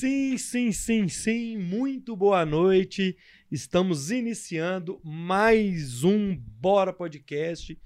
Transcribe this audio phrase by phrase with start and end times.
[0.00, 1.58] Sim, sim, sim, sim.
[1.58, 3.14] Muito boa noite.
[3.52, 7.78] Estamos iniciando mais um Bora Podcast,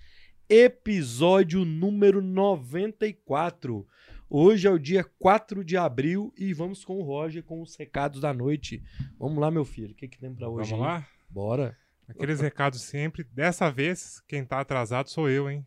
[0.48, 3.84] episódio número 94.
[4.30, 8.20] Hoje é o dia 4 de abril e vamos com o Roger com os recados
[8.20, 8.80] da noite.
[9.18, 9.90] Vamos lá, meu filho.
[9.90, 10.70] O que, que tem pra hoje?
[10.70, 10.92] Vamos aí?
[10.92, 11.08] lá?
[11.28, 11.76] Bora.
[12.06, 13.24] Aqueles recados sempre.
[13.24, 15.66] Dessa vez, quem tá atrasado sou eu, hein?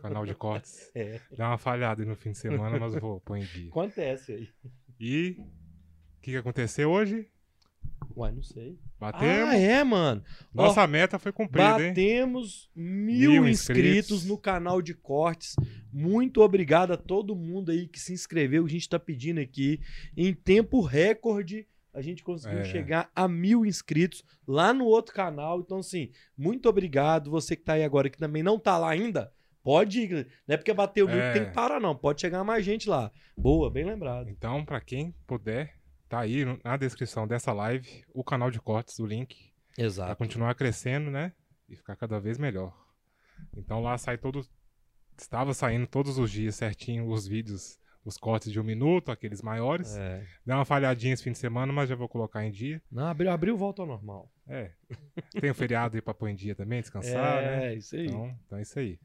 [0.00, 0.88] Canal de cortes.
[0.94, 1.20] É.
[1.36, 3.68] Deu uma falhada aí no fim de semana, mas vou pôr em dia.
[3.68, 4.48] Acontece aí.
[5.00, 5.36] E
[6.28, 7.26] que, que aconteceu hoje?
[8.14, 8.78] Uai, não sei.
[8.98, 9.48] Batemos.
[9.50, 10.22] Ah, é, mano.
[10.52, 11.88] Nossa meta foi cumprida, hein?
[11.88, 13.88] Batemos mil, Mil inscritos.
[13.98, 14.24] inscritos.
[14.26, 15.54] no canal de cortes.
[15.92, 18.64] Muito obrigado a todo mundo aí que se inscreveu.
[18.64, 19.80] A gente está pedindo aqui.
[20.16, 22.64] Em tempo recorde, a gente conseguiu É.
[22.64, 25.60] chegar a mil inscritos lá no outro canal.
[25.60, 27.30] Então, assim, muito obrigado.
[27.30, 30.26] Você que tá aí agora, que também não tá lá ainda, pode ir.
[30.46, 31.32] Não é porque bateu mil É.
[31.32, 31.94] que tem que parar, não.
[31.94, 33.12] Pode chegar mais gente lá.
[33.36, 34.28] Boa, bem lembrado.
[34.28, 35.77] Então, pra quem puder,
[36.08, 40.16] tá aí na descrição dessa live o canal de cortes, o link, pra Exato.
[40.16, 41.32] continuar crescendo, né?
[41.68, 42.74] E ficar cada vez melhor.
[43.56, 44.46] Então lá sai todo.
[45.16, 49.96] Estava saindo todos os dias certinho os vídeos, os cortes de um minuto, aqueles maiores.
[49.96, 50.24] É.
[50.46, 52.80] Deu uma falhadinha esse fim de semana, mas já vou colocar em dia.
[52.90, 54.32] Não, abriu, abriu, volta ao normal.
[54.46, 54.70] É.
[55.40, 57.74] Tem o feriado aí pra pôr em dia também, descansar, é, né?
[57.74, 58.06] isso aí.
[58.06, 58.98] Então, então é isso aí.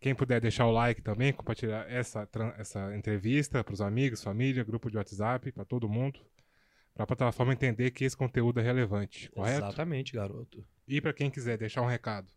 [0.00, 4.96] Quem puder deixar o like também, compartilhar essa, essa entrevista pros amigos, família, grupo de
[4.96, 6.18] WhatsApp, pra todo mundo.
[6.94, 9.58] Pra plataforma entender que esse conteúdo é relevante, correto?
[9.58, 10.64] Exatamente, garoto.
[10.88, 12.28] E pra quem quiser deixar um recado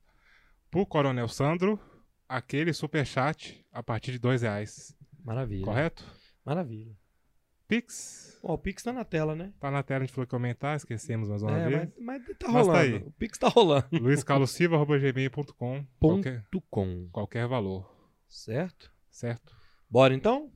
[0.70, 1.80] pro Coronel Sandro,
[2.28, 5.64] aquele superchat a partir de dois reais, Maravilha.
[5.64, 6.06] correto?
[6.46, 6.98] Maravilha.
[7.68, 9.54] Pix, Ó, o Pix tá na tela, né?
[9.60, 11.92] tá na tela, a gente falou que ia aumentar, esquecemos mais uma É, vez.
[11.98, 12.96] mas, mas tá Mas tá rolando.
[12.98, 13.04] aí.
[13.04, 13.88] o Pix tá rolando.
[14.02, 17.10] luiscarlosilva.gmail.com qualquer, com.
[17.12, 17.90] qualquer valor,
[18.28, 18.92] Certo?
[19.10, 19.56] certo?
[19.90, 20.52] Bora então?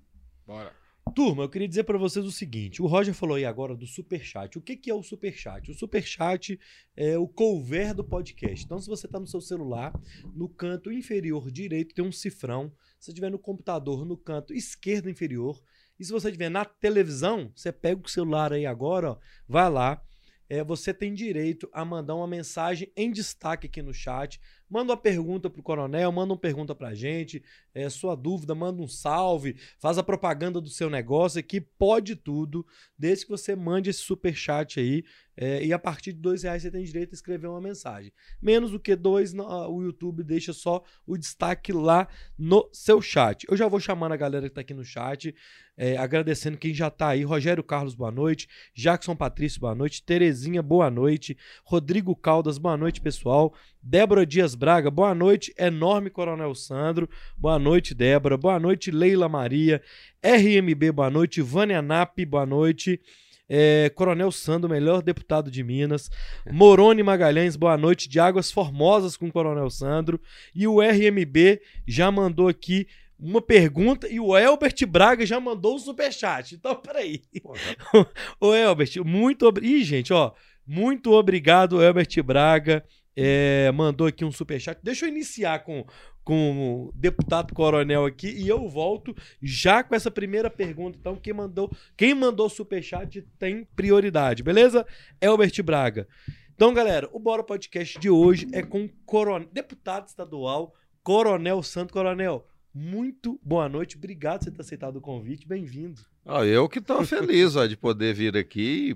[0.45, 0.73] Bora.
[1.15, 4.57] Turma, eu queria dizer pra vocês o seguinte: o Roger falou aí agora do Superchat.
[4.57, 5.71] O que, que é o Superchat?
[5.71, 6.59] O Superchat
[6.97, 8.65] é o cover do podcast.
[8.65, 9.93] Então, se você tá no seu celular,
[10.35, 12.69] no canto inferior direito tem um cifrão.
[12.99, 15.63] Se você estiver no computador, no canto esquerdo inferior.
[15.99, 20.01] E se você estiver na televisão, você pega o celular aí agora, ó, vai lá.
[20.49, 24.39] É, você tem direito a mandar uma mensagem em destaque aqui no chat.
[24.69, 28.87] Manda uma pergunta pro coronel, manda uma pergunta pra gente, é, sua dúvida, manda um
[28.87, 32.65] salve, faz a propaganda do seu negócio aqui, pode tudo,
[32.97, 35.03] desde que você mande esse super chat aí.
[35.37, 38.11] é, e a partir de dois reais você tem direito a escrever uma mensagem.
[38.41, 42.07] Menos do que dois, ah, o YouTube deixa só o destaque lá
[42.37, 43.45] no seu chat.
[43.47, 45.35] Eu já vou chamando a galera que tá aqui no chat,
[45.77, 47.23] é, agradecendo quem já tá aí.
[47.23, 48.49] Rogério Carlos, boa noite.
[48.73, 50.01] Jackson Patrício, boa noite.
[50.01, 51.37] Terezinha, boa noite.
[51.63, 53.53] Rodrigo Caldas, boa noite, pessoal.
[53.79, 55.53] Débora Dias Braga, boa noite.
[55.57, 57.07] Enorme Coronel Sandro,
[57.37, 58.35] boa noite, Débora.
[58.35, 59.81] Boa noite, Leila Maria.
[60.23, 61.41] RMB, boa noite.
[61.41, 62.99] Vânia Nap, boa noite.
[63.47, 66.09] É, Coronel Sandro, melhor deputado de Minas.
[66.51, 68.09] Morone Magalhães, boa noite.
[68.09, 70.19] De Águas Formosas com Coronel Sandro.
[70.55, 72.87] E o RMB já mandou aqui
[73.19, 76.55] uma pergunta e o Elbert Braga já mandou o superchat.
[76.55, 77.21] Então, peraí.
[78.41, 79.71] Ô, Elbert, muito obrigado.
[79.71, 80.33] Ih, gente, ó.
[80.65, 82.83] Muito obrigado, Elbert Braga.
[83.19, 84.79] É, mandou aqui um superchat.
[84.83, 85.83] Deixa eu iniciar com,
[86.23, 86.51] com
[86.85, 90.99] o deputado coronel aqui e eu volto já com essa primeira pergunta.
[90.99, 94.85] Então, quem mandou, quem mandou superchat tem prioridade, beleza?
[95.19, 96.07] Elbert Braga.
[96.53, 102.47] Então, galera, o Bora Podcast de hoje é com coronel, deputado estadual, Coronel Santo Coronel.
[102.71, 106.01] Muito boa noite, obrigado por você ter aceitado o convite, bem-vindo.
[106.23, 108.95] Ó, eu que estou feliz ó, de poder vir aqui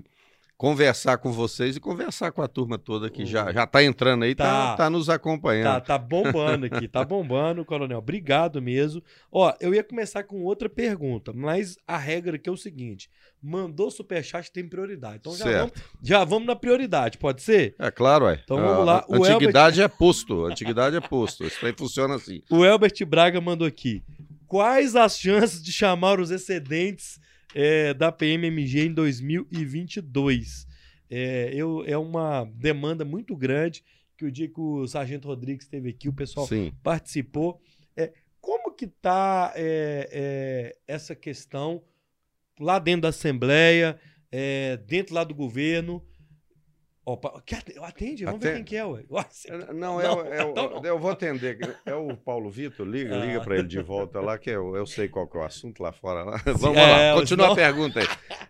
[0.56, 4.34] conversar com vocês e conversar com a turma toda que já, já tá entrando aí,
[4.34, 4.76] tá, Tá.
[4.76, 5.82] tá nos Tá, acompanhando.
[5.84, 7.98] tá bombando aqui, tá bombando, coronel.
[7.98, 9.02] Obrigado mesmo.
[9.30, 13.10] Ó, eu ia começar com outra pergunta, mas a regra aqui é o seguinte:
[13.42, 15.16] mandou superchat tem prioridade.
[15.16, 15.58] Então já Certo.
[15.58, 17.74] vamos, já vamos na prioridade, pode ser?
[17.78, 18.40] É claro, ué.
[18.44, 19.04] Então vamos lá.
[19.10, 20.44] a Antiguidade é posto.
[20.44, 21.44] Antiguidade é posto.
[21.44, 22.40] Isso aí funciona assim.
[22.48, 24.04] O Elbert Braga mandou aqui.
[24.46, 27.18] Quais as chances de chamar os excedentes
[27.54, 30.66] é, da PMMG em 2022?
[31.10, 33.84] É, eu, é uma demanda muito grande
[34.16, 36.72] que o dia que o Sargento Rodrigues esteve aqui, o pessoal Sim.
[36.82, 37.60] participou.
[37.96, 41.82] É, como que tá é, é, essa questão
[42.58, 43.98] lá dentro da Assembleia,
[44.30, 46.02] é, dentro lá do governo?
[47.04, 48.64] Opa, que ate- atende, vamos ver Atende.
[48.64, 49.02] quem que é, ué.
[49.10, 50.84] Ué, você- Não, é o- é, é então não.
[50.84, 51.76] eu vou atender.
[51.84, 53.40] É o Paulo Vitor, liga, liga Ah.
[53.40, 55.90] para ele de volta lá, que eu, eu sei qual que é o assunto lá
[55.92, 56.22] fora.
[56.22, 56.36] Lá.
[56.56, 58.06] Vamos é, lá, continua senão- a pergunta aí.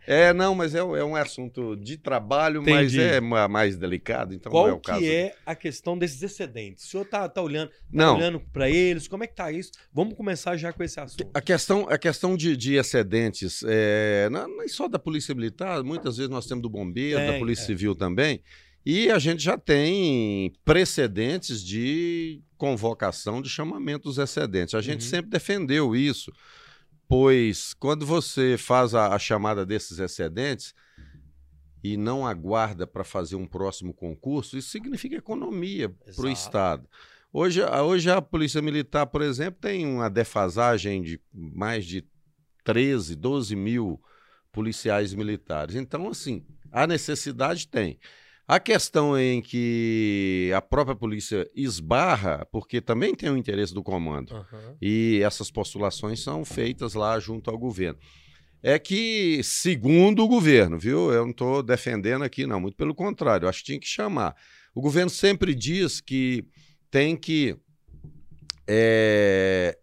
[0.07, 3.01] É, não, mas é, é um assunto de trabalho, mas Entendi.
[3.01, 5.05] é ma- mais delicado, então Qual não é o que caso.
[5.05, 6.85] é a questão desses excedentes?
[6.85, 8.17] O senhor tá, tá olhando, tá Não.
[8.17, 9.09] olhando para eles?
[9.09, 9.71] Como é que tá isso?
[9.95, 11.31] Vamos começar já com esse assunto.
[11.33, 15.83] A questão, a questão de, de excedentes, é, não, não é só da Polícia Militar,
[15.83, 17.67] muitas vezes nós temos do Bombeiro, da Tem, Polícia é.
[17.67, 18.43] Civil também,
[18.85, 24.75] e a gente já tem precedentes de convocação de chamamento dos excedentes.
[24.75, 25.09] A gente Uhum.
[25.11, 26.33] sempre defendeu isso,
[27.09, 30.75] pois quando você faz a, a chamada desses excedentes
[31.85, 36.31] e não aguarda para fazer um próximo concurso, isso significa economia para o.
[36.31, 36.89] Estado.
[37.33, 42.05] Hoje, a- hoje a Polícia Militar, por exemplo, tem uma defasagem de mais de
[42.63, 44.01] 13, 12 mil
[44.53, 45.75] policiais militares.
[45.75, 47.99] Então, assim, a necessidade tem.
[48.53, 54.35] A questão em que a própria polícia esbarra, porque também tem o interesse do comando,
[54.35, 54.77] Aham.
[54.79, 57.99] e essas postulações são feitas lá junto ao governo.
[58.63, 61.11] É que, segundo o governo, viu?
[61.11, 64.37] Eu não estou defendendo aqui, não, muito pelo contrário, acho que tinha que chamar.
[64.75, 66.45] O governo sempre diz que
[66.91, 67.57] tem que
[68.69, 69.79] é,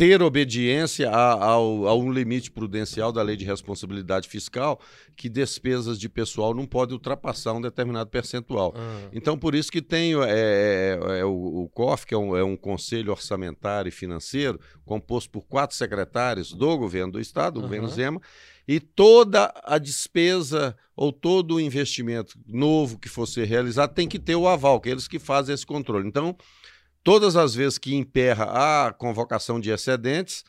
[0.00, 4.80] ter obediência a, ao, a um limite prudencial da lei de responsabilidade fiscal,
[5.14, 8.72] que despesas de pessoal não podem ultrapassar um determinado percentual.
[8.74, 9.10] Ah.
[9.12, 12.42] Então, por isso que tem é, é, é, o, o COF, que é um, é
[12.42, 17.86] um conselho orçamentário e financeiro, composto por quatro secretários do governo do Estado, do governo
[17.86, 17.94] Aham.
[17.94, 18.22] Zema,
[18.66, 24.18] e toda a despesa ou todo o investimento novo que for ser realizado tem que
[24.18, 26.08] ter o aval, que é eles que fazem esse controle.
[26.08, 26.34] Então,
[27.02, 30.44] todas as vezes que emperra a convocação de excedentes,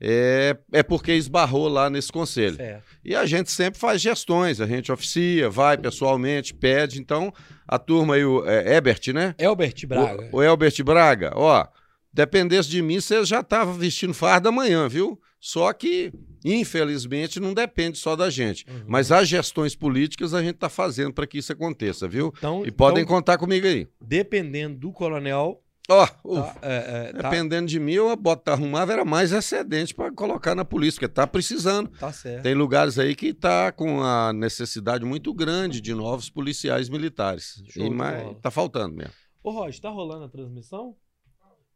[0.00, 2.58] é, é porque esbarrou lá nesse conselho.
[3.04, 7.00] E a gente sempre faz gestões, a gente oficia, vai pessoalmente, pede.
[7.00, 7.32] Então,
[7.66, 9.34] a turma aí, o é, Ebert, né?
[9.38, 10.28] Elbert Braga.
[10.32, 11.66] O, o Elbert Braga, ó,
[12.12, 15.18] dependesse de mim, você já estava vestindo farda amanhã, viu?
[15.40, 16.12] Só que,
[16.44, 18.66] infelizmente, não depende só da gente.
[18.68, 18.84] Uhum.
[18.86, 22.32] Mas as gestões políticas a gente está fazendo para que isso aconteça, viu?
[22.36, 23.86] Então, E podem então, contar comigo aí.
[24.00, 26.76] dependendo do coronel, Ó, tá, uf, é,
[27.08, 30.98] é, tá, dependendo de mim, eu botar, arrumava era mais excedente para colocar na polícia,
[30.98, 31.88] porque tá precisando.
[31.98, 32.42] tá certo.
[32.42, 37.62] Tem lugares aí que está com a necessidade muito grande de novos policiais militares.
[37.68, 39.12] Show E, mas tá faltando mesmo.
[39.44, 40.96] Ô, Roger, tá rolando a transmissão?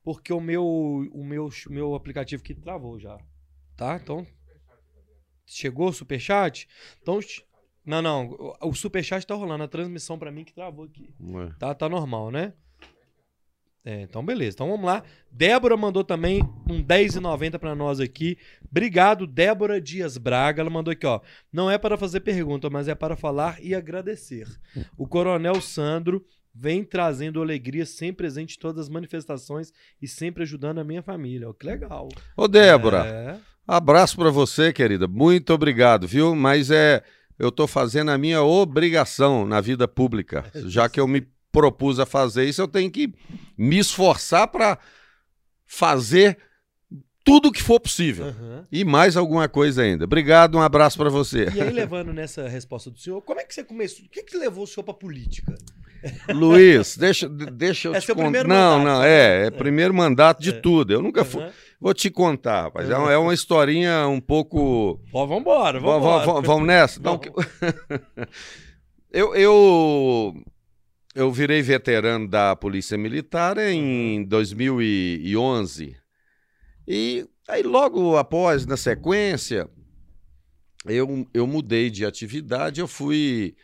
[0.02, 3.16] Porque o meu, o meu, meu aplicativo aqui travou já.
[3.76, 3.96] Tá?
[4.02, 4.26] Então.
[5.46, 6.66] Chegou o superchat?
[7.00, 7.20] Então.
[7.84, 8.56] Não, não.
[8.60, 9.64] o- superchat tá rolando.
[9.64, 11.14] A transmissão pra mim que travou aqui.
[11.20, 11.52] Ué.
[11.58, 12.54] Tá, tá normal, né?
[13.84, 14.54] É, então beleza.
[14.56, 15.02] Então vamos lá.
[15.30, 18.36] Débora mandou também um 10,90 pra nós aqui.
[18.70, 20.60] Obrigado, Débora Dias Braga.
[20.60, 21.20] Ela mandou aqui, ó.
[21.52, 24.46] Não é para fazer pergunta, mas é para falar e agradecer.
[24.98, 26.22] O Coronel Sandro
[26.54, 29.72] vem trazendo alegria sempre presente em todas as manifestações
[30.02, 31.48] e sempre ajudando a minha família.
[31.48, 32.08] Ó, que legal.
[32.36, 33.38] Ô, Débora, É.
[33.66, 35.08] abraço para você, querida.
[35.08, 36.34] Muito obrigado, viu?
[36.34, 37.02] Mas é,
[37.38, 40.44] eu tô fazendo a minha obrigação na vida pública.
[40.66, 43.12] Já que eu me propus a fazer isso, eu tenho que
[43.56, 44.78] me esforçar para
[45.66, 46.38] fazer
[47.24, 48.26] tudo o que for possível.
[48.26, 48.66] Aham.
[48.72, 50.04] E mais alguma coisa ainda.
[50.04, 51.48] Obrigado, um abraço para você.
[51.54, 54.04] E aí, levando nessa resposta do senhor, como é que você começou?
[54.06, 55.54] O que, que levou o senhor pra política?
[56.30, 58.28] Luiz, deixa, deixa eu É te seu contar.
[58.28, 59.08] primeiro Não, mandato, não, né?
[59.10, 59.50] é, é É.
[59.50, 60.52] primeiro mandato de É.
[60.52, 60.92] tudo.
[60.94, 61.42] Eu nunca fui.
[61.42, 61.52] Aham.
[61.78, 62.88] Vou te contar, rapaz.
[62.88, 64.98] É uma, é uma historinha um pouco.
[65.12, 66.26] Ó, vambora, Va- va- vambora.
[66.26, 66.98] va- Vamos nessa?
[66.98, 67.30] Então, que-
[69.12, 70.34] eu, eu,
[71.14, 75.96] eu virei veterano da Polícia Militar em 2011.
[76.86, 79.68] E aí, logo após, na sequência,
[80.86, 83.56] eu, eu mudei de atividade, eu fui.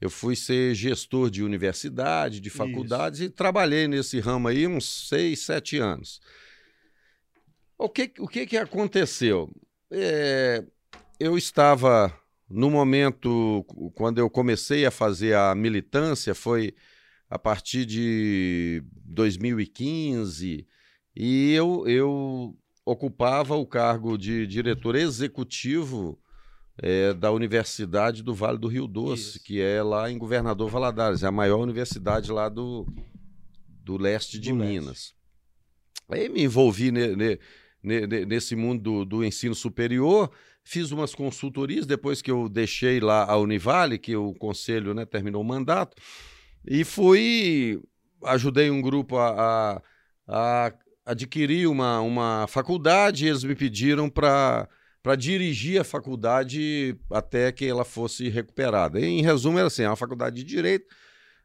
[0.00, 5.44] Eu fui ser gestor de universidade, de faculdades e trabalhei nesse ramo aí uns seis,
[5.44, 6.20] sete anos.
[7.78, 9.48] O que, o que, que aconteceu?
[9.88, 10.64] É,
[11.20, 12.12] eu estava
[12.50, 16.74] no momento quando eu comecei a fazer a militância foi
[17.32, 20.66] a partir de 2015
[21.16, 26.18] e eu, eu ocupava o cargo de diretor executivo
[26.76, 29.42] é, da Universidade do Vale do Rio Doce, Isso.
[29.44, 32.86] que é lá em Governador Valadares, é a maior universidade lá do,
[33.82, 34.70] do leste de Do leste.
[34.80, 35.14] Minas.
[36.10, 37.38] Aí me envolvi ne- ne-
[37.82, 40.30] ne- nesse mundo do, do ensino superior,
[40.62, 45.40] fiz umas consultorias depois que eu deixei lá a Univale, que o conselho né, terminou
[45.40, 45.96] o mandato,
[46.66, 47.80] e fui,
[48.24, 49.30] ajudei um grupo a,
[49.76, 49.82] a-
[50.28, 50.72] a
[51.04, 54.68] adquirir uma, uma faculdade, e eles me pediram para
[55.02, 59.00] para dirigir a faculdade até que ela fosse recuperada.
[59.00, 60.86] Em resumo, era assim, é uma faculdade de Direito,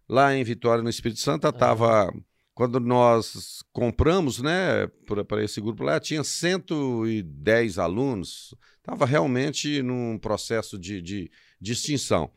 [0.08, 2.14] lá em Vitória, no Espírito Santo, estava
[2.54, 4.86] quando nós compramos, né,
[5.28, 12.32] para esse grupo lá, tinha 110 alunos, estava realmente num processo de, de, de extinção.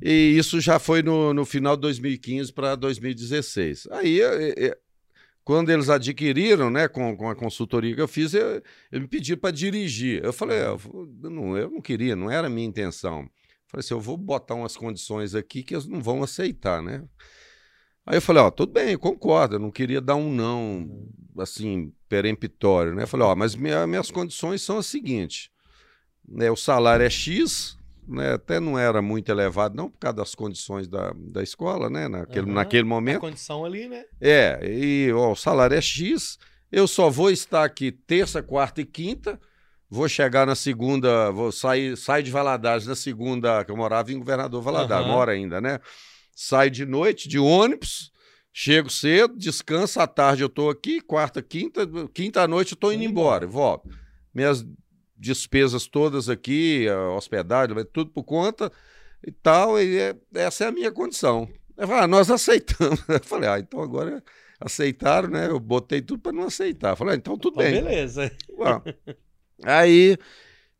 [0.00, 3.88] E isso já foi no, no final de 2015 para 2016.
[3.90, 4.20] Aí,
[5.42, 9.40] quando eles adquiriram, né, com, com a consultoria que eu fiz, eu, eu me pediram
[9.40, 10.22] para dirigir.
[10.24, 10.78] Eu falei, eu
[11.30, 13.20] não, eu não queria, não era a minha intenção.
[13.20, 13.28] Eu
[13.68, 17.04] falei assim, eu vou botar umas condições aqui que eles não vão aceitar, né?
[18.04, 22.94] Aí eu falei, ó, tudo bem, concordo, eu não queria dar um não, assim, peremptório,
[22.94, 23.02] né?
[23.02, 25.50] Eu falei, ó, mas minha, minhas condições são as seguintes,
[26.28, 27.75] né, o salário é X,
[28.06, 32.08] né, até não era muito elevado, não por causa das condições da, da escola, né,
[32.08, 32.52] naquele, uhum.
[32.54, 33.18] naquele momento.
[33.18, 34.04] A condição ali, né?
[34.20, 36.38] É, e ó, o salário é X,
[36.70, 39.40] eu só vou estar aqui terça, quarta e quinta,
[39.88, 44.18] vou chegar na segunda, vou sair, sair de Valadares na segunda, que eu morava em
[44.18, 45.12] Governador Valadares, uhum.
[45.12, 45.80] mora ainda, né?
[46.36, 48.12] saio de noite de ônibus,
[48.52, 52.92] chego cedo, descanso, à tarde eu estou aqui, quarta, quinta, quinta à noite eu estou
[52.92, 53.88] indo embora, volto.
[54.34, 54.62] Minhas
[55.18, 58.70] despesas todas aqui, hospedagem, tudo por conta
[59.26, 61.48] e tal, e é, essa é a minha condição.
[61.76, 63.02] Eu falei, ah, nós aceitamos.
[63.08, 64.22] Eu falei, ah, então agora
[64.60, 65.48] aceitaram, né?
[65.48, 66.90] Eu botei tudo para não aceitar.
[66.90, 67.82] Eu falei, ah, então tudo bem.
[67.82, 68.30] Beleza.
[69.62, 70.16] aí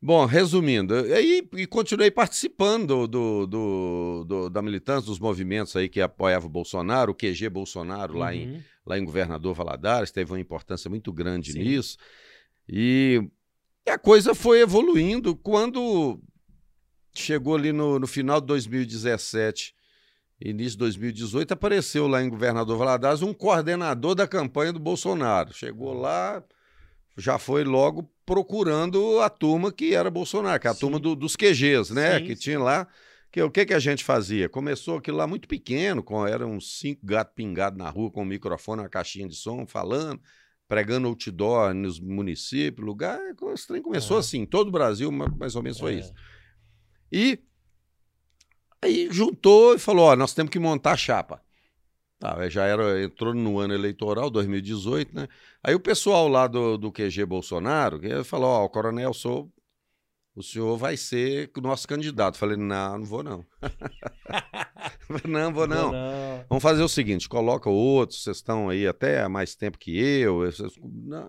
[0.00, 6.00] Bom, resumindo, aí e continuei participando do, do, do, da militância, dos movimentos aí que
[6.00, 8.19] apoiavam o Bolsonaro, o QG Bolsonaro uhum.
[8.21, 8.62] lá, em, uhum.
[8.85, 11.61] lá em Governador Valadares, teve uma importância muito grande Sim.
[11.61, 11.97] nisso.
[12.69, 13.26] E,
[13.87, 16.21] e, a coisa foi evoluindo quando
[17.14, 19.75] chegou ali no, no final de 2017,
[20.40, 25.52] início de 2018, apareceu lá em Governador Valadares um coordenador da campanha do Bolsonaro.
[25.55, 26.43] Chegou lá,
[27.16, 30.81] já foi logo procurando a turma que era Bolsonaro, que é a Sim.
[30.81, 32.19] turma do, dos QGs, né?
[32.19, 32.87] Sim, que tinha lá.
[33.31, 34.49] Que, o que, que a gente fazia?
[34.49, 38.26] Começou aquilo lá muito pequeno, com eram uns cinco gatos pingados na rua com um
[38.26, 40.21] microfone, uma caixinha de som, falando,
[40.69, 43.21] pregando outdoor nos municípios, lugar.
[43.55, 44.21] Esse trem começou é.
[44.21, 45.99] assim, todo o Brasil, mais ou menos foi é.
[46.01, 46.13] isso.
[47.11, 47.39] E
[48.83, 51.41] aí juntou e falou: ó, nós temos que montar a chapa.
[52.19, 55.29] Tá, já era, entrou no ano eleitoral, 2018, né?
[55.63, 59.53] Aí o pessoal lá do, do QG Bolsonaro falou: Ó, oh, Coronel, sou,
[60.37, 62.37] o senhor vai ser o nosso candidato.
[62.37, 63.45] Falei: Não, não vou não.
[65.26, 65.90] não, vou não.
[65.90, 66.45] não.
[66.47, 70.43] Vamos fazer o seguinte: coloca outros, vocês estão aí até há mais tempo que eu.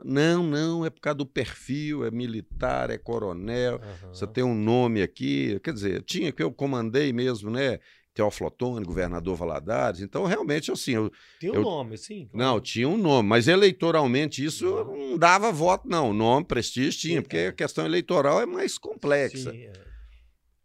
[0.03, 4.13] Não, não, é por causa do perfil, é militar, é coronel, uhum.
[4.13, 5.57] você tem um nome aqui.
[5.63, 7.79] Quer dizer, tinha que eu comandei mesmo, né?
[8.17, 10.01] Teófilo Otoni, governador Valadares.
[10.01, 10.93] Então, realmente, assim.
[10.93, 12.27] Eu, Tem um eu, nome, sim.
[12.33, 16.11] Não, tinha um nome, mas eleitoralmente isso não, não dava voto, não.
[16.11, 17.47] Nome, prestígio tinha, sim, porque é.
[17.49, 19.51] a questão eleitoral é mais complexa.
[19.51, 19.73] Sim, é.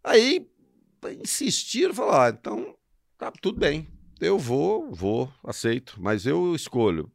[0.02, 0.48] Aí
[1.22, 2.74] insistiram, falaram: ah, então,
[3.18, 3.86] tá tudo bem.
[4.18, 7.12] Eu vou, vou, aceito, mas eu escolho.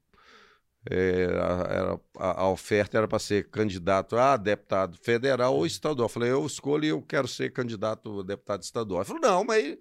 [0.89, 6.05] É, a, a, a, oferta era para ser candidato a deputado federal ou estadual.
[6.05, 9.01] Eu falei, eu escolho e eu quero ser candidato a deputado estadual.
[9.01, 9.77] Ele falou, não, mas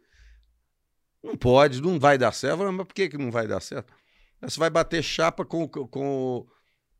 [1.27, 2.59] não pode, não vai dar certo.
[2.59, 3.93] Falei, mas por que, que não vai dar certo?
[4.41, 6.47] Você vai bater chapa com, com,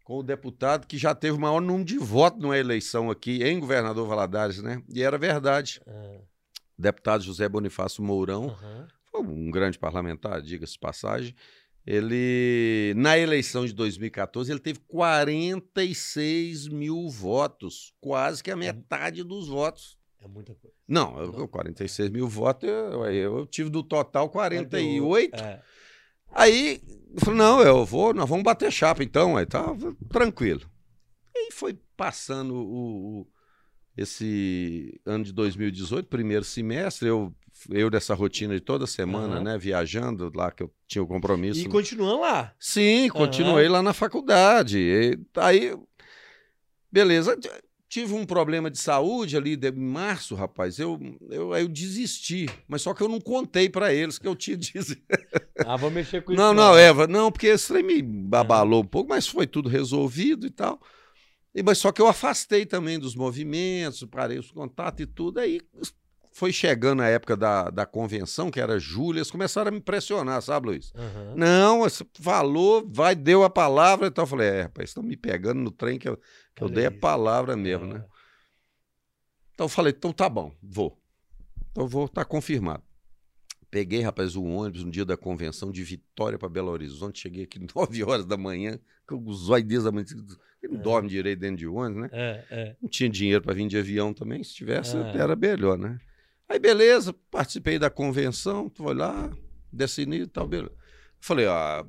[0.05, 3.59] com o deputado que já teve o maior número de votos numa eleição aqui em
[3.59, 4.83] Governador Valadares, né?
[4.89, 5.81] E era verdade.
[5.87, 6.21] É.
[6.79, 8.87] Deputado José Bonifácio Mourão, uhum.
[9.11, 11.35] foi um grande parlamentar, diga-se passagem.
[11.87, 19.47] Ele, na eleição de 2014, ele teve 46 mil votos, quase que a metade dos
[19.47, 19.97] votos.
[20.21, 20.76] É muita coisa.
[20.89, 25.35] Não, eu, 46 mil votos, eu, eu tive do total 48.
[25.35, 25.61] É.
[26.33, 26.81] Aí,
[27.13, 29.65] eu falei, não, eu vou, nós vamos bater chapa então, aí tá
[30.09, 30.63] tranquilo.
[31.35, 33.27] E foi passando o, o,
[33.97, 37.35] esse ano de 2018, primeiro semestre, eu,
[37.71, 39.43] eu dessa rotina de toda semana, uhum.
[39.43, 41.61] né, viajando lá, que eu tinha o compromisso.
[41.61, 42.55] E continuando lá?
[42.61, 43.73] Sim, continuei uhum.
[43.73, 44.79] lá na faculdade.
[44.79, 45.77] E, aí,
[46.93, 47.37] beleza,
[47.89, 50.79] tive um problema de saúde ali de março, rapaz.
[50.79, 50.99] Eu,
[51.31, 55.03] eu, eu desisti, mas só que eu não contei para eles que eu tinha desistido.
[55.65, 56.41] Ah, vou mexer com isso.
[56.41, 60.47] Não, não, Eva, não, porque esse trem me abalou um pouco, mas foi tudo resolvido
[60.47, 60.81] e tal.
[61.55, 65.41] E, mas só que eu afastei também dos movimentos, parei os contatos e tudo.
[65.41, 65.61] Aí
[66.37, 70.43] foi chegando a época da, da convenção, que era julho, eles começaram a me pressionar,
[70.43, 70.93] sabe, Luiz?
[70.93, 71.35] Uhum.
[71.35, 75.63] Não, você falou, vai, deu a palavra, então eu falei, é, rapaz, estão me pegando
[75.63, 76.21] no trem que eu,
[76.55, 78.05] que eu dei a palavra mesmo, né?
[79.55, 81.01] Então eu falei, então tá bom, vou.
[81.71, 82.83] Então vou, tá confirmado.
[83.71, 87.19] Peguei, rapaz, o um ônibus no dia da convenção de Vitória para Belo Horizonte.
[87.19, 90.05] Cheguei aqui 9 horas da manhã, com os olhos da manhã.
[90.63, 90.83] Não é.
[90.83, 92.11] dorme direito dentro de ônibus, né?
[92.13, 92.77] É, é.
[92.83, 94.45] Não tinha dinheiro para vir de avião também.
[94.45, 95.17] Se tivesse, é.
[95.17, 95.99] era melhor, né?
[96.49, 99.31] Aí, beleza, participei da convenção, foi lá,
[99.73, 100.75] decidi e tal, beleza.
[101.21, 101.85] Falei, ah,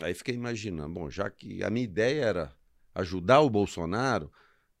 [0.00, 2.52] Aí fiquei imaginando, bom, já que a minha ideia era
[2.94, 4.30] ajudar o Bolsonaro,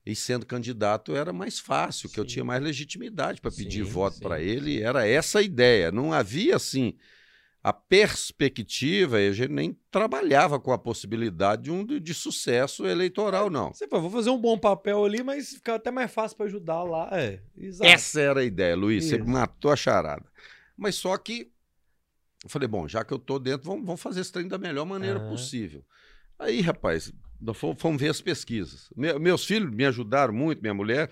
[0.06, 4.20] e sendo candidato era mais fácil, que eu tinha mais legitimidade para pedir Sim, voto
[4.20, 5.92] para ele, era essa a ideia.
[5.92, 6.96] Não havia assim
[7.68, 13.74] a perspectiva, a gente nem trabalhava com a possibilidade de um de, sucesso eleitoral, não.
[13.74, 16.82] Você falou, vou fazer um bom papel ali, mas fica até mais fácil pra ajudar
[16.82, 17.10] lá.
[17.12, 17.42] É.
[17.82, 19.04] Essa era a ideia, Luiz.
[19.04, 19.28] Você Isso.
[19.28, 20.24] matou a charada.
[20.78, 21.50] Mas só que
[22.42, 24.86] eu falei, bom, já que eu tô dentro, vamos, vamos fazer esse trem da melhor
[24.86, 25.84] maneira possível.
[26.38, 27.12] Aí, rapaz,
[27.76, 28.88] fomos ver as pesquisas.
[28.96, 31.10] Me- meus filhos me ajudaram muito, minha mulher,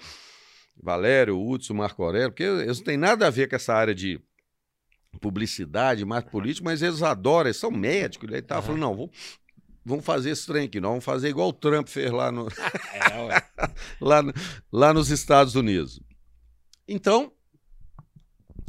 [0.82, 4.18] Valério, Hudson, Marco Aurélio, porque eles não têm nada a ver com essa área de
[5.16, 8.28] publicidade, marketing político, mas eles adoram, eles são médicos.
[8.30, 8.66] Ele tava Aham.
[8.66, 9.10] falando, não, vamos,
[9.84, 12.48] vamos fazer esse trem aqui, nós vamos fazer igual o Trump fez lá no,
[12.94, 13.42] É,
[14.00, 14.32] lá, no-
[14.72, 16.00] lá nos Estados Unidos.
[16.88, 17.32] Então,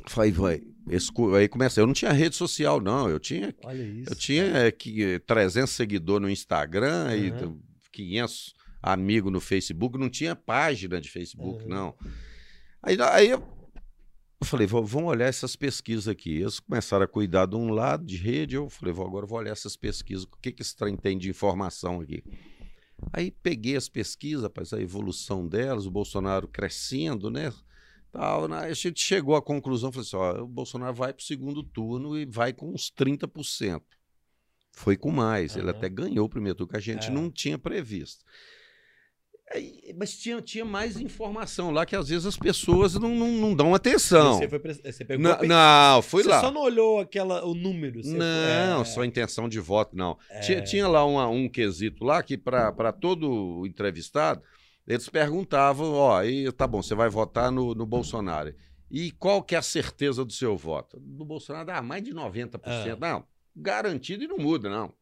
[0.07, 1.79] falei, vai, esse aí começa.
[1.81, 3.09] Eu não tinha rede social, não.
[3.09, 4.09] Eu tinha, Olha isso.
[4.11, 7.59] eu tinha é, que, eh, 300 seguidores no Instagram e Aham.
[7.91, 9.97] 500 amigos no Facebook.
[9.97, 11.93] Não tinha página de Facebook, não.
[12.81, 13.43] Aí, aí eu,
[14.39, 16.41] eu falei, "Vou- vamos olhar essas pesquisas aqui.
[16.41, 18.55] Eles começaram a cuidar de um lado de rede.
[18.55, 20.23] Eu falei, vou, agora vou olhar essas pesquisas.
[20.25, 22.23] O que, que esse trem tem de informação aqui?
[23.13, 27.53] Aí peguei as pesquisas, rapaz, a evolução delas, o Bolsonaro crescendo, né?
[28.11, 28.57] Tal, né?
[28.59, 32.17] A gente chegou à conclusão, falou assim, ó, o Bolsonaro vai para o segundo turno
[32.17, 33.83] e vai com uns 30%.
[34.71, 35.77] Foi com mais, ele Aham.
[35.77, 37.11] até ganhou o primeiro turno, que a gente É.
[37.11, 38.23] não tinha previsto.
[39.53, 43.55] Aí, mas tinha, tinha mais informação lá que às vezes as pessoas não, não, não
[43.55, 44.33] dão atenção.
[44.37, 46.41] Você, foi, você pegou Não, não, fui você lá.
[46.41, 48.03] só não olhou aquela, o número.
[48.03, 50.17] você Não, foi- é, só intenção de voto, não.
[50.29, 54.41] é, Tinha, tinha lá uma- um quesito lá que para todo entrevistado,
[54.85, 58.53] eles perguntavam, ó, aí tá bom, você vai votar no, no Bolsonaro.
[58.91, 60.99] E qual que é a certeza do seu voto?
[60.99, 62.59] Do Bolsonaro, ah, mais de 90%.
[62.63, 62.97] Ah.
[62.99, 63.23] Não,
[63.55, 64.93] garantido e não muda, não.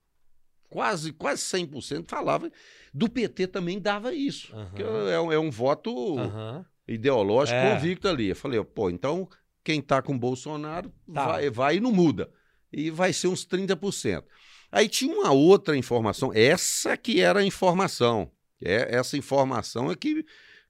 [0.76, 2.52] Quase, quase 100% falava.
[2.94, 4.54] Do PT também dava isso.
[4.76, 6.66] Que é, um- é um voto Aham.
[6.86, 7.74] ideológico É.
[7.74, 8.28] convicto ali.
[8.28, 9.30] Eu falei, pô, então
[9.64, 11.28] quem tá com Bolsonaro Tá.
[11.28, 12.30] vai, vai e não muda.
[12.74, 14.26] E vai ser uns 30%.
[14.70, 18.30] Aí tinha uma outra informação, essa que era a informação.
[18.62, 20.26] É, essa informação é que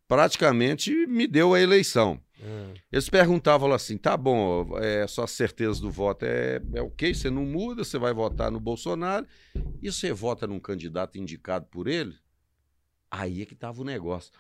[0.07, 2.21] praticamente me deu a eleição.
[2.45, 7.29] Ah, Eles perguntavam assim: tá bom, é, sua certeza do voto é, é ok, você
[7.29, 9.25] não muda, você vai votar no Bolsonaro,
[9.81, 12.15] e você vota num candidato indicado por ele?
[13.09, 14.31] Aí é que estava o negócio.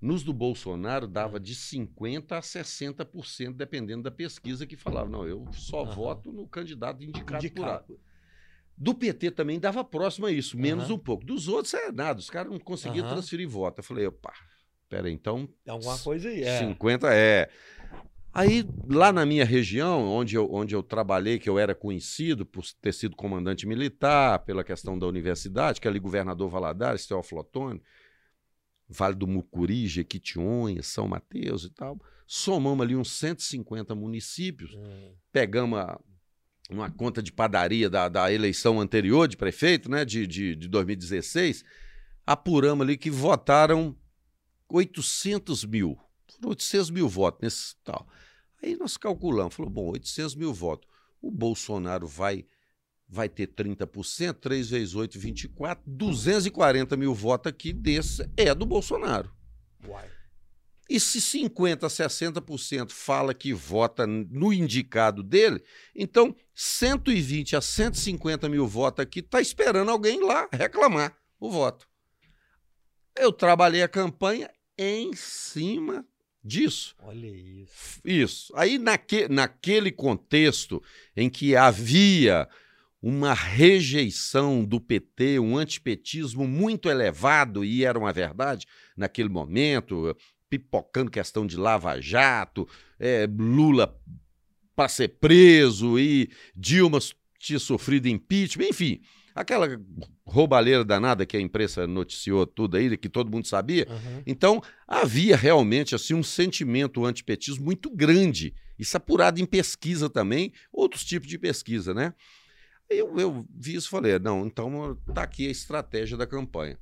[0.00, 5.08] Nos do Bolsonaro dava de 50% a 60%, dependendo da pesquisa que falava.
[5.08, 5.94] Não, eu só Aham.
[5.94, 7.38] voto no candidato indicado, por lá.
[7.38, 8.00] indicado.
[8.76, 10.94] Do PT também dava próximo a isso, menos Aham.
[10.94, 11.24] um pouco.
[11.24, 13.14] Dos outros é nada, os caras não conseguiam Aham.
[13.16, 13.78] transferir voto.
[13.78, 14.32] Eu falei, opa,
[14.88, 16.42] peraí, então Tem alguma coisa aí.
[16.42, 16.58] É.
[16.58, 17.48] 50 é.
[18.32, 22.64] Aí, lá na minha região, onde eu, onde eu trabalhei, que eu era conhecido por
[22.82, 27.80] ter sido comandante militar, pela questão da universidade, que é ali governador Valadares, Teófilo Otoni,
[28.88, 35.78] Vale do Mucuri, Jequitinhonha, São Mateus e tal, somamos ali uns 150 municípios, Ah, pegamos
[35.78, 35.98] a-
[36.68, 41.64] uma conta de padaria da, da eleição anterior de prefeito, né, de, de, de 2016,
[42.26, 43.96] apuramos ali que votaram
[44.74, 45.98] 800 mil.
[46.26, 48.06] Foram 800 mil votos nesse tal.
[48.62, 50.88] Aí nós calculamos, falou, bom, 800 mil votos.
[51.22, 52.44] O Bolsonaro vai,
[53.08, 59.30] vai ter 30%, 3 vezes 8, 24, 240 mil votos aqui desse é do Bolsonaro.
[59.86, 60.10] uai.
[60.90, 65.62] E se 50%, 60% fala que vota no indicado dele,
[65.94, 71.88] então 120 a 150 mil votos aqui está esperando alguém lá reclamar o voto.
[73.16, 76.04] Eu trabalhei a campanha em cima
[76.42, 76.94] disso.
[77.00, 78.00] Olha isso.
[78.04, 78.52] Isso.
[78.56, 80.82] Aí, naque, naquele contexto
[81.16, 82.48] em que havia
[83.00, 90.16] uma rejeição do PT, um antipetismo muito elevado, e era uma verdade naquele momento,
[90.48, 92.66] pipocando questão de Lava-Jato,
[92.98, 93.94] é, Lula
[94.74, 96.98] para ser preso e Dilma
[97.38, 99.00] tinha sofrido impeachment, enfim,
[99.34, 99.66] aquela
[100.24, 103.86] roubalheira danada que a imprensa noticiou tudo aí, que todo mundo sabia.
[103.88, 104.22] Aham.
[104.26, 108.54] Então, havia realmente assim um sentimento antipetismo muito grande.
[108.78, 112.14] Isso apurado em pesquisa também, outros tipos de pesquisa, né?
[112.88, 116.78] Eu, eu vi isso e falei, não, então tá aqui a estratégia da campanha.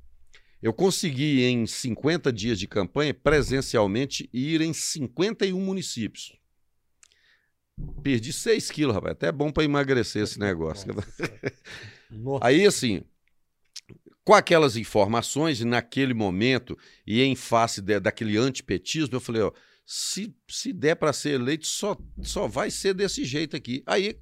[0.60, 6.36] Eu consegui, em 50 dias de campanha, presencialmente ir em 51 municípios.
[8.02, 9.12] Perdi 6 quilos, rapaz.
[9.12, 10.94] Até é bom para emagrecer esse negócio.
[12.10, 12.46] Nossa.
[12.46, 13.02] Aí, assim,
[14.24, 19.52] com aquelas informações, e naquele momento, e em face de- daquele antipetismo, eu falei, ó,
[19.84, 23.82] se, se der para ser eleito, só, só vai ser desse jeito aqui.
[23.86, 24.18] Aí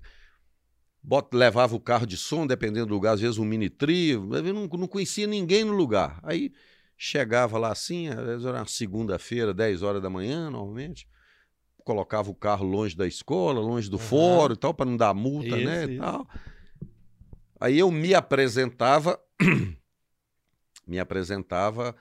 [1.03, 4.55] bota, levava o carro de som, dependendo do lugar, às vezes um mini trio, eu
[4.55, 6.19] não, não conhecia ninguém no lugar.
[6.23, 6.53] Aí
[6.97, 11.07] chegava lá assim, às vezes era segunda-feira, 10 horas da manhã, normalmente.
[11.91, 14.03] Colocava o carro longe da escola, longe do Uhum.
[14.05, 15.85] fórum e tal, para não dar multa, Isso, né?
[15.87, 15.99] isso.
[16.01, 16.25] tal.
[17.59, 19.19] Aí eu me apresentava,
[20.87, 21.97] me apresentava,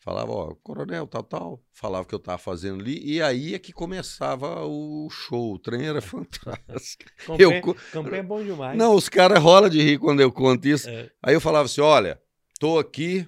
[0.00, 3.60] falava, ó, coronel, tal, tal, falava o que eu estava fazendo ali, e aí é
[3.60, 7.04] que começava o show, o trem era fantástico.
[7.24, 8.76] Campanha, co- campanha é bom demais.
[8.76, 10.88] Não, os caras rolam de rir quando eu conto isso.
[10.88, 11.08] É.
[11.22, 12.20] Aí eu falava assim, olha,
[12.58, 13.24] tô aqui,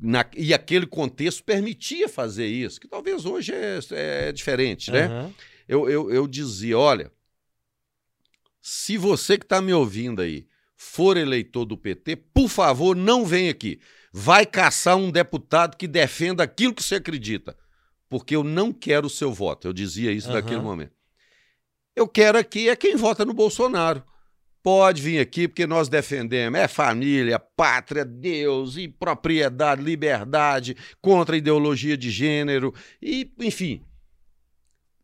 [0.00, 5.06] na- e aquele contexto permitia fazer isso, que talvez hoje é, é diferente, né?
[5.06, 5.34] Aham.
[5.68, 7.12] eu, eu, eu dizia: olha,
[8.60, 13.48] se você que está me ouvindo aí for eleitor do PT, por favor, não vem
[13.48, 13.80] aqui.
[14.12, 17.56] Vai caçar um deputado que defenda aquilo que você acredita.
[18.08, 19.68] Porque eu não quero o seu voto.
[19.68, 20.36] Eu dizia isso Aham.
[20.40, 20.92] naquele momento.
[21.94, 24.02] Eu quero aqui é quem vota no Bolsonaro.
[24.62, 26.58] Pode vir aqui porque nós defendemos.
[26.58, 33.82] É família, pátria, Deus e propriedade, liberdade, contra a ideologia de gênero e, enfim.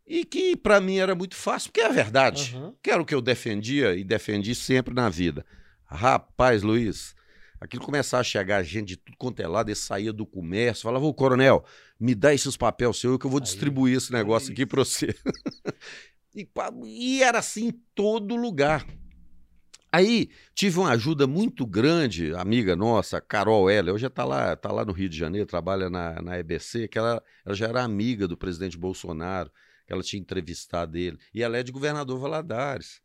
[0.07, 2.55] E que para mim era muito fácil, porque é a verdade.
[2.55, 2.75] Aham.
[2.83, 5.45] Que era o que eu defendia e defendi sempre na vida.
[5.85, 7.15] Rapaz, Luiz,
[7.61, 11.07] aquilo começava a chegar gente de tudo quanto é lado, eles saía do comércio, falava,
[11.07, 11.65] ô coronel,
[11.99, 15.15] me dá esses papéis seus que eu vou Aí, distribuir esse negócio aqui para você.
[16.35, 16.47] e,
[16.85, 18.87] e era assim em todo lugar.
[19.97, 24.85] Aí tive uma ajuda muito grande, amiga nossa, Carol Heller, hoje está lá, tá lá
[24.85, 28.37] no Rio de Janeiro, trabalha na, na EBC, que ela, ela já era amiga do
[28.37, 29.51] presidente Bolsonaro,
[29.87, 31.17] que ela tinha entrevistado ele.
[31.33, 33.01] E ela é de governador Valadares.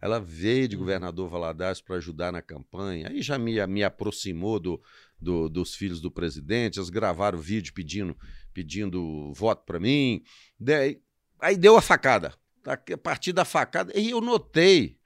[0.00, 0.80] Ela veio de Uhum.
[0.80, 3.08] governador Valadares para ajudar na campanha.
[3.10, 4.80] Aí já me, me aproximou do,
[5.20, 6.78] do- dos filhos do presidente.
[6.78, 8.16] Eles gravaram vídeo pedindo,
[8.54, 10.22] pedindo voto para mim.
[10.58, 11.02] Daí-
[11.38, 12.32] aí deu a facada.
[12.64, 13.92] A partir da facada.
[13.94, 14.96] E eu notei,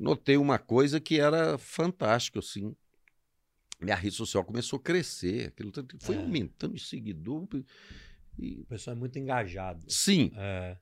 [0.00, 2.74] notei uma coisa que era fantástico, assim.
[3.80, 5.48] Minha rede social começou a crescer.
[5.48, 6.18] Aquilo foi É.
[6.18, 7.46] aumentando de seguidor.
[8.38, 9.84] E, O pessoal é muito engajado.
[9.88, 10.76] sim, É.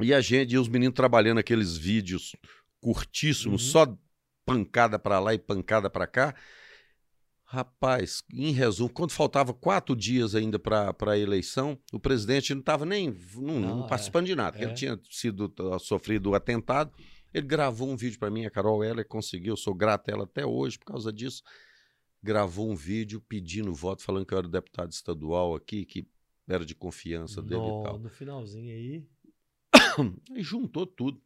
[0.00, 2.34] e a gente, e os meninos trabalhando aqueles vídeos
[2.80, 3.70] curtíssimos, Uhum.
[3.70, 3.98] só
[4.44, 6.34] pancada pra lá e pancada pra cá.
[7.46, 12.84] Rapaz, em resumo, quando faltava quatro dias ainda para a eleição, o presidente não estava
[12.84, 13.88] nem não, não Não, é.
[13.88, 14.68] participando de nada, porque É.
[14.68, 16.92] ele tinha sido uh, sofrido o atentado.
[17.34, 20.24] Ele gravou um vídeo para mim, a Carol Heller conseguiu, eu sou grato a ela
[20.24, 21.42] até hoje por causa disso.
[22.22, 26.06] Gravou um vídeo pedindo voto, falando que eu era deputado estadual aqui, que
[26.48, 27.98] era de confiança dele No, e tal.
[27.98, 29.04] no finalzinho aí.
[30.30, 31.20] Aí juntou tudo.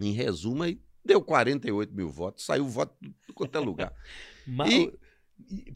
[0.00, 3.94] Em resumo, aí deu 48 mil votos, saiu voto de quanto é lugar.
[4.46, 4.92] Mas, E-
[5.50, 5.74] e,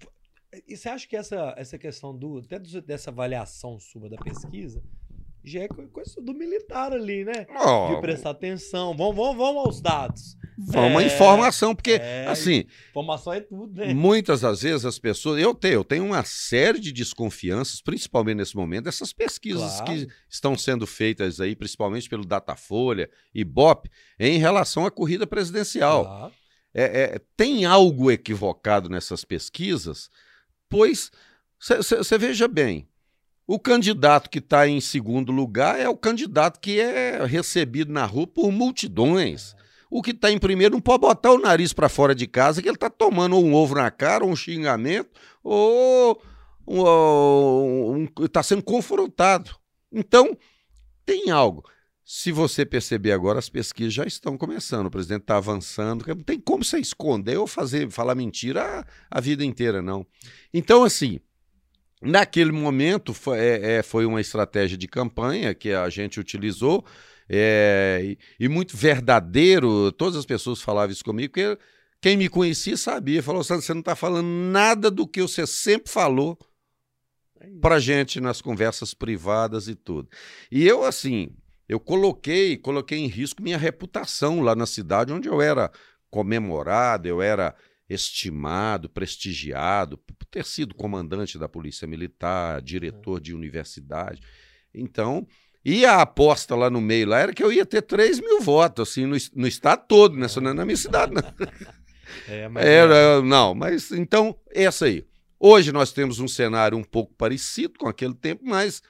[0.69, 4.83] e você acha que essa, essa questão do, até dessa avaliação sua da pesquisa
[5.45, 7.47] já é co- coisa do militar ali, né?
[7.57, 8.97] Ó, De prestar atenção.
[8.97, 10.37] Vamos, vamos, vamos aos dados.
[10.59, 13.95] vamos à É, informação, porque, é, assim, Informação é tudo, né?
[13.95, 15.41] muitas das vezes as pessoas.
[15.41, 19.85] Eu tenho, eu tenho uma série de desconfianças, principalmente nesse momento, dessas pesquisas Claro.
[19.93, 26.05] que estão sendo feitas aí, principalmente pelo Datafolha e BOP, em relação à corrida presidencial.
[26.05, 26.33] Claro.
[26.75, 30.11] É, é, tem algo equivocado nessas pesquisas,
[30.69, 31.11] pois
[31.61, 32.87] você veja bem,
[33.49, 38.27] o candidato que está em segundo lugar é o candidato que é recebido na rua
[38.27, 39.57] por multidões.
[39.91, 42.69] O que está em primeiro não pode botar o nariz para fora de casa, que
[42.69, 45.09] ele está tomando um ovo na cara, ou um xingamento,
[45.43, 46.23] ou
[48.21, 49.57] está sendo confrontado.
[49.91, 50.37] Então,
[51.07, 51.65] tem algo.
[52.05, 54.87] Se você perceber agora, as pesquisas já estão começando.
[54.87, 56.05] O presidente está avançando.
[56.07, 58.81] Não tem como você esconder ou fazer, falar mentira
[59.11, 60.07] a, a vida inteira, não.
[60.53, 61.19] Então, assim,
[62.03, 66.85] naquele momento foi, é, é, foi uma estratégia de campanha que a gente utilizou
[67.29, 69.93] é, e, e muito verdadeiro.
[69.93, 71.59] Todas as pessoas falavam isso comigo, porque
[72.01, 73.23] quem me conhecia sabia.
[73.23, 76.39] Falou, Sandro, você não está falando nada do que você sempre falou
[77.41, 80.09] É pra gente nas conversas privadas e tudo.
[80.51, 81.31] E eu, assim,
[81.69, 85.71] eu coloquei, coloquei em risco minha reputação lá na cidade onde eu era
[86.11, 87.55] comemorado, eu era
[87.89, 94.21] estimado, prestigiado, por ter sido comandante da Polícia Militar, diretor de universidade.
[94.75, 95.27] Então,
[95.65, 98.91] e a aposta lá no meio lá era que eu ia ter 3 mil votos,
[98.91, 100.29] assim, no, no estado todo, né?
[100.29, 101.23] Só não é na minha cidade, não.
[102.27, 105.05] É, mas Era, não, mas então, essa aí.
[105.39, 108.83] Hoje nós temos um cenário um pouco parecido com aquele tempo, mas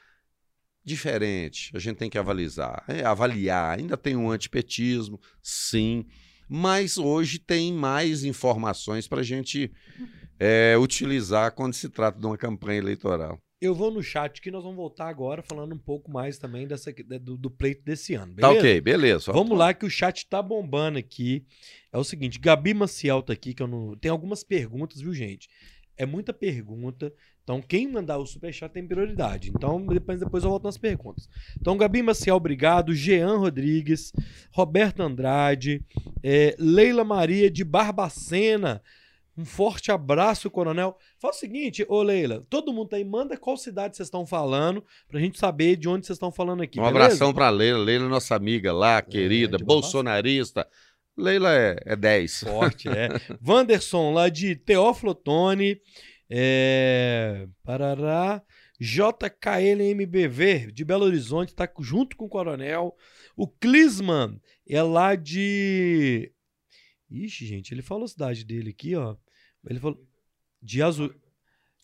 [0.85, 1.71] diferente.
[1.75, 3.79] A gente tem que avalizar, é, avaliar.
[3.79, 6.07] Ainda tem um antipetismo, sim,
[6.49, 9.71] mas hoje tem mais informações para a gente
[10.39, 13.41] é, utilizar quando se trata de uma campanha eleitoral.
[13.61, 16.93] Eu vou no chat que nós vamos voltar agora falando um pouco mais também dessa,
[17.21, 18.33] do, do pleito desse ano.
[18.37, 18.59] Tá Beleza?
[18.61, 19.33] ok, beleza.
[19.33, 21.45] Vamos lá que o chat tá bombando aqui.
[21.93, 23.97] É o seguinte, Gabi Maciel tá aqui, que eu não...
[23.97, 25.49] Tem algumas perguntas, viu, gente?
[25.99, 27.13] É muita pergunta.
[27.43, 29.51] Então, quem mandar o superchat tem prioridade.
[29.51, 31.29] Então, depois, depois eu volto nas perguntas.
[31.61, 32.95] Então, Gabi Maciel, obrigado.
[32.95, 34.13] Jean Rodrigues,
[34.53, 35.85] Roberto Andrade,
[36.23, 38.83] é, Leila Maria de Barbacena.
[39.39, 40.99] Um forte abraço, coronel.
[41.21, 45.21] Fala o seguinte, ô Leila, todo mundo aí, manda qual cidade vocês estão falando, pra
[45.21, 46.81] gente saber de onde vocês estão falando aqui.
[46.81, 47.05] Um beleza?
[47.05, 47.79] abração pra Leila.
[47.79, 50.67] Leila é nossa amiga lá, querida, de bolsonarista.
[51.19, 52.45] Leila é, é 10.
[52.45, 53.09] Forte, é.
[53.47, 55.81] Wanderson, lá de Teófilo Otoni.
[56.31, 57.47] É...
[57.65, 58.43] Parará.
[58.81, 62.95] JKLMBV, de Belo Horizonte, tá junto com o Coronel.
[63.37, 66.33] O Clisman é lá de.
[67.11, 69.17] Ixi, gente, ele falou a cidade dele aqui, ó.
[69.69, 70.01] Ele falou.
[70.63, 71.13] De Azul.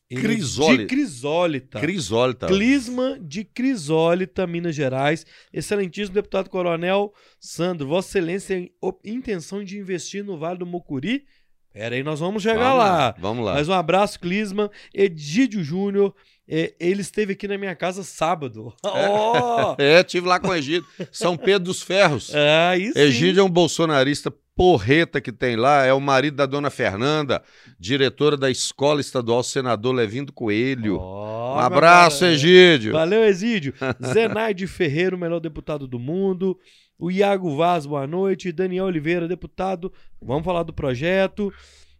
[0.08, 0.82] Crisólita.
[0.82, 1.80] De Crisólita.
[1.80, 2.46] Crisólita.
[2.46, 5.24] Clisma de Crisólita, Minas Gerais.
[5.52, 8.72] Excelentíssimo deputado coronel Sandro, Vossa Excelência tem
[9.04, 11.24] intenção de investir no Vale do Mucuri?
[11.72, 13.14] Pera aí, nós vamos chegar Vamos lá.
[13.18, 13.54] Vamos lá.
[13.54, 14.70] Mas um abraço, Clisma.
[14.94, 16.14] Edídio Júnior,
[16.46, 18.72] é, ele esteve aqui na minha casa sábado.
[18.84, 19.74] Ó!
[19.78, 20.86] É, tive lá com o Egídio.
[21.10, 22.32] São Pedro dos Ferros.
[22.34, 26.70] Ah, isso Egídio é um bolsonarista porreta que tem lá, é o marido da dona
[26.70, 27.42] Fernanda,
[27.78, 31.00] diretora da Escola Estadual Senador Levindo Coelho.
[31.00, 32.92] um abraço, Egídio.
[32.92, 33.74] Valeu, Exídio.
[34.12, 36.58] Zenaide Ferreira, o melhor deputado do mundo.
[36.98, 38.52] O Iago Vaz, boa noite.
[38.52, 39.92] Daniel Oliveira, deputado.
[40.22, 41.52] Vamos falar do projeto.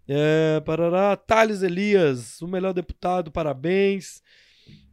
[0.07, 1.17] É, parará.
[1.17, 4.23] Thales Elias, o melhor deputado, parabéns.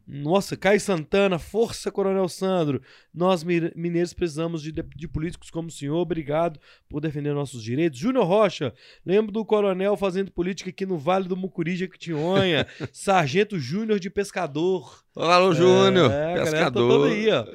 [0.07, 2.81] Nossa, Caio Santana, força, Coronel Sandro.
[3.13, 5.97] Nós, mi- mineiros, precisamos de, de- políticos como o senhor.
[5.97, 6.59] Obrigado
[6.89, 7.97] por defender nossos direitos.
[7.99, 8.73] Júnior Rocha,
[9.05, 12.67] lembro do coronel fazendo política aqui no Vale do Mucuri, Jequitinhonha.
[12.91, 15.03] Sargento Júnior de Pescador.
[15.15, 16.11] Alô, Júnior.
[16.11, 16.89] É, galera tá pescador.
[16.89, 17.45] toda aí, ó.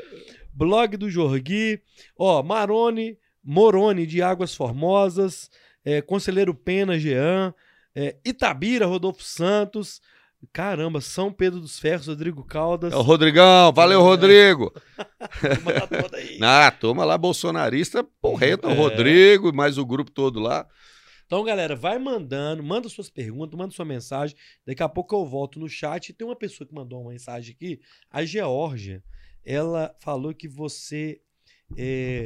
[0.53, 1.81] Blog do Jorgui.
[2.19, 5.51] Ó, Marone, Morone de Águas Formosas.
[5.85, 7.53] é, Conselheiro Pena, Jean.
[7.95, 10.01] é, Itabira, Rodolfo Santos.
[10.53, 12.93] Caramba, São Pedro dos Ferros, Rodrigo Caldas.
[12.93, 14.03] É o Rodrigão, valeu, É.
[14.03, 14.73] Rodrigo.
[15.41, 16.39] Turma tá toda aí.
[16.43, 18.75] Ah, toma lá, bolsonarista, porreta, o É.
[18.75, 20.67] Rodrigo e mais o grupo todo lá.
[21.27, 24.37] Então, galera, vai mandando, manda suas perguntas, manda sua mensagem.
[24.65, 26.13] Daqui a pouco eu volto no chat.
[26.13, 29.03] Tem uma pessoa que mandou uma mensagem aqui, a Geórgia.
[29.45, 31.21] Ela falou que você
[31.77, 32.25] é,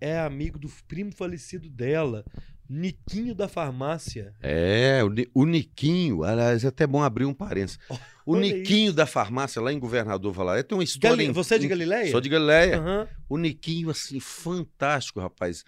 [0.00, 2.24] é amigo do primo falecido dela,
[2.72, 4.32] Niquinho da farmácia.
[4.40, 7.78] É, o, o Niquinho, aliás, é até bom abrir um parênteses.
[8.24, 11.16] O Olha Niquinho da farmácia lá em Governador Valadares tem uma história.
[11.16, 12.10] Gali- Você é de Galileia?
[12.12, 12.78] Sou de Galileia.
[12.78, 13.08] Aham.
[13.28, 15.64] O Niquinho, assim, fantástico, rapaz.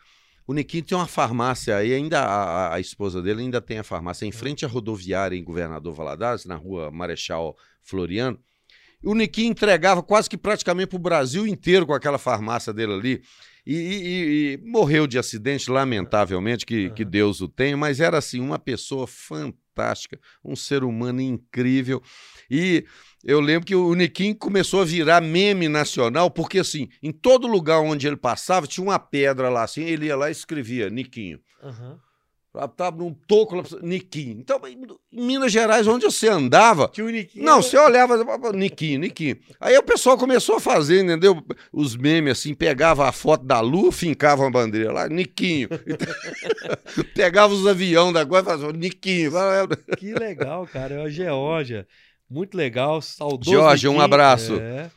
[0.47, 2.27] O Niquinho tem uma farmácia aí, ainda a,
[2.69, 6.45] a- a esposa dele ainda tem a farmácia em frente à rodoviária em Governador Valadares,
[6.45, 8.39] na rua Marechal Floriano.
[9.05, 13.23] O Niquinho entregava quase que praticamente para o Brasil inteiro com aquela farmácia dele ali.
[13.67, 17.11] E, e- e- morreu de acidente, lamentavelmente, que, que Aham.
[17.11, 22.03] Deus o tenha, mas era assim, uma pessoa fantástica, um ser humano incrível.
[22.51, 22.85] E
[23.25, 27.81] eu lembro que o Niquinho começou a virar meme nacional, porque assim, em todo lugar
[27.81, 31.39] onde ele passava, tinha uma pedra lá assim, ele ia lá e escrevia Niquinho.
[31.63, 31.99] aham.
[32.55, 34.39] Lá Tava num toco lá, Niquinho.
[34.39, 37.45] Então, em Minas Gerais, onde você andava, Tio Niquinho.
[37.45, 38.15] não, você olhava,
[38.53, 39.39] Niquinho, Niquinho.
[39.59, 41.43] Aí o pessoal começou a fazer, entendeu?
[41.73, 45.69] Os memes assim, pegava a foto da lua, fincava uma bandeira lá, Niquinho.
[47.15, 49.33] pegava os aviões da coisa e fazia Niquinho.
[49.97, 50.97] Que legal, cara.
[50.97, 51.87] É a Geórgia.
[52.29, 53.01] Muito legal.
[53.01, 53.51] Saudoso.
[53.51, 54.57] Geórgia, um abraço.
[54.57, 54.91] É.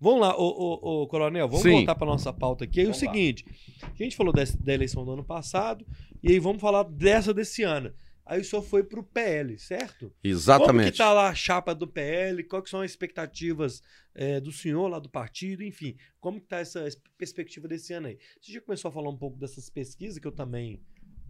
[0.00, 1.72] Vamos lá, ô, ô, ô, Coronel, vamos Sim.
[1.72, 2.80] voltar para nossa pauta aqui.
[2.80, 3.12] Aí Vamos o lá.
[3.12, 3.44] seguinte:
[3.82, 5.86] a gente falou dessa- da eleição do ano passado,
[6.22, 7.92] e aí vamos falar dessa desse ano.
[8.24, 10.00] Aí o senhor foi pro PL, certo?
[10.06, 10.96] Como que Exatamente.
[10.98, 12.44] tá lá a chapa do PL?
[12.44, 13.82] Quais são as expectativas
[14.14, 15.64] é, do senhor lá do partido?
[15.64, 18.18] Enfim, como que tá essa es- perspectiva desse ano aí?
[18.40, 20.80] Você já começou a falar um pouco dessas pesquisas, que eu também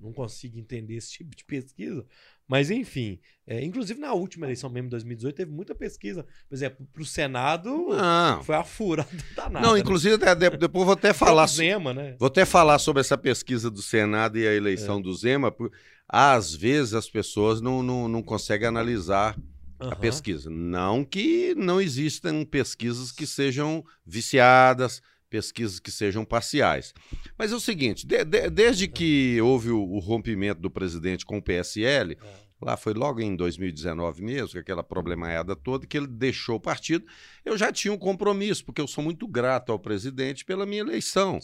[0.00, 2.04] não consigo entender esse tipo de pesquisa.
[2.48, 6.24] Mas, enfim, é, inclusive na última eleição mesmo, em 2018, teve muita pesquisa.
[6.48, 9.64] Por exemplo, pro Senado Não, foi a furada danada.
[9.66, 9.80] não né?
[9.80, 11.46] inclusive até de- depois vou até O falar.
[11.46, 12.16] Zema, né?
[12.18, 15.02] Vou até falar sobre essa pesquisa do Senado e a eleição É.
[15.02, 15.52] do Zema.
[15.52, 15.70] por-
[16.08, 19.38] Às vezes as pessoas não, não, não conseguem analisar
[19.78, 20.50] a pesquisa.
[20.50, 26.92] Não que não existam pesquisas que sejam viciadas, pesquisas que sejam parciais.
[27.38, 31.38] Mas é o seguinte: de- de- desde que houve o, o rompimento do presidente com
[31.38, 32.40] o PSL, É.
[32.60, 37.06] lá foi logo em 2019 mesmo, aquela problemaiada toda, que ele deixou o partido,
[37.44, 41.38] eu já tinha um compromisso, porque eu sou muito grato ao presidente pela minha eleição.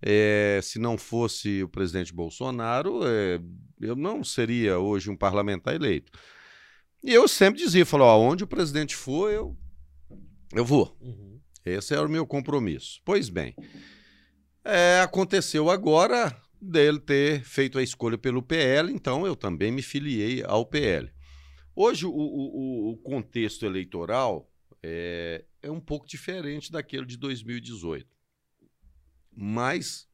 [0.00, 3.40] É, se não fosse o presidente Bolsonaro, é,
[3.80, 6.12] eu não seria hoje um parlamentar eleito.
[7.04, 9.56] E eu sempre dizia, falou, ó, onde o presidente for, eu
[10.54, 10.96] Eu vou.
[11.00, 11.31] Uhum.
[11.64, 13.00] Esse era o meu compromisso.
[13.04, 13.54] Pois bem,
[14.64, 20.42] é, aconteceu agora dele ter feito a escolha pelo PL, então eu também me filiei
[20.44, 21.10] ao PL.
[21.74, 24.48] Hoje, o, o, o contexto eleitoral
[24.82, 28.06] é, é um pouco diferente daquele de 2018,
[29.34, 30.08] mas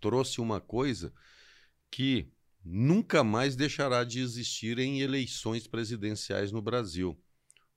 [0.00, 1.12] trouxe uma coisa
[1.90, 2.30] que
[2.64, 7.18] nunca mais deixará de existir em eleições presidenciais no Brasil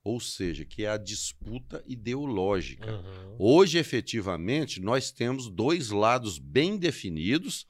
[0.03, 2.91] ou seja, que é a disputa ideológica.
[2.91, 3.35] Uhum.
[3.38, 7.65] Hoje, efetivamente, nós temos dois lados bem definidos,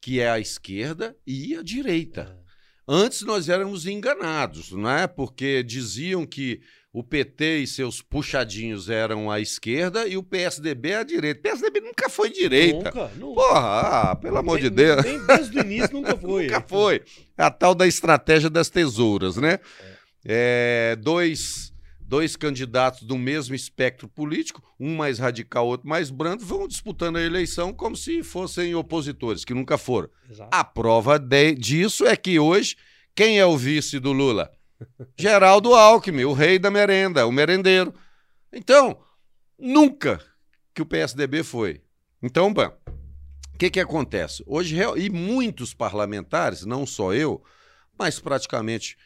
[0.00, 2.36] que é a esquerda e a direita.
[2.40, 2.44] É.
[2.86, 5.06] Antes nós éramos enganados, não é?
[5.06, 6.60] Porque diziam que
[6.92, 11.40] o PT e seus puxadinhos eram a esquerda e o PSDB a direita.
[11.40, 12.76] O PSDB nunca foi direita.
[12.84, 13.34] Nunca, nunca.
[13.40, 15.02] Porra, ah, pelo amor Nem- de Deus.
[15.04, 16.44] nem desde o início nunca foi.
[16.46, 17.02] Nunca foi.
[17.38, 19.58] É a tal da estratégia das tesouras, né?
[19.80, 19.93] É,
[21.02, 27.16] dois, dois candidatos do mesmo espectro político, um mais radical, outro mais brando, vão disputando
[27.16, 30.08] a eleição como se fossem opositores, que nunca foram.
[30.30, 30.50] Exato.
[30.52, 32.76] A prova de- disso é que hoje,
[33.14, 34.50] quem é o vice do Lula?
[35.16, 37.94] Geraldo Alckmin, o rei da merenda, o merendeiro.
[38.52, 38.98] Então,
[39.58, 40.20] nunca
[40.74, 41.80] que o PSDB foi.
[42.22, 44.42] Então, o que, que acontece?
[44.46, 47.42] Hoje, e muitos parlamentares, não só eu,
[47.98, 48.96] mas praticamente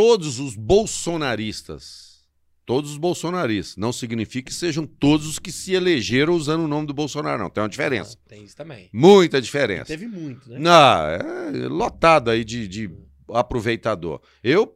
[0.00, 2.26] todos os bolsonaristas,
[2.64, 6.86] todos os bolsonaristas, não significa que sejam todos os que se elegeram usando o nome
[6.86, 7.50] do Bolsonaro, não.
[7.50, 8.16] Tem uma diferença.
[8.26, 8.88] Tem isso também.
[8.94, 9.84] Muita diferença.
[9.84, 10.58] Teve muito, né?
[10.58, 12.90] Não, é lotado aí de, de
[13.28, 14.22] aproveitador.
[14.42, 14.74] Eu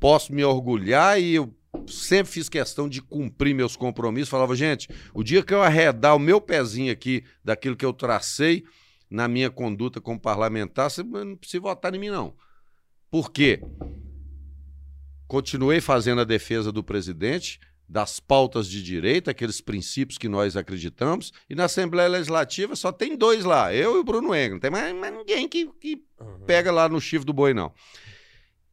[0.00, 1.54] posso me orgulhar e eu
[1.86, 4.30] sempre fiz questão de cumprir meus compromissos.
[4.30, 8.64] Falava, gente, o dia que eu arredar o meu pezinho aqui daquilo que eu tracei
[9.10, 12.34] na minha conduta como parlamentar, você não precisa votar em mim, não.
[13.10, 13.60] Por quê?
[15.30, 21.32] Continuei fazendo a defesa do presidente, das pautas de direita, aqueles princípios que nós acreditamos,
[21.48, 24.54] e na Assembleia Legislativa só tem dois lá, eu e o Bruno Engel.
[24.54, 26.40] Não tem mais, mais ninguém que, que Uhum.
[26.46, 27.72] pega lá no chifre do boi, não.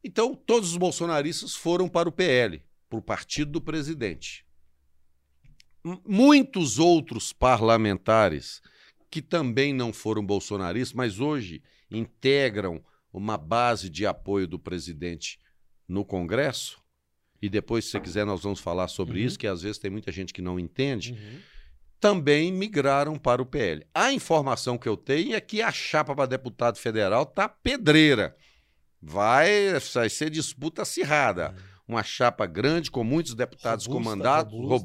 [0.02, 4.44] Então, todos os bolsonaristas foram para o PL, para o partido do presidente.
[5.84, 8.60] M- Muitos outros parlamentares
[9.08, 15.38] que também não foram bolsonaristas, mas hoje integram uma base de apoio do presidente
[15.88, 16.78] no Congresso,
[17.40, 19.26] e depois, se você quiser, nós vamos falar sobre Uhum.
[19.26, 21.38] isso, que às vezes tem muita gente que não entende Uhum.
[22.00, 23.84] também migraram para o PL.
[23.94, 28.36] A informação que eu tenho é que a chapa para deputado federal tá pedreira.
[29.00, 31.54] Vai, vai ser disputa acirrada.
[31.86, 34.76] Uma chapa grande, com muitos deputados Robusta, comandados, robusta,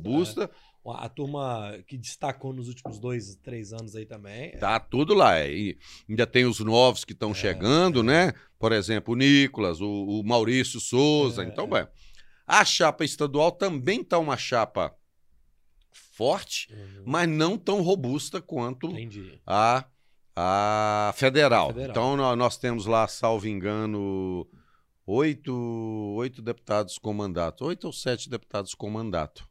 [0.42, 0.52] robusta,
[0.86, 4.52] A turma que destacou nos últimos dois, três anos aí também.
[4.54, 5.39] é, tá tudo lá.
[5.46, 5.78] E
[6.10, 8.04] ainda tem os novos que estão É, chegando, é.
[8.04, 8.34] né?
[8.60, 11.43] Por exemplo, o Nicolas, o, o Maurício Souza.
[11.43, 11.84] É, então, é.
[11.84, 11.88] bem.
[12.46, 14.93] A chapa estadual também tá uma chapa
[15.91, 17.04] forte, Uhum.
[17.06, 19.39] mas não tão robusta quanto Entendi.
[19.48, 19.86] a,
[20.36, 21.67] a federal.
[21.69, 21.89] Federal.
[21.91, 24.46] Então, nó- nós temos lá, salvo engano,
[25.06, 25.54] oito,
[26.17, 27.65] oito deputados com mandato.
[27.65, 29.48] Oito ou sete deputados com mandato.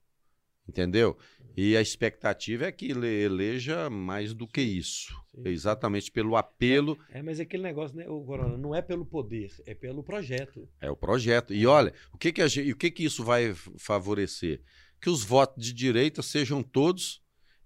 [0.73, 1.19] Entendeu?
[1.55, 5.13] E a expectativa é que ele eleja mais do que isso.
[5.35, 5.43] Sim.
[5.51, 6.99] Exatamente pelo apelo.
[7.11, 10.67] É, mas é aquele negócio, né, Corona, não é pelo poder, é pelo projeto.
[10.81, 11.53] É o projeto.
[11.53, 14.63] E olha, o que, que, gente- o que, que isso vai favorecer?
[14.99, 17.21] Que os votos de direita sejam todos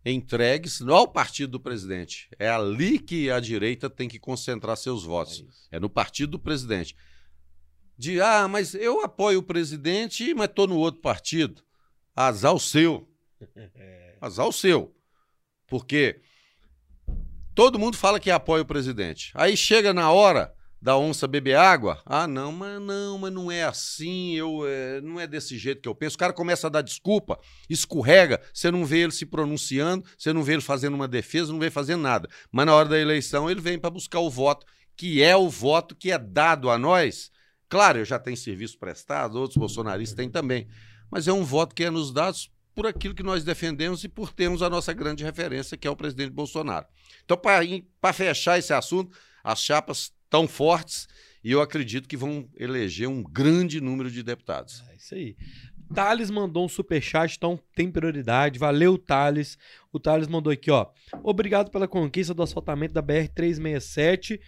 [0.05, 2.29] entregues ao partido do presidente.
[2.41, 5.45] É ali que a direita tem que concentrar seus É votos.
[5.49, 5.69] isso.
[5.71, 6.97] É no partido do presidente.
[7.97, 11.63] De, ah, mas eu apoio o presidente, mas estou no outro partido.
[12.17, 13.07] Azar o seu.
[14.21, 14.97] Azar o seu.
[15.67, 16.21] Porque
[17.55, 19.31] todo mundo fala que apoia o presidente.
[19.35, 22.01] Aí chega na hora da onça beber água.
[22.07, 25.89] Ah, não, mas não, mas não é assim, eu, é, não é desse jeito que
[25.89, 26.17] eu penso.
[26.17, 30.43] O cara começa a dar desculpa, escorrega, você não vê ele se pronunciando, você não
[30.43, 32.29] vê ele fazendo uma defesa, não vê ele fazendo nada.
[32.53, 34.65] Mas na hora da eleição ele vem para buscar o voto,
[34.97, 37.31] que é o voto que é dado a nós.
[37.69, 40.69] Claro, eu já tenho serviço prestado, outros bolsonaristas têm também.
[41.11, 44.33] Mas é um voto que é nos dados por aquilo que nós defendemos e por
[44.33, 46.87] termos a nossa grande referência, que é o presidente Bolsonaro.
[47.25, 51.09] Então, para fechar esse assunto, as chapas tão fortes
[51.43, 54.83] e eu acredito que vão eleger um grande número de deputados.
[54.91, 55.37] é isso aí.
[55.95, 58.59] Thales mandou um superchat, então tem prioridade.
[58.59, 59.57] Valeu, Thales.
[59.93, 60.89] O Thales mandou aqui, ó.
[61.23, 64.41] Obrigado pela conquista do assaltamento da BR-367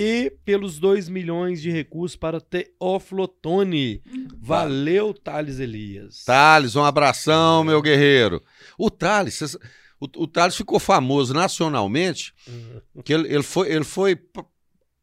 [0.00, 4.00] e pelos 2 milhões de recursos para Teófilo Otoni.
[4.40, 6.22] Valeu, Thales Elias.
[6.24, 8.40] Thales, um abração, meu guerreiro.
[8.78, 9.56] O Thales,
[10.00, 13.02] o, o Thales ficou famoso nacionalmente, Uhum.
[13.02, 14.16] que ele, ele foi, ele foi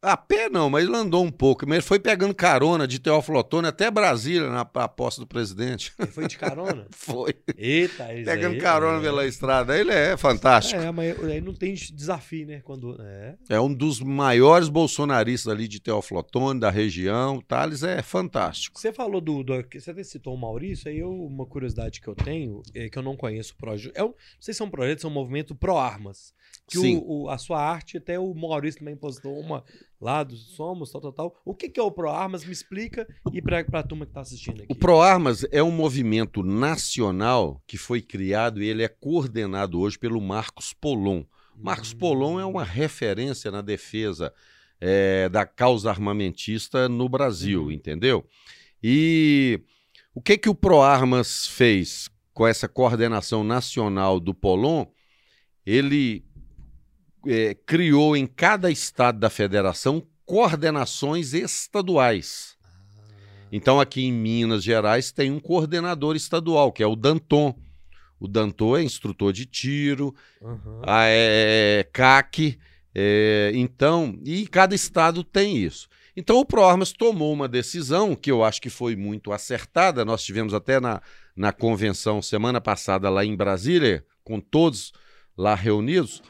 [0.06, 1.66] A pé não, mas ele andou um pouco.
[1.66, 5.92] Mas ele foi pegando carona de Teófilo Otoni até Brasília, na a posse do presidente.
[5.98, 6.86] Ele foi de carona?
[6.94, 7.34] foi.
[7.58, 9.02] Eita, isso Pegando aí, carona é.
[9.02, 9.76] pela estrada.
[9.76, 10.80] Ele é fantástico.
[10.80, 12.60] É, mas aí não tem desafio, né?
[12.62, 13.34] Quando, é.
[13.48, 17.38] É um dos maiores bolsonaristas ali de Teófilo Otoni, da região.
[17.38, 18.78] O Thales é fantástico.
[18.78, 22.14] Você falou do, do- Você até citou o Maurício, aí eu, uma curiosidade que eu
[22.14, 23.92] tenho, é que eu não conheço o projeto.
[23.96, 26.32] É um, não sei se é um projeto, se é um movimento pró-armas.
[26.68, 29.62] Que o, o- a sua arte, até o Maurício também postou uma
[30.00, 31.36] lá do Somos, tal, tal, tal.
[31.44, 32.44] O que, que é o pró-armas?
[32.44, 34.72] Me explica e pra, pra turma que tá assistindo aqui.
[34.72, 40.20] O ProArmas é um movimento nacional que foi criado e ele é coordenado hoje pelo
[40.20, 41.22] Marcos Polon.
[41.56, 41.98] Marcos Hum.
[41.98, 44.32] Polon é uma referência na defesa
[44.80, 47.70] eh, da causa armamentista no Brasil, Uhum.
[47.70, 48.26] entendeu?
[48.82, 49.60] E
[50.14, 54.84] o que que o ProArmas fez com essa coordenação nacional do Polon?
[55.64, 56.24] Ele
[57.26, 62.56] eh, criou em cada estado da federação coordenações estaduais.
[63.52, 67.54] Então, aqui em Minas Gerais tem um coordenador estadual, que é o Danton.
[68.18, 70.82] O Danton é instrutor de tiro, Aham.
[70.84, 72.58] a, é, CAC,
[72.94, 75.86] é, então, e cada estado tem isso.
[76.16, 80.02] Então o ProArmas tomou uma decisão que eu acho que foi muito acertada.
[80.02, 81.02] Nós tivemos até na,
[81.36, 84.94] na convenção semana passada lá em Brasília, com todos
[85.36, 86.22] lá reunidos.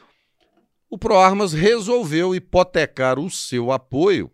[0.89, 4.31] O ProArmas resolveu hipotecar o seu apoio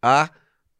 [0.00, 0.30] a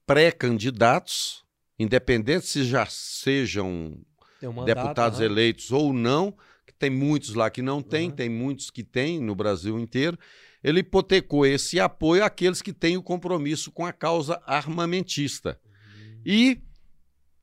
[0.07, 1.45] pré-candidatos,
[1.79, 3.99] independente se já sejam
[4.43, 5.27] um deputados aham.
[5.27, 8.15] eleitos ou não, que tem muitos lá que não tem, Uhum.
[8.17, 10.19] tem muitos que tem no Brasil inteiro.
[10.63, 15.61] Ele hipotecou esse apoio àqueles que têm o compromisso com a causa armamentista.
[16.25, 16.61] E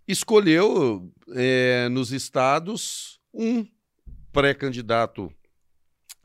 [0.07, 3.65] escolheu eh, nos estados um
[4.31, 5.29] pré-candidato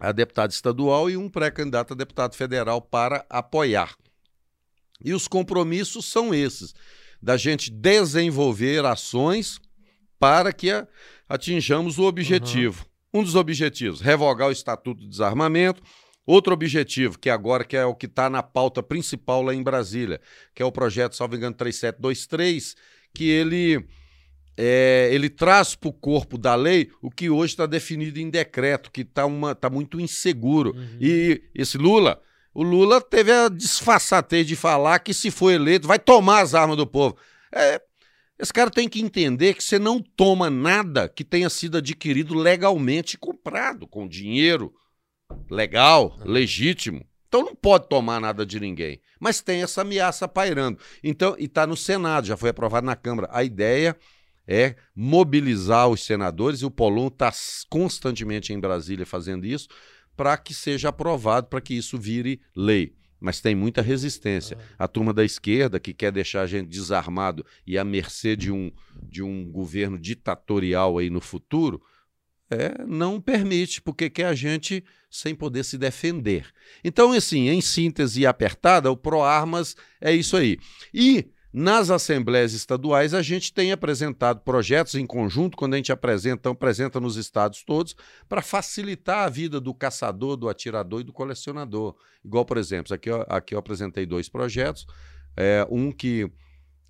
[0.08, 3.94] a deputado estadual e um pré-candidato a deputado federal para apoiar.
[5.04, 6.74] E os compromissos são esses:
[7.20, 9.58] da gente desenvolver ações
[10.18, 10.86] para que a-
[11.28, 12.86] atinjamos o objetivo.
[13.12, 15.82] Um dos objetivos, revogar o Estatuto do Desarmamento.
[16.26, 20.20] Outro objetivo, que agora que é o que está na pauta principal lá em Brasília,
[20.54, 22.74] que é o projeto, salvo engano, 3723,
[23.12, 23.86] que ele,
[24.56, 28.90] é, ele traz para o corpo da lei o que hoje está definido em decreto,
[28.90, 29.24] que está
[29.60, 30.74] tá muito inseguro.
[30.74, 30.98] Uhum.
[31.00, 32.20] E esse Lula,
[32.54, 36.76] o Lula teve a disfarçatez de falar que se for eleito vai tomar as armas
[36.76, 37.16] do povo.
[37.52, 37.80] É,
[38.38, 43.18] esse cara tem que entender que você não toma nada que tenha sido adquirido legalmente
[43.18, 44.72] comprado, com dinheiro
[45.50, 47.04] legal, legítimo.
[47.28, 49.00] Então não pode tomar nada de ninguém.
[49.18, 50.78] Mas tem essa ameaça pairando.
[51.02, 53.28] Então, e está no Senado, já foi aprovado na Câmara.
[53.32, 53.96] A ideia
[54.46, 57.32] é mobilizar os senadores, e o Polon está
[57.68, 59.68] constantemente em Brasília fazendo isso,
[60.16, 62.94] para que seja aprovado, para que isso vire lei.
[63.20, 64.58] Mas tem muita resistência.
[64.78, 68.70] A turma da esquerda, que quer deixar a gente desarmado e à mercê de um,
[69.02, 71.80] de um governo ditatorial aí no futuro,
[72.50, 76.46] é, não permite, porque quer a gente sem poder se defender.
[76.82, 80.58] Então, assim, em síntese apertada, o ProArmas é isso aí.
[80.92, 81.26] E
[81.56, 86.52] nas assembleias estaduais, a gente tem apresentado projetos em conjunto, quando a gente apresenta, então,
[86.52, 87.94] apresenta nos estados todos,
[88.28, 91.94] para facilitar a vida do caçador, do atirador e do colecionador.
[92.24, 94.84] Igual, por exemplo, aqui, eu- aqui eu apresentei dois projetos,
[95.36, 96.28] é, um que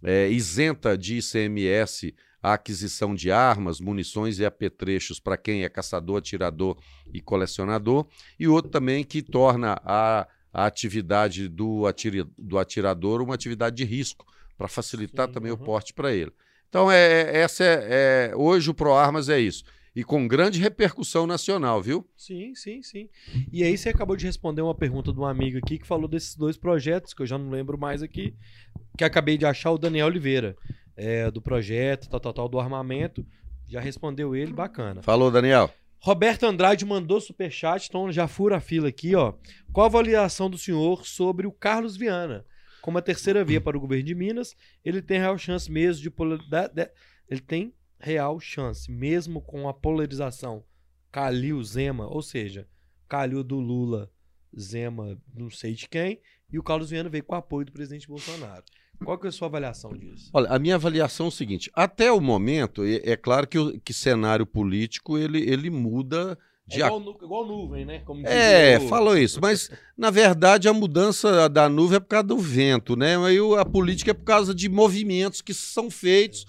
[0.03, 6.19] é, isenta de ICMS a aquisição de armas, munições e apetrechos para quem é caçador,
[6.19, 6.77] atirador
[7.11, 8.07] e colecionador,
[8.39, 13.85] e outro também que torna a, a atividade do, atiri- do atirador uma atividade de
[13.85, 14.25] risco,
[14.57, 15.65] para facilitar Sim, também o uhum.
[15.65, 16.31] porte para ele.
[16.69, 19.65] Então, é, é- essa é, é- hoje o ProArmas é isso.
[19.97, 22.09] E com grande repercussão nacional, viu?
[22.17, 23.09] Sim, sim, sim.
[23.53, 26.37] E aí você acabou de responder uma pergunta de um amigo aqui que falou desses
[26.37, 28.35] dois projetos, que eu já não lembro mais aqui,
[28.97, 30.57] que acabei de achar o Daniel Oliveira,
[30.97, 33.25] é, do projeto, tal, tal, tal, do armamento.
[33.69, 35.03] Já respondeu ele, bacana.
[35.03, 35.73] Falou, Daniel.
[36.05, 39.33] Roberto Andrade mandou superchat, então já fura a fila aqui, ó.
[39.73, 42.45] Qual a avaliação do senhor sobre o Carlos Viana?
[42.83, 46.13] Como a terceira via para o governo de Minas, ele tem real chance mesmo de,
[47.27, 50.63] ele tem real chance, mesmo com a polarização
[51.11, 52.69] Calil Zema, ou seja,
[53.09, 54.13] Calil do Lula,
[54.55, 56.21] Zema não sei de quem,
[56.53, 58.63] e o Carlos Viana veio com o apoio do presidente Bolsonaro.
[59.03, 60.31] Qual que é a sua avaliação disso?
[60.33, 63.81] Olha, a minha avaliação é o seguinte: até o momento, é, é claro que o
[63.81, 66.39] que cenário político ele, ele muda
[66.69, 67.99] É de ac- igual, nu- igual nuvem, né?
[68.01, 72.39] Como É, falou isso, mas na verdade a mudança da nuvem é por causa do
[72.39, 73.17] vento, né?
[73.27, 76.45] Aí a política é por causa de movimentos que são feitos,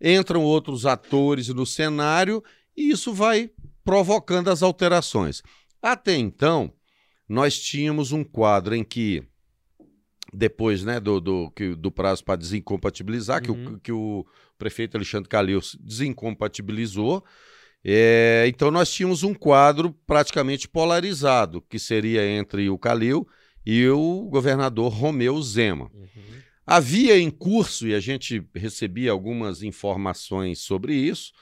[0.00, 2.42] entram outros atores no cenário
[2.76, 3.50] e isso vai
[3.84, 5.42] provocando as alterações.
[5.80, 6.72] Até então,
[7.28, 9.22] nós tínhamos um quadro em que
[10.32, 13.74] depois né, do, do, que- do prazo para desincompatibilizar, que, Uhum.
[13.74, 14.26] o, que o
[14.58, 17.24] prefeito Alexandre Calil desincompatibilizou.
[17.84, 23.26] É, então nós tínhamos um quadro praticamente polarizado, que seria entre o Calil
[23.64, 25.90] e o governador Romeu Zema.
[25.94, 26.08] Uhum.
[26.66, 31.32] Havia em curso, e a gente recebia algumas informações sobre isso,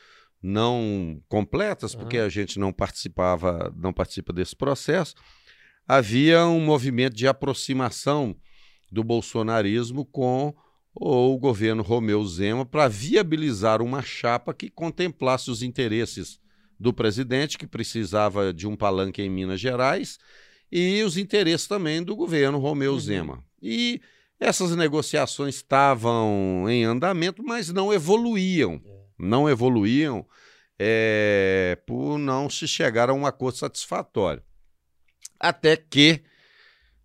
[0.43, 2.27] não completas, porque Aham.
[2.27, 5.15] a gente não participava, não participa desse processo.
[5.89, 8.37] Havia um movimento de aproximação
[8.95, 10.55] do bolsonarismo com
[10.95, 16.39] o governo Romeu Zema para viabilizar uma chapa que contemplasse os interesses
[16.79, 20.19] do presidente, que precisava de um palanque em Minas Gerais,
[20.71, 23.01] e os interesses também do governo Romeu Uhum.
[23.01, 23.45] Zema.
[23.61, 24.01] E
[24.39, 28.81] essas negociações estavam em andamento, mas não evoluíam.
[29.19, 30.27] Não evoluíam
[30.79, 34.43] é, por não se chegar a um acordo satisfatório.
[35.39, 36.23] Até que,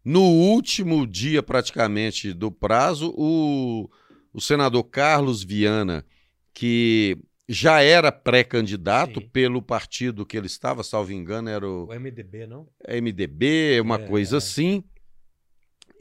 [0.10, 3.88] no último dia praticamente do prazo, o,
[4.34, 6.04] o senador Carlos Viana,
[6.52, 7.16] que
[7.48, 12.68] já era pré-candidato pelo partido que ele estava, salvo engano, era o O MDB, não?
[12.88, 14.40] MDB, uma É, coisa é.
[14.40, 14.84] assim.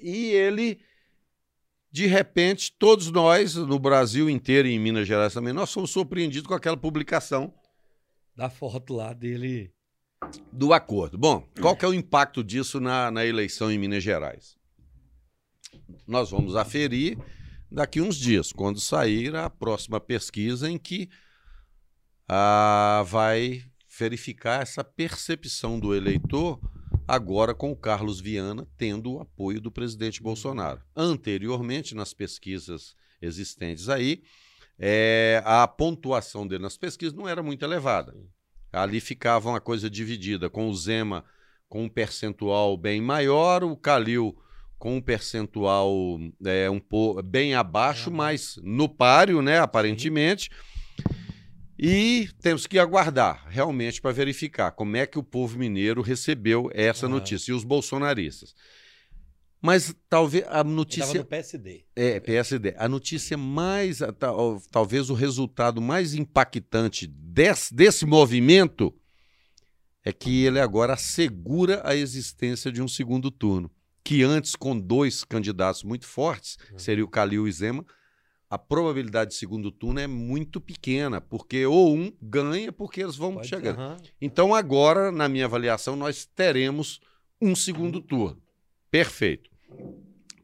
[0.00, 0.80] E ele,
[1.92, 6.46] de repente, todos nós, no Brasil inteiro e em Minas Gerais também, nós fomos surpreendidos
[6.46, 7.52] com aquela publicação
[8.34, 9.70] Da foto lá dele.
[10.52, 11.16] Do acordo.
[11.16, 14.56] Bom, qual que é o impacto disso na, na eleição em Minas Gerais?
[16.06, 17.18] Nós vamos aferir
[17.70, 21.08] daqui uns dias, quando sair a próxima pesquisa em que
[22.28, 23.62] ah, vai
[23.98, 26.60] verificar essa percepção do eleitor
[27.06, 30.82] agora com o Carlos Viana tendo o apoio do presidente Bolsonaro.
[30.94, 34.22] Anteriormente, nas pesquisas existentes aí,
[34.78, 38.14] eh, a pontuação dele nas pesquisas não era muito elevada.
[38.72, 41.24] Ali ficava uma coisa dividida, com o Zema
[41.68, 44.36] com um percentual bem maior, o Calil
[44.78, 45.92] com um percentual
[46.44, 50.50] é, um pouco bem abaixo, mas no páreo, né, aparentemente.
[51.78, 57.06] E temos que aguardar realmente para verificar como é que o povo mineiro recebeu essa
[57.06, 57.16] Aham.
[57.16, 58.54] notícia e os bolsonaristas.
[59.60, 61.84] Mas talvez a notícia no PSD.
[61.96, 62.74] é, PSD.
[62.78, 68.94] A notícia mais, tal- talvez o resultado mais impactante desse, desse movimento
[70.04, 73.70] é que ele agora assegura a existência de um segundo turno.
[74.04, 77.84] Que antes, com dois candidatos muito fortes, que seria o Calil e Zema,
[78.48, 83.34] a probabilidade de segundo turno é muito pequena, porque ou um ganha, porque eles vão
[83.34, 83.78] Pode- chegando.
[83.80, 83.96] aham.
[84.20, 87.00] Então, agora, na minha avaliação, nós teremos
[87.42, 88.40] um segundo turno.
[88.90, 89.50] Perfeito.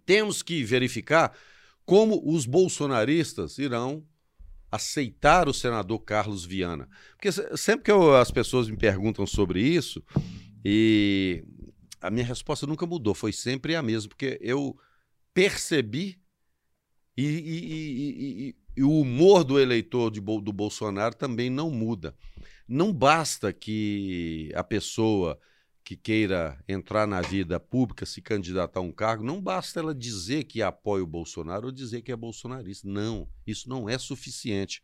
[0.05, 1.33] Temos que verificar
[1.85, 4.05] como os bolsonaristas irão
[4.71, 6.89] aceitar o senador Carlos Viana.
[7.13, 10.03] Porque se- sempre que eu- as pessoas me perguntam sobre isso,
[10.65, 11.45] e
[12.01, 14.77] a minha resposta nunca mudou, foi sempre a mesma, porque eu
[15.33, 16.19] percebi
[17.17, 22.17] e, e- e- e- o humor do eleitor de do Bolsonaro também não muda.
[22.67, 25.39] Não basta que a pessoa
[25.85, 30.45] que queira entrar na vida pública, se candidatar a um cargo, não basta ela dizer
[30.45, 32.89] que apoia o Bolsonaro ou dizer que é bolsonarista.
[32.89, 34.81] Não, isso não é suficiente.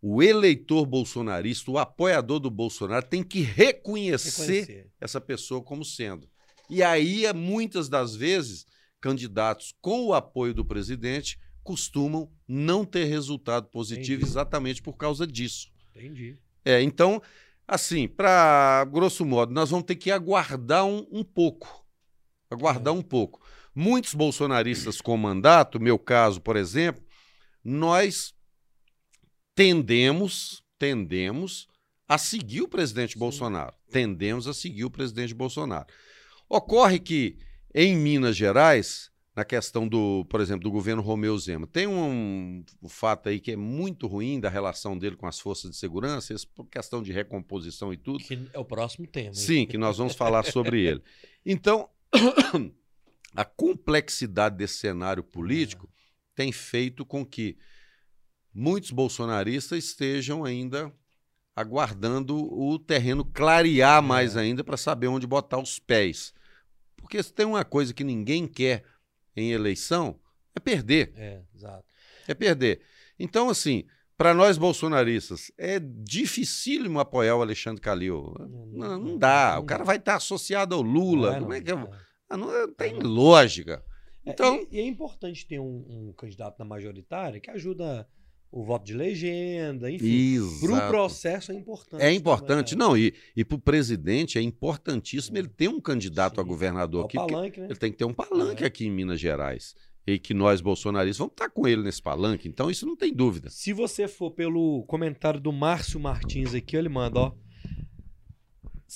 [0.00, 4.90] O eleitor bolsonarista, o apoiador do Bolsonaro, tem que reconhecer Reconhecer.
[5.00, 6.28] essa pessoa como sendo.
[6.70, 8.66] E aí, é, muitas das vezes,
[9.00, 14.30] candidatos com o apoio do presidente costumam não ter resultado positivo Entendi.
[14.30, 15.70] exatamente por causa disso.
[15.94, 16.38] Entendi.
[16.64, 17.20] É, então,
[17.66, 21.84] assim, para grosso modo, nós vamos ter que aguardar um, um pouco.
[22.50, 22.96] Aguardar É.
[22.96, 23.40] um pouco.
[23.74, 27.02] Muitos bolsonaristas com mandato, meu caso, por exemplo,
[27.64, 28.32] nós
[29.54, 31.66] tendemos, tendemos
[32.06, 33.18] a seguir o presidente Sim.
[33.18, 33.74] Bolsonaro.
[33.90, 35.86] Tendemos a seguir o presidente Bolsonaro.
[36.48, 37.38] Ocorre que
[37.74, 42.88] em Minas Gerais, na questão do, por exemplo, do governo Romeu Zema, tem um, um
[42.88, 46.46] fato aí que é muito ruim da relação dele com as forças de segurança, isso
[46.48, 48.22] por questão de recomposição e tudo.
[48.22, 49.34] Que é o próximo tema.
[49.34, 51.02] Sim, que nós vamos falar sobre ele.
[51.46, 51.90] Então,
[53.36, 55.90] a complexidade desse cenário político
[56.34, 57.58] tem feito com que
[58.54, 60.90] muitos bolsonaristas estejam ainda
[61.54, 64.40] aguardando o terreno clarear mais É.
[64.40, 66.32] ainda para saber onde botar os pés.
[66.96, 68.84] Porque se tem uma coisa que ninguém quer
[69.36, 70.18] em eleição,
[70.54, 71.12] é perder.
[71.16, 71.84] É, exato.
[72.26, 72.80] É perder.
[73.18, 73.84] Então, assim,
[74.16, 78.34] para nós bolsonaristas, é dificílimo apoiar o Alexandre Calil.
[78.72, 79.58] Não, não dá.
[79.58, 81.32] O cara vai estar associado ao Lula.
[81.32, 81.74] Não é, Como é que é?
[81.74, 81.90] é.
[82.28, 83.10] Ah, não tem Não.
[83.10, 83.84] lógica.
[84.24, 88.08] É, Então, e, e é importante ter um, um candidato na majoritária que ajuda
[88.56, 90.38] o voto de legenda, enfim.
[90.60, 92.02] Para o processo é importante.
[92.02, 92.70] É importante.
[92.76, 96.48] também, Não, e, e para o presidente é importantíssimo ele ter um candidato a Sim.
[96.48, 97.16] É governador o aqui.
[97.16, 97.66] palanque, né?
[97.66, 98.66] Ele tem que ter um palanque É.
[98.66, 99.74] aqui em Minas Gerais.
[100.06, 102.46] E que nós, bolsonaristas, vamos estar com ele nesse palanque.
[102.46, 103.48] Então, isso não tem dúvida.
[103.50, 107.32] Se você for pelo comentário do Márcio Martins aqui, ele manda, ó.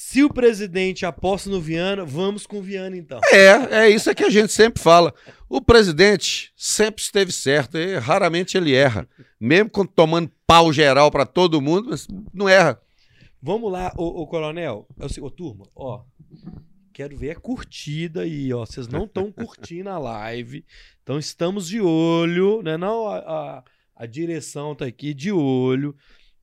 [0.01, 3.20] Se o presidente aposta no Viana, vamos com o Viana então.
[3.32, 5.12] É, é isso que a gente sempre fala.
[5.49, 9.09] O presidente sempre esteve certo, e raramente ele erra.
[9.40, 12.80] Mesmo quando tomando pau geral para todo mundo, mas não erra.
[13.42, 14.86] Vamos lá, ô, ô, coronel.
[15.01, 16.05] É o se- Ô, turma, ó.
[16.92, 18.64] Quero ver a curtida aí, ó.
[18.64, 20.64] Vocês não estão curtindo a live.
[21.03, 22.76] Então estamos de olho, né?
[22.76, 23.64] Não, a, a,
[23.96, 25.94] a direção tá aqui de olho.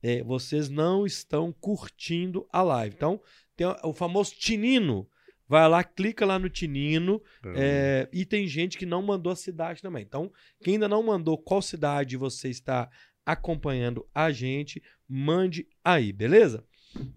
[0.02, 2.94] É, vocês não estão curtindo a live.
[2.94, 3.18] Então,
[3.56, 5.08] tem o famoso Tinino.
[5.48, 7.22] Vai lá, clica lá no Tinino.
[7.54, 10.02] É, e tem gente que não mandou a cidade também.
[10.02, 10.32] Então,
[10.62, 12.90] quem ainda não mandou qual cidade você está
[13.24, 16.64] acompanhando a gente, mande aí, beleza?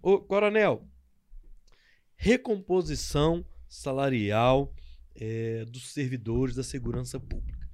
[0.01, 0.87] Ô, Coronel,
[2.15, 4.73] recomposição salarial
[5.15, 7.69] é, dos servidores da segurança pública.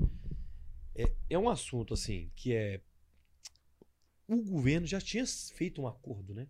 [0.93, 2.81] É, é um assunto, assim, que é.
[4.27, 6.47] O governo já tinha feito um acordo, né?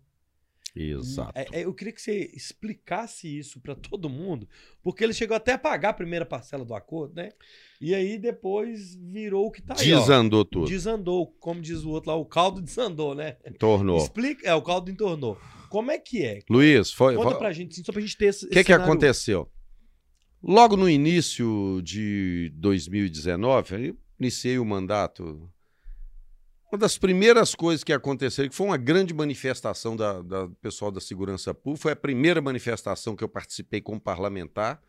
[0.76, 1.32] Exato.
[1.34, 4.46] É, é, eu queria que você explicasse isso para todo mundo,
[4.82, 7.30] porque ele chegou até a pagar a primeira parcela do acordo, né?
[7.80, 9.92] E aí depois virou o que tá aí.
[9.92, 10.00] ó.
[10.00, 10.66] Desandou tudo.
[10.68, 13.32] Desandou, como diz o outro lá, o caldo desandou, né?
[13.58, 13.98] Tornou.
[13.98, 15.38] Explica, é, o caldo entornou.
[15.70, 16.40] Como é que é?
[16.48, 17.16] Luiz, foi.
[17.16, 18.46] Conta foi- pra gente, assim, só pra gente ter esse.
[18.46, 19.50] O que, que aconteceu?
[20.42, 25.50] Logo no início de 2019, eu iniciei o mandato.
[26.70, 31.00] Uma das primeiras coisas que aconteceram, que foi uma grande manifestação da, da pessoal da
[31.00, 34.82] segurança pública, foi a primeira manifestação que eu participei como parlamentar.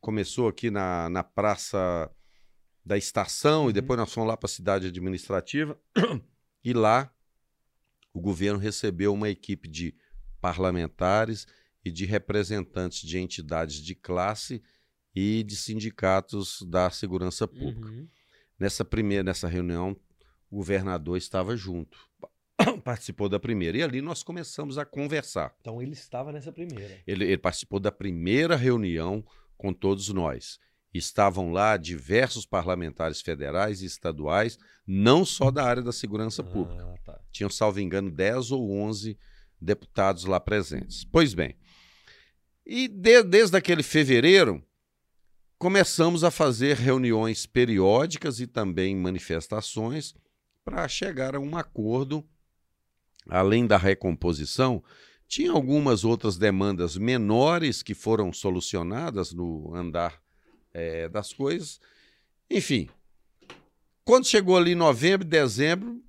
[0.00, 2.10] Começou aqui na, na Praça
[2.84, 3.70] da Estação Uhum.
[3.70, 5.76] e depois nós fomos lá para a cidade administrativa.
[6.62, 7.12] E lá
[8.14, 9.94] o governo recebeu uma equipe de
[10.40, 11.46] parlamentares
[11.84, 14.62] e de representantes de entidades de classe
[15.14, 17.88] e de sindicatos da segurança pública.
[17.88, 18.08] Uhum.
[18.58, 19.96] Nessa primeira, nessa reunião,
[20.50, 21.98] o governador estava junto,
[22.84, 25.54] participou da primeira e ali nós começamos a conversar.
[25.60, 26.98] Então ele estava nessa primeira.
[27.06, 29.24] Ele, ele participou da primeira reunião
[29.56, 30.58] com todos nós.
[30.94, 36.98] Estavam lá diversos parlamentares federais e estaduais, não só da área da segurança pública Ah,
[37.04, 37.20] tá.
[37.30, 39.18] tinham, salvo engano, 10 ou 11
[39.60, 41.04] deputados lá presentes.
[41.04, 41.54] Pois bem,
[42.64, 44.64] e de- desde aquele fevereiro,
[45.58, 50.14] começamos a fazer reuniões periódicas e também manifestações
[50.66, 52.24] para chegar a um acordo.
[53.28, 54.82] Além da recomposição,
[55.28, 60.20] tinha algumas outras demandas menores que foram solucionadas no andar
[60.74, 61.80] eh, das coisas.
[62.50, 62.88] Enfim,
[64.04, 66.02] quando chegou ali novembro, dezembro,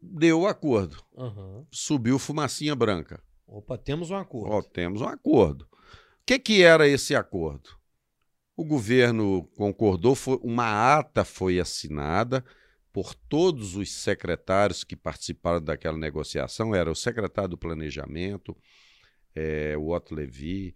[0.00, 1.66] deu o acordo Aham.
[1.70, 3.22] subiu fumacinha branca.
[3.46, 4.50] Opa, temos um acordo.
[4.54, 5.62] Ó, temos um acordo.
[5.72, 7.70] O que, que era esse acordo?
[8.56, 12.44] O governo concordou, foi- uma ata foi assinada
[12.92, 16.74] por todos os secretários que participaram daquela negociação.
[16.74, 18.56] Era o secretário do Planejamento,
[19.34, 20.74] eh, o Otto Levi,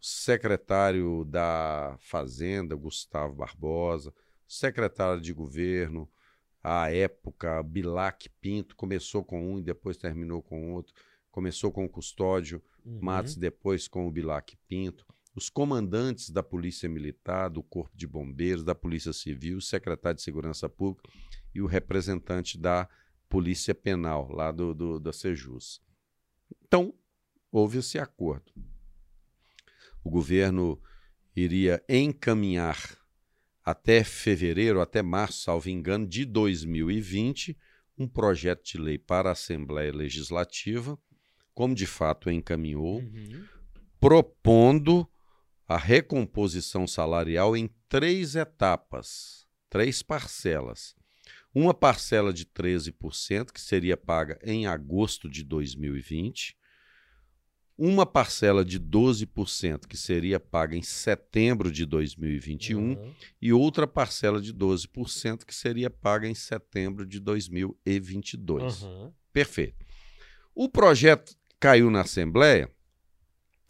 [0.00, 4.14] o secretário da Fazenda, Gustavo Barbosa,
[4.46, 6.08] secretário de governo,
[6.62, 10.94] à época, Bilac Pinto, começou com um e depois terminou com outro.
[11.30, 13.00] Começou com o custódio Uhum.
[13.02, 15.04] Matos, depois com o Bilac Pinto,
[15.34, 20.22] os comandantes da Polícia Militar, do Corpo de Bombeiros, da Polícia Civil, o secretário de
[20.22, 21.10] Segurança Pública
[21.56, 22.88] e o representante da
[23.28, 25.80] Polícia Penal, lá do, do, da Sejus.
[26.62, 26.94] Então,
[27.50, 28.52] houve esse acordo.
[30.04, 30.80] O governo
[31.34, 32.78] iria encaminhar
[33.64, 37.58] até fevereiro, até março, salvo engano, de 2020,
[37.98, 40.98] um projeto de lei para a Assembleia Legislativa,
[41.54, 43.44] como de fato encaminhou, Uhum.
[43.98, 45.08] propondo
[45.66, 50.95] a recomposição salarial em três etapas, três parcelas.
[51.58, 56.54] Uma parcela de 13%, que seria paga em agosto de 2020,
[57.78, 63.14] uma parcela de 12%, que seria paga em setembro de 2021, Aham.
[63.40, 68.82] e outra parcela de 12%, que seria paga em setembro de 2022.
[68.82, 69.14] Aham.
[69.32, 69.82] Perfeito.
[70.54, 72.70] O projeto caiu na Assembleia,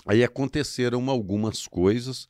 [0.05, 2.29] aí aconteceram algumas coisas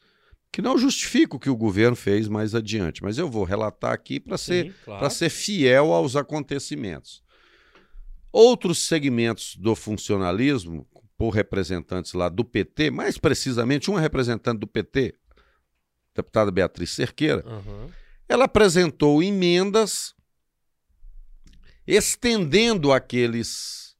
[0.56, 4.18] que não justificam o que o governo fez mais adiante, mas eu vou relatar aqui
[4.18, 5.10] para ser, Sim, claro.
[5.10, 7.22] ser fiel aos acontecimentos.
[8.32, 10.88] Outros segmentos do funcionalismo,
[11.18, 15.14] por representantes lá do PT, mais precisamente uma representante do PT,
[16.14, 17.90] deputada Beatriz Cerqueira, Aham.
[18.26, 20.14] ela apresentou emendas
[21.86, 23.94] estendendo aqueles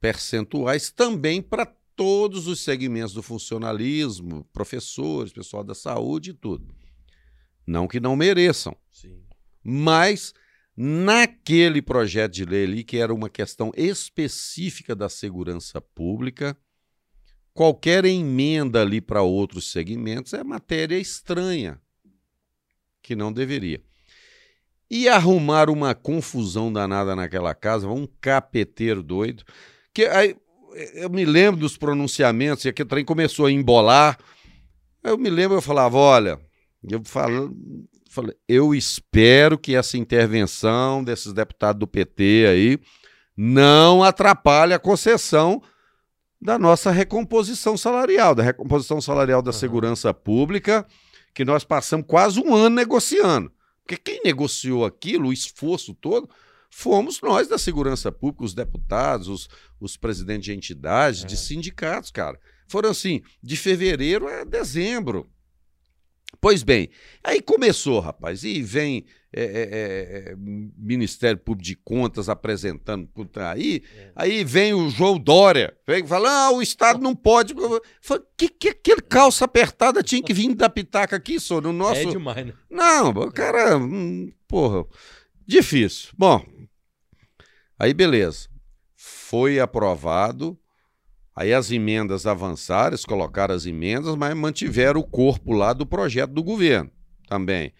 [0.00, 6.76] percentuais também para todos os segmentos do funcionalismo, professores, pessoal da saúde e tudo.
[7.66, 9.24] Não que não mereçam, Sim.
[9.64, 10.32] mas
[10.76, 16.56] naquele projeto de lei ali, que era uma questão específica da segurança pública,
[17.54, 21.80] qualquer emenda ali para outros segmentos é matéria estranha,
[23.02, 23.82] que não deveria.
[24.88, 29.42] E arrumar uma confusão danada naquela casa, um capeteiro doido,
[29.92, 30.36] que aí
[30.94, 34.18] eu me lembro dos pronunciamentos, e aquele trem começou a embolar.
[35.02, 36.40] Eu me lembro, eu falava, olha,
[36.82, 37.56] eu falo,
[38.10, 42.78] falei, eu espero que essa intervenção desses deputados do PT aí
[43.36, 45.62] não atrapalhe a concessão
[46.40, 49.58] da nossa recomposição salarial, da recomposição salarial da Aham.
[49.58, 50.86] segurança pública,
[51.34, 53.52] que nós passamos quase um ano negociando.
[53.82, 56.28] Porque quem negociou aquilo, o esforço todo,
[56.70, 59.48] fomos nós da segurança pública, os deputados, os,
[59.80, 61.26] os presidentes de entidades, É.
[61.26, 62.38] de sindicatos, cara.
[62.68, 65.30] Foram assim, de fevereiro a dezembro.
[66.40, 66.90] Pois bem,
[67.24, 73.82] aí começou, rapaz, e vem é, é, é, é, Ministério Público de Contas apresentando, aí,
[73.96, 74.12] É.
[74.14, 77.54] aí vem o João Dória, vem e fala, ah, o Estado não pode.
[78.00, 82.00] Fala, que, que aquele calça apertada tinha que vir da pitaca aqui, senhor, no nosso...
[82.00, 82.52] É demais, né?
[82.70, 84.84] Não, o cara, hum, porra,
[85.46, 86.10] difícil.
[86.16, 86.44] Bom,
[87.78, 88.48] aí beleza.
[89.28, 90.56] Foi aprovado.
[91.34, 96.30] Aí as emendas avançaram, eles colocaram as emendas, mas mantiveram o corpo lá do projeto
[96.30, 96.92] do governo
[97.26, 97.72] também.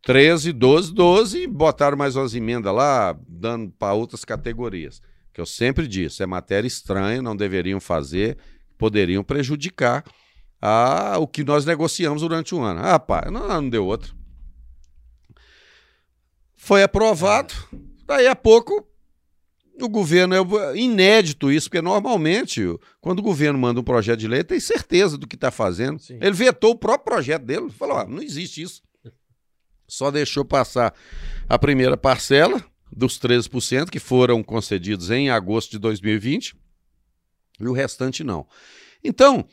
[0.00, 5.02] 13, 12, 12 e botaram mais umas emendas lá, dando para outras categorias.
[5.34, 8.38] Que eu sempre disse, é matéria estranha, não deveriam fazer,
[8.78, 10.02] poderiam prejudicar
[10.62, 12.80] a, o que nós negociamos durante um ano.
[12.82, 14.10] Ah, pá, não, não deu outra.
[16.56, 17.52] Foi aprovado,
[18.06, 18.95] daí a pouco
[19.80, 22.62] o governo é inédito isso, porque normalmente,
[23.00, 25.98] quando o governo manda um projeto de lei, tem certeza do que está fazendo.
[25.98, 26.18] Sim.
[26.20, 28.82] Ele vetou o próprio projeto dele, falou: ah, não existe isso.
[29.86, 30.94] Só deixou passar
[31.48, 36.56] a primeira parcela dos 13%, que foram concedidos em agosto de 2020,
[37.60, 38.46] e o restante não.
[39.02, 39.46] Então,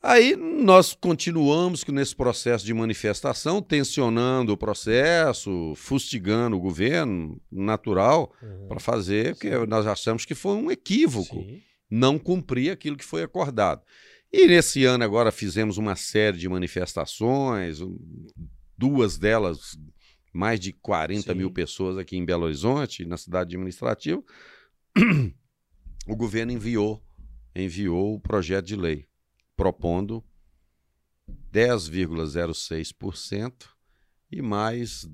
[0.00, 8.68] Aí nós continuamos nesse processo de manifestação, tensionando o processo, fustigando o governo, natural, Uhum.
[8.68, 9.66] para fazer, porque Sim.
[9.66, 11.60] nós achamos que foi um equívoco Sim.
[11.90, 13.82] não cumprir aquilo que foi acordado.
[14.32, 17.78] E nesse ano agora fizemos uma série de manifestações,
[18.76, 19.76] duas delas,
[20.32, 21.38] mais de 40 Sim.
[21.38, 24.22] mil pessoas aqui em Belo Horizonte, na cidade administrativa.
[26.06, 27.02] O governo enviou,
[27.54, 29.04] enviou o projeto de lei,
[29.58, 30.24] propondo
[31.52, 33.66] 10,06%
[34.30, 35.10] e mais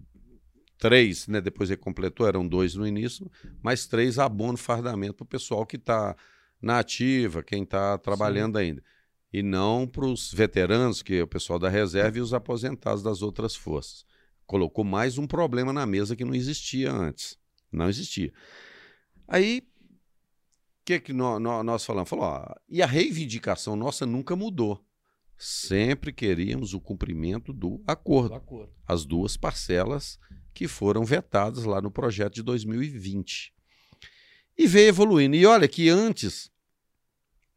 [0.76, 1.40] três, né?
[1.40, 3.30] Depois ele completou, eram dois no início,
[3.62, 6.14] mais três abono fardamento para o pessoal que está
[6.60, 8.84] na ativa, quem está trabalhando ainda.
[9.32, 13.22] E não para os veteranos, que é o pessoal da reserva e os aposentados das
[13.22, 14.04] outras forças.
[14.46, 17.38] Colocou mais um problema na mesa que não existia antes.
[17.72, 18.30] Não existia.
[19.26, 19.66] Aí,
[20.84, 22.08] que, que nó- nó- nós falamos?
[22.10, 24.84] Falou, ó, e a reivindicação nossa nunca mudou.
[25.36, 28.72] Sempre queríamos o cumprimento do acordo Do acordo.
[28.86, 30.18] as duas parcelas
[30.52, 33.52] que foram vetadas lá no projeto de 2020.
[34.56, 35.34] E veio evoluindo.
[35.34, 36.50] E olha que antes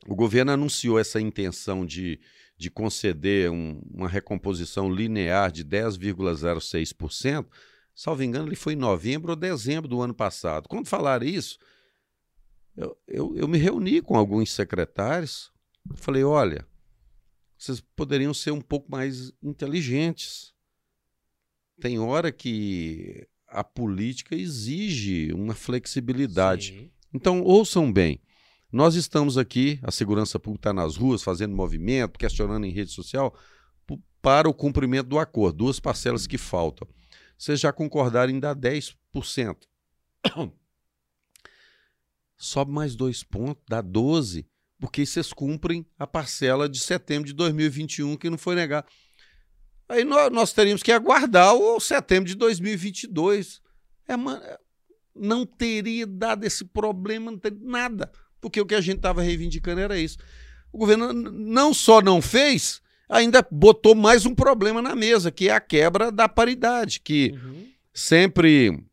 [0.08, 2.20] o governo anunciou essa intenção de,
[2.58, 7.46] de conceder um- uma recomposição linear de 10,06%.
[7.94, 10.68] Salvo engano, ele foi em novembro ou dezembro do ano passado.
[10.68, 11.58] Quando falaram isso,
[12.78, 15.52] eu, eu, eu me reuni com alguns secretários.
[15.96, 16.66] Falei: olha,
[17.58, 20.56] vocês poderiam ser um pouco mais inteligentes
[21.80, 26.74] tem hora que a política exige uma flexibilidade.
[26.74, 26.92] Sim.
[27.14, 28.20] Então, ouçam bem.
[28.72, 33.34] Nós estamos aqui, a segurança pública está nas ruas, fazendo movimento, questionando em rede social,
[34.22, 36.88] para o cumprimento do acordo, duas parcelas que faltam.
[37.38, 38.96] Vocês já concordaram em dar 10%.
[42.38, 44.46] Sobe mais dois pontos, dá 12%,
[44.80, 48.86] porque vocês cumprem a parcela de setembro de 2021 que não foi negada.
[49.90, 53.62] Aí nós, nós teríamos que aguardar o setembro de 2022.
[54.08, 54.42] É, ma-
[55.16, 58.12] não teria dado esse problema, não teria nada.
[58.40, 60.18] Porque o que a gente estava reivindicando era isso.
[60.72, 65.54] O governo não só não fez, ainda botou mais um problema na mesa, que é
[65.54, 67.68] a quebra da paridade, que Uhum.
[67.94, 68.84] sempre,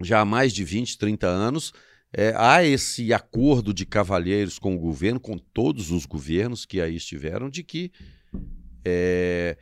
[0.00, 1.72] já há mais de 20, 30 anos,
[2.16, 6.94] é, há esse acordo de cavalheiros com o governo, com todos os governos que aí
[6.96, 7.90] estiveram, de que
[8.84, 9.56] é,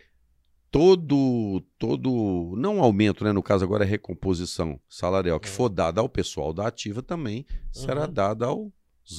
[0.71, 3.33] todo, todo, não aumento, né?
[3.33, 5.51] No caso agora é recomposição salarial, que É.
[5.53, 8.13] for dada ao pessoal da ativa também será Uhum.
[8.13, 8.73] dada aos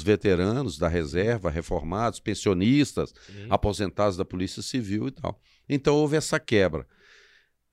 [0.03, 3.47] veteranos da reserva, reformados, pensionistas, Sim.
[3.49, 5.39] aposentados da Polícia Civil e tal.
[5.69, 6.85] Então houve essa quebra.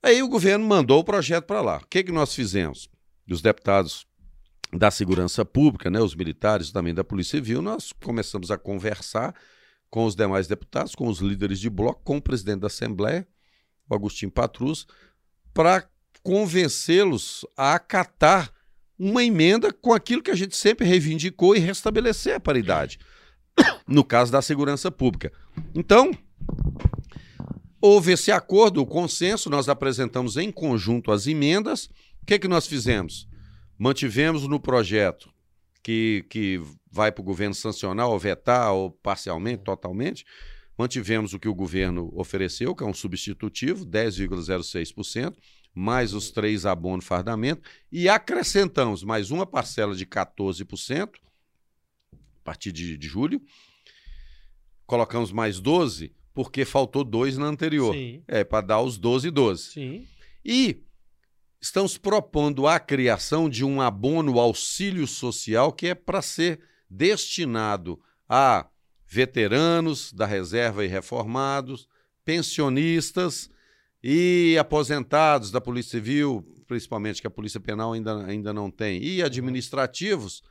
[0.03, 1.79] Aí o governo mandou o projeto para lá.
[1.79, 2.89] O que, que nós fizemos?
[3.31, 4.07] Os deputados
[4.73, 9.35] da Segurança Pública, né, os militares também da Polícia Civil, nós começamos a conversar
[9.91, 13.27] com os demais deputados, com os líderes de bloco, com o presidente da Assembleia,
[13.89, 14.87] o Agostinho Patrus,
[15.53, 15.89] para
[16.23, 18.53] convencê-los a acatar
[18.97, 22.99] uma emenda com aquilo que a gente sempre reivindicou e restabelecer a paridade,
[23.89, 25.33] no caso da segurança pública.
[25.75, 26.13] Então,
[27.81, 31.87] houve esse acordo, o consenso, nós apresentamos em conjunto as emendas.
[32.23, 33.30] O que, que nós fizemos?
[33.83, 35.33] Mantivemos no projeto
[35.83, 36.61] que, que
[36.93, 40.27] vai para o governo sancionar ou vetar, ou parcialmente, totalmente.
[40.77, 45.35] Mantivemos o que o governo ofereceu, que é um substitutivo, 10,06%,
[45.75, 51.15] mais os três abono fardamento, e acrescentamos mais uma parcela de 14%,
[52.13, 53.41] a partir de, de julho.
[54.85, 57.95] Colocamos mais 12%, porque faltou dois na anterior.
[57.95, 59.63] Sim, É, para dar os 12 e 12.
[59.71, 60.07] sim.
[60.45, 60.83] E
[61.61, 68.67] estamos propondo a criação de um abono auxílio social que é para ser destinado a
[69.07, 71.89] veteranos da reserva e reformados,
[72.25, 73.51] pensionistas
[74.03, 79.23] e aposentados da Polícia Civil, principalmente que a Polícia Penal ainda, ainda não tem, e
[79.23, 80.43] administrativos.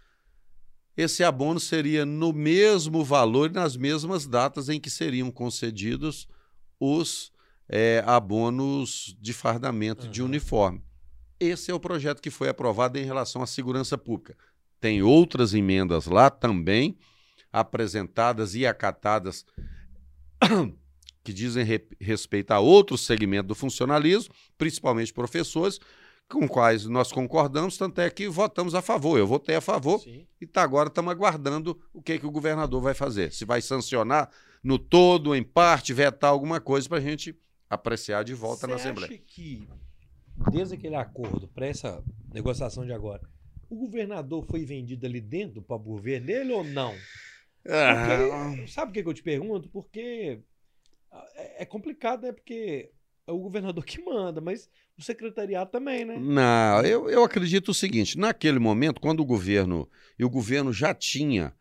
[0.95, 6.27] Esse abono seria no mesmo valor e nas mesmas datas em que seriam concedidos
[6.77, 7.31] os
[7.69, 10.27] é, abonos de fardamento de Uhum.
[10.27, 10.88] uniforme.
[11.39, 14.35] Esse é o projeto que foi aprovado em relação à segurança pública.
[14.79, 16.97] Tem outras emendas lá também,
[17.51, 19.45] apresentadas e acatadas,
[21.23, 25.79] que dizem re- respeito a outros segmentos do funcionalismo, principalmente professores,
[26.27, 29.17] com quais nós concordamos, tanto é que votamos a favor.
[29.17, 30.27] Eu votei a favor sim.
[30.39, 33.33] e tá, agora estamos aguardando o que, que o governador vai fazer.
[33.33, 34.29] Se vai sancionar
[34.63, 37.35] no todo, em parte, vetar alguma coisa para a gente
[37.69, 39.11] apreciar de volta na Assembleia.
[39.13, 39.67] acha que,
[40.51, 43.21] desde aquele acordo para essa negociação de agora,
[43.69, 46.93] o governador foi vendido ali dentro do próprio governo dele ou não?
[47.67, 49.69] Ah, Porque, sabe o que que eu te pergunto?
[49.69, 50.39] Porque
[51.11, 52.31] ah, é é complicado, né?
[52.31, 52.89] Porque
[53.27, 56.17] é o governador que manda, mas o secretariado também, né?
[56.17, 59.87] Não, eu, eu acredito o seguinte: naquele momento, quando o governo.
[60.17, 61.53] E o governo já tinha.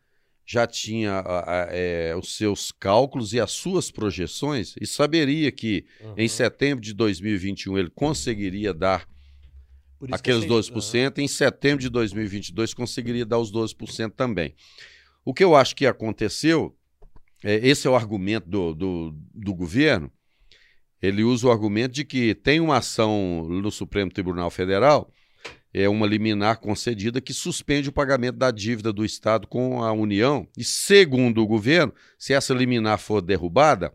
[0.50, 5.84] Já tinha ah, ah, é, os seus cálculos e as suas projeções, e saberia que
[6.16, 6.28] em Aham.
[6.28, 9.06] setembro de 2021 ele conseguiria dar
[10.10, 14.54] aqueles sei- 12%, em setembro de 2022 conseguiria dar os 12% também.
[15.22, 16.74] O que eu acho que aconteceu,
[17.44, 20.10] é, esse é o argumento do, do, do governo,
[21.02, 25.12] ele usa o argumento de que tem uma ação no Supremo Tribunal Federal,
[25.72, 30.48] é uma liminar concedida que suspende o pagamento da dívida do Estado com a União,
[30.56, 33.92] e segundo o governo, se essa liminar for derrubada,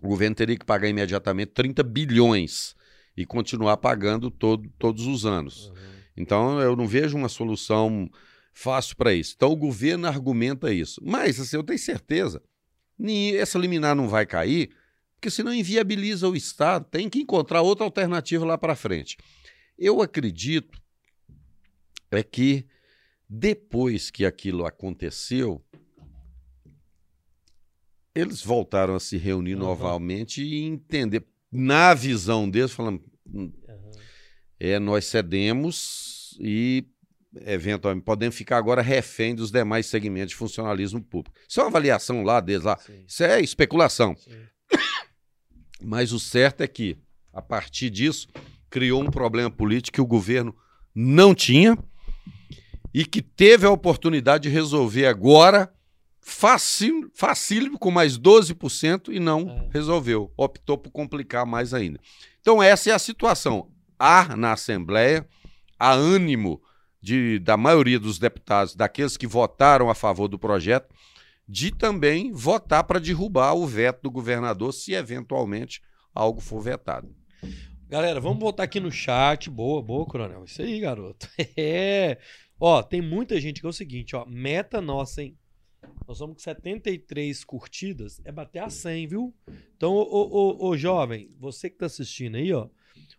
[0.00, 2.74] o governo teria que pagar imediatamente 30 bilhões
[3.16, 5.70] e continuar pagando todo, todos os anos.
[5.70, 5.94] Aham.
[6.16, 8.08] Então eu não vejo uma solução
[8.52, 9.34] fácil para isso.
[9.36, 11.00] Então o governo argumenta isso.
[11.04, 12.42] Mas assim, eu tenho certeza,
[13.36, 14.70] essa liminar não vai cair,
[15.14, 16.86] porque senão inviabiliza o Estado.
[16.90, 19.16] Tem que encontrar outra alternativa lá para frente.
[19.78, 20.80] Eu acredito
[22.10, 22.66] é que
[23.28, 25.64] depois que aquilo aconteceu,
[28.14, 29.60] eles voltaram a se reunir Uhum.
[29.60, 33.02] novamente e entender, na visão deles, falando,
[33.34, 33.50] Aham.
[34.60, 36.86] é, nós cedemos e,
[37.44, 41.36] eventualmente, podemos ficar agora refém dos demais segmentos de funcionalismo público.
[41.48, 42.76] Isso é uma avaliação lá deles, lá.
[42.78, 44.14] Sim, Isso é especulação.
[44.16, 44.30] sim.
[45.82, 46.96] Mas o certo é que,
[47.32, 48.28] a partir disso,
[48.74, 50.52] criou um problema político que o governo
[50.92, 51.78] não tinha
[52.92, 55.72] e que teve a oportunidade de resolver agora,
[56.20, 59.68] facílimo, com mais 12%, e não É.
[59.72, 60.32] resolveu.
[60.36, 62.00] Optou por complicar mais ainda.
[62.40, 63.70] Então, essa é a situação.
[63.96, 65.24] Há na Assembleia,
[65.78, 66.60] há ânimo
[67.00, 70.92] de, da maioria dos deputados, daqueles que votaram a favor do projeto,
[71.48, 75.80] de também votar para derrubar o veto do governador, se eventualmente
[76.12, 77.14] algo for vetado.
[77.94, 79.48] Galera, vamos voltar aqui no chat.
[79.48, 80.42] Boa, boa, coronel.
[80.44, 81.28] Isso aí, garoto.
[81.56, 82.18] É.
[82.58, 84.26] Ó, tem muita gente que é o seguinte, ó.
[84.26, 85.38] Meta nossa, hein?
[86.04, 88.20] Nós somos com 73 curtidas.
[88.24, 89.32] É bater a 100, viu?
[89.76, 92.68] Então, ô, ô, ô, ô, jovem, você que tá assistindo aí, ó.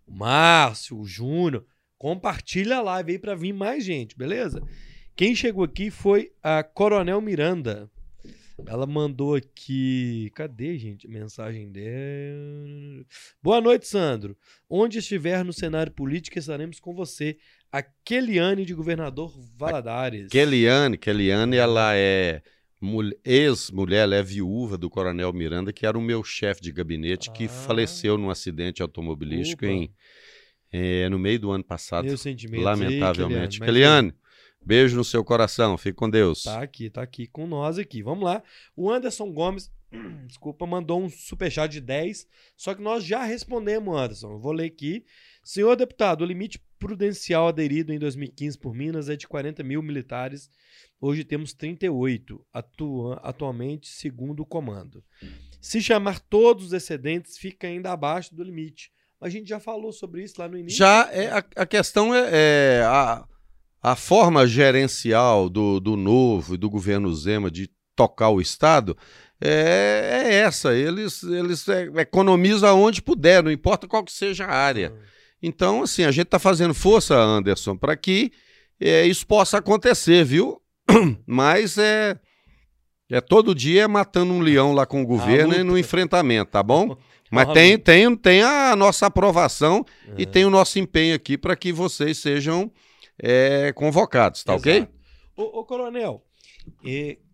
[0.05, 1.65] O Márcio, o Júnior,
[1.97, 4.61] compartilha a live aí pra vir mais gente, beleza?
[5.15, 7.89] Quem chegou aqui foi a Coronel Miranda.
[8.67, 10.31] Ela mandou aqui.
[10.33, 11.05] Cadê, gente?
[11.07, 13.05] A mensagem dela.
[13.41, 14.37] Boa noite, Sandro.
[14.69, 17.37] Onde estiver no cenário político, estaremos com você.
[17.71, 20.29] A Keliane de Governador Valadares.
[20.29, 22.41] Keliane, Keliane, ela é
[22.79, 27.31] mul- ex-mulher, ela é viúva do Coronel Miranda, que era o meu chefe de gabinete,
[27.31, 27.49] que Ah.
[27.49, 29.73] faleceu num acidente automobilístico Opa.
[29.73, 29.91] em,
[30.71, 32.59] eh, no meio do ano passado, Meus sentimentos.
[32.59, 33.59] aí, lamentavelmente.
[33.59, 34.13] Mas, Keliane,
[34.65, 36.43] beijo no seu coração, fique com Deus.
[36.43, 38.01] Tá aqui, tá aqui com nós aqui.
[38.01, 38.41] Vamos lá.
[38.75, 39.71] O Anderson Gomes,
[40.27, 44.31] desculpa, mandou um superchat de 10, só que nós já respondemos, Anderson.
[44.33, 45.05] Eu vou ler aqui.
[45.43, 50.49] Senhor deputado, o limite prudencial aderido em 2015 por Minas é de 40 mil militares.
[50.99, 55.03] Hoje temos 38, atua- atualmente, segundo o comando.
[55.61, 58.91] Se chamar todos os excedentes, fica ainda abaixo do limite.
[59.21, 60.77] A gente já falou sobre isso lá no início.
[60.77, 62.29] Já é, a, a questão é,
[62.79, 63.25] é a,
[63.85, 68.97] a forma gerencial do, do novo e do governo Zema de tocar o Estado
[69.39, 70.73] é, é essa.
[70.73, 74.91] Eles, eles é, economizam aonde puder, não importa qual que seja a área.
[75.39, 78.31] Então, assim, a gente está fazendo força, Anderson, para que
[78.79, 80.59] é, isso possa acontecer, viu?
[81.27, 82.17] Mas é,
[83.11, 86.97] é todo dia matando um leão lá com o governo e no enfrentamento, tá bom?
[87.29, 89.85] Mas tem, tem, tem a nossa aprovação
[90.17, 90.25] e É.
[90.25, 92.71] tem o nosso empenho aqui para que vocês sejam
[93.21, 94.73] é, convocados, tá ok?
[94.77, 94.93] Exato.
[95.37, 96.23] Ô, ô, coronel,
[96.79, 96.83] o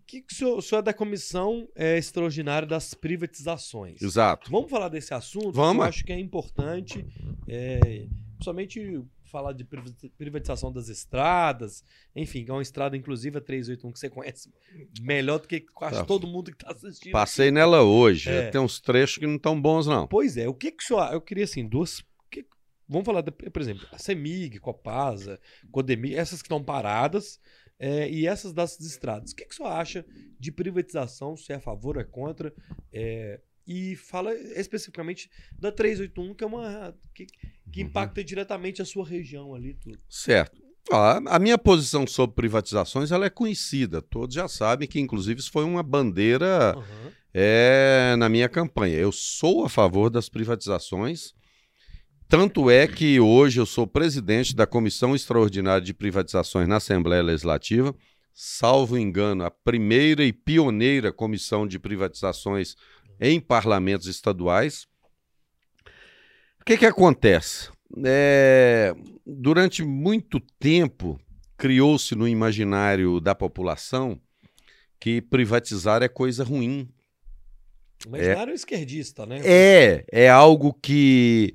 [0.05, 4.01] que, que o, senhor, o senhor é da comissão é, extraordinária das privatizações?
[4.01, 4.49] Exato.
[4.51, 5.51] Vamos falar desse assunto?
[5.53, 5.83] Vamos.
[5.83, 7.05] Eu acho que é importante,
[7.47, 13.41] é, principalmente falar de priva- privatização das estradas, enfim, que é uma estrada, inclusive, a
[13.41, 14.49] 381, que você conhece
[14.99, 16.03] melhor do que quase Tá.
[16.05, 17.13] todo mundo que está assistindo.
[17.13, 18.29] Passei nela hoje.
[18.29, 18.49] É.
[18.49, 20.05] Tem uns trechos que não estão bons, não.
[20.07, 21.13] Pois é, o que que o senhor...
[21.13, 22.03] Eu queria, assim, duas...
[22.91, 25.39] vamos falar, da- por exemplo, a CEMIG, Copasa,
[25.71, 27.39] Codemig, essas que estão paradas
[27.79, 29.31] é, e essas das estradas.
[29.31, 30.05] O que que o senhor acha
[30.39, 32.53] de privatização, se é a favor ou é contra?
[32.93, 35.29] É, e fala especificamente
[35.59, 36.95] da 381, que é uma...
[37.15, 37.87] que, que Uhum.
[37.87, 39.97] impacta diretamente a sua região ali, tudo.
[40.09, 40.61] Certo.
[40.91, 44.01] Ó, a minha posição sobre privatizações ela é conhecida.
[44.01, 47.11] Todos já sabem que, inclusive, isso foi uma bandeira Aham.
[47.33, 48.95] é, na minha campanha.
[48.97, 51.33] Eu sou a favor das privatizações.
[52.31, 57.93] Tanto é que hoje eu sou presidente da Comissão Extraordinária de Privatizações na Assembleia Legislativa.
[58.33, 62.77] Salvo engano, a primeira e pioneira comissão de privatizações
[63.19, 64.87] em parlamentos estaduais.
[66.61, 67.69] O que, que acontece?
[68.05, 68.95] É,
[69.27, 71.19] durante muito tempo,
[71.57, 74.17] criou-se no imaginário da população
[75.01, 76.87] que privatizar é coisa ruim,
[78.07, 79.41] imaginário esquerdista, né?
[79.43, 81.53] é, é algo que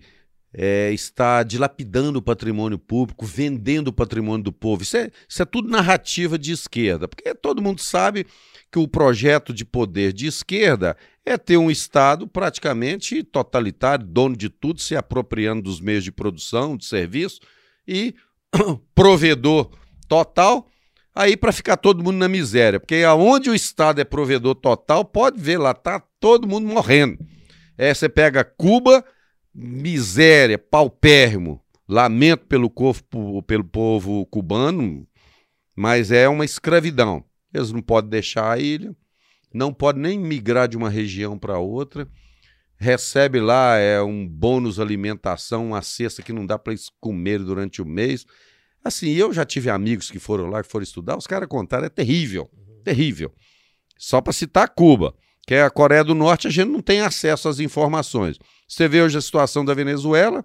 [0.59, 4.83] é, está dilapidando o patrimônio público, vendendo o patrimônio do povo.
[4.83, 8.27] Isso é, isso é tudo narrativa de esquerda, porque todo mundo sabe
[8.73, 10.97] que o projeto de poder de esquerda
[11.27, 16.75] é ter um Estado praticamente totalitário, dono de tudo, se apropriando dos meios de produção,
[16.75, 17.41] de serviço
[17.87, 18.15] e
[18.95, 19.71] provedor
[20.09, 20.71] total.
[21.15, 25.39] Aí para ficar todo mundo na miséria, porque aonde o Estado é provedor total, pode
[25.39, 27.19] ver lá, tá todo mundo morrendo.
[27.77, 29.05] É, você pega Cuba,
[29.57, 35.07] miséria, paupérrimo, lamento pelo, corpo, pelo povo cubano,
[35.75, 37.25] mas é uma escravidão.
[37.55, 38.95] Eles não podem deixar a ilha,
[39.53, 42.07] não podem nem migrar de uma região para outra,
[42.77, 47.81] recebe lá é um bônus alimentação, uma cesta que não dá para eles comer durante
[47.81, 48.27] o mês.
[48.85, 51.89] Assim, eu já tive amigos que foram lá, que foram estudar, os caras contaram, é
[51.89, 52.51] terrível,
[52.85, 53.33] terrível.
[53.97, 55.15] Só para citar Cuba,
[55.47, 58.39] que é a Coreia do Norte, a gente não tem acesso às informações.
[58.67, 60.45] Você vê hoje a situação da Venezuela,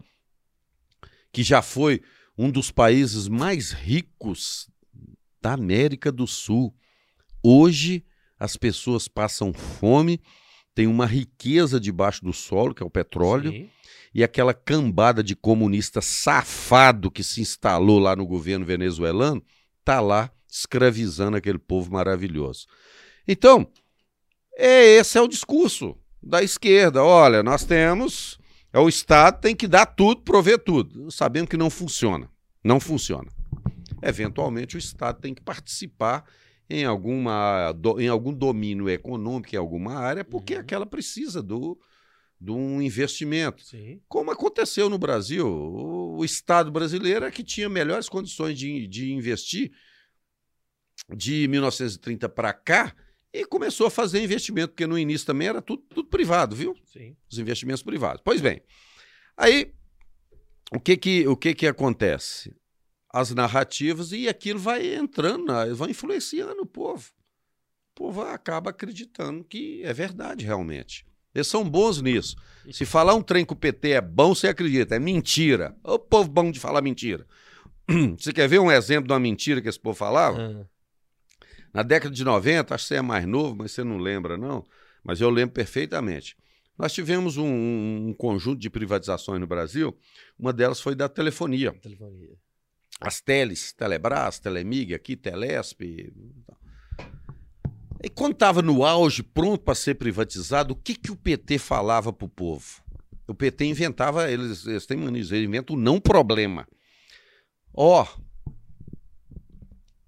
[1.31, 2.01] que já foi
[2.37, 4.69] um dos países mais ricos
[5.41, 6.73] da América do Sul.
[7.43, 8.05] Hoje
[8.39, 10.21] as pessoas passam fome,
[10.73, 13.69] tem uma riqueza debaixo do solo, que é o petróleo, Sim.
[14.13, 19.43] e aquela cambada de comunista safado que se instalou lá no governo venezuelano
[19.83, 22.67] tá lá escravizando aquele povo maravilhoso.
[23.27, 23.67] Então,
[24.55, 27.03] é, esse é o discurso da esquerda.
[27.03, 28.39] Olha, nós temos.
[28.73, 31.11] É o Estado tem que dar tudo, prover tudo.
[31.11, 32.29] Sabendo que não funciona.
[32.63, 33.29] Não funciona.
[34.01, 36.25] Eventualmente, o Estado tem que participar
[36.69, 40.61] em, alguma, em algum domínio econômico, em alguma área, porque Uhum.
[40.61, 41.77] aquela precisa do,
[42.39, 43.63] de um investimento.
[43.63, 44.01] Sim.
[44.07, 45.45] Como aconteceu no Brasil.
[45.47, 49.71] O, o Estado brasileiro é que tinha melhores condições de, de investir
[51.15, 52.95] de 1930 para cá
[53.33, 56.75] e começou a fazer investimento, porque no início também era tudo, tudo privado, viu?
[56.85, 57.15] Sim.
[57.31, 58.21] Os investimentos privados.
[58.23, 58.61] Pois bem,
[59.37, 59.73] aí
[60.73, 62.53] o que que, o que, que acontece?
[63.13, 67.09] As narrativas e aquilo vai entrando, na- vai influenciando o povo.
[67.91, 71.05] o povo acaba acreditando que é verdade realmente.
[71.35, 72.35] Eles são bons nisso.
[72.71, 74.95] Se falar um trem com o PT é bom, você acredita.
[74.95, 75.75] É mentira.
[75.83, 77.25] O povo bom de falar mentira.
[78.17, 80.37] Você quer ver um exemplo de uma mentira que esse povo falava?
[80.41, 80.65] Ah,
[81.73, 84.65] Na década de 90, acho que você é mais novo, mas você não lembra, não.
[85.03, 86.35] Mas eu lembro perfeitamente.
[86.77, 89.95] Nós tivemos um, um- conjunto de privatizações no Brasil.
[90.37, 91.71] Uma delas foi da telefonia.
[91.73, 92.35] telefonia.
[92.99, 95.81] As teles, Telebrás, Telemig, aqui, Telesp.
[98.03, 102.11] E quando estava no auge, pronto para ser privatizado, o que, que o PT falava
[102.11, 102.81] para o povo?
[103.27, 106.67] O PT inventava, eles, eles têm mania, eles inventam o não problema.
[107.73, 108.05] Ó,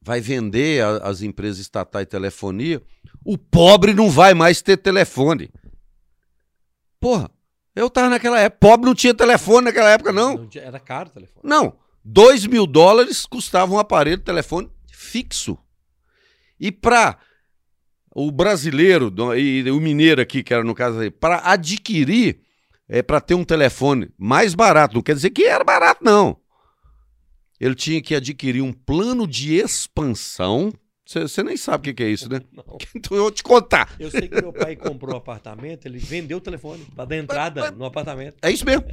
[0.04, 2.82] vai vender a- as empresas estatais de telefonia,
[3.24, 5.50] o pobre não vai mais ter telefone.
[7.00, 7.30] Porra,
[7.76, 10.48] eu tava naquela época, pobre não tinha telefone naquela época, não.
[10.48, 11.42] tinha- Era caro o telefone.
[11.44, 15.58] Não, 2 mil dólares custava um aparelho de telefone fixo.
[16.60, 17.18] E para
[18.16, 22.42] o brasileiro e o mineiro aqui, que era no caso aí, para adquirir,
[22.88, 26.38] é, para ter um telefone mais barato, não quer dizer que era barato, não.
[27.64, 30.74] Ele tinha que adquirir um plano de expansão.
[31.06, 32.42] Você nem sabe o que, que é isso, né?
[32.52, 32.78] Não.
[32.94, 33.96] Então eu vou te contar.
[33.98, 37.72] Eu sei que meu pai comprou um apartamento, ele vendeu o telefone para dar entrada
[37.72, 38.36] no apartamento.
[38.42, 38.84] É isso mesmo.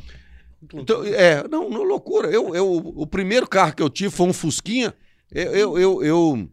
[0.72, 2.28] Então, é, não, não, loucura.
[2.28, 4.94] Eu, eu, o primeiro carro que eu tive foi um Fusquinha.
[5.32, 6.50] Eu, eu, eu, eu,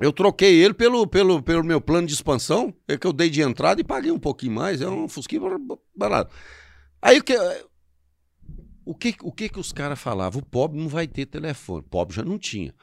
[0.00, 3.42] eu troquei ele pelo, pelo, pelo meu plano de expansão, é que eu dei de
[3.42, 4.80] entrada e paguei um pouquinho mais.
[4.80, 6.34] É um Fusquinha bar- barato.
[7.00, 7.36] Aí o que,
[8.90, 10.40] o que, o que, que os caras falavam?
[10.40, 11.80] O pobre não vai ter telefone.
[11.80, 12.74] O pobre já não tinha.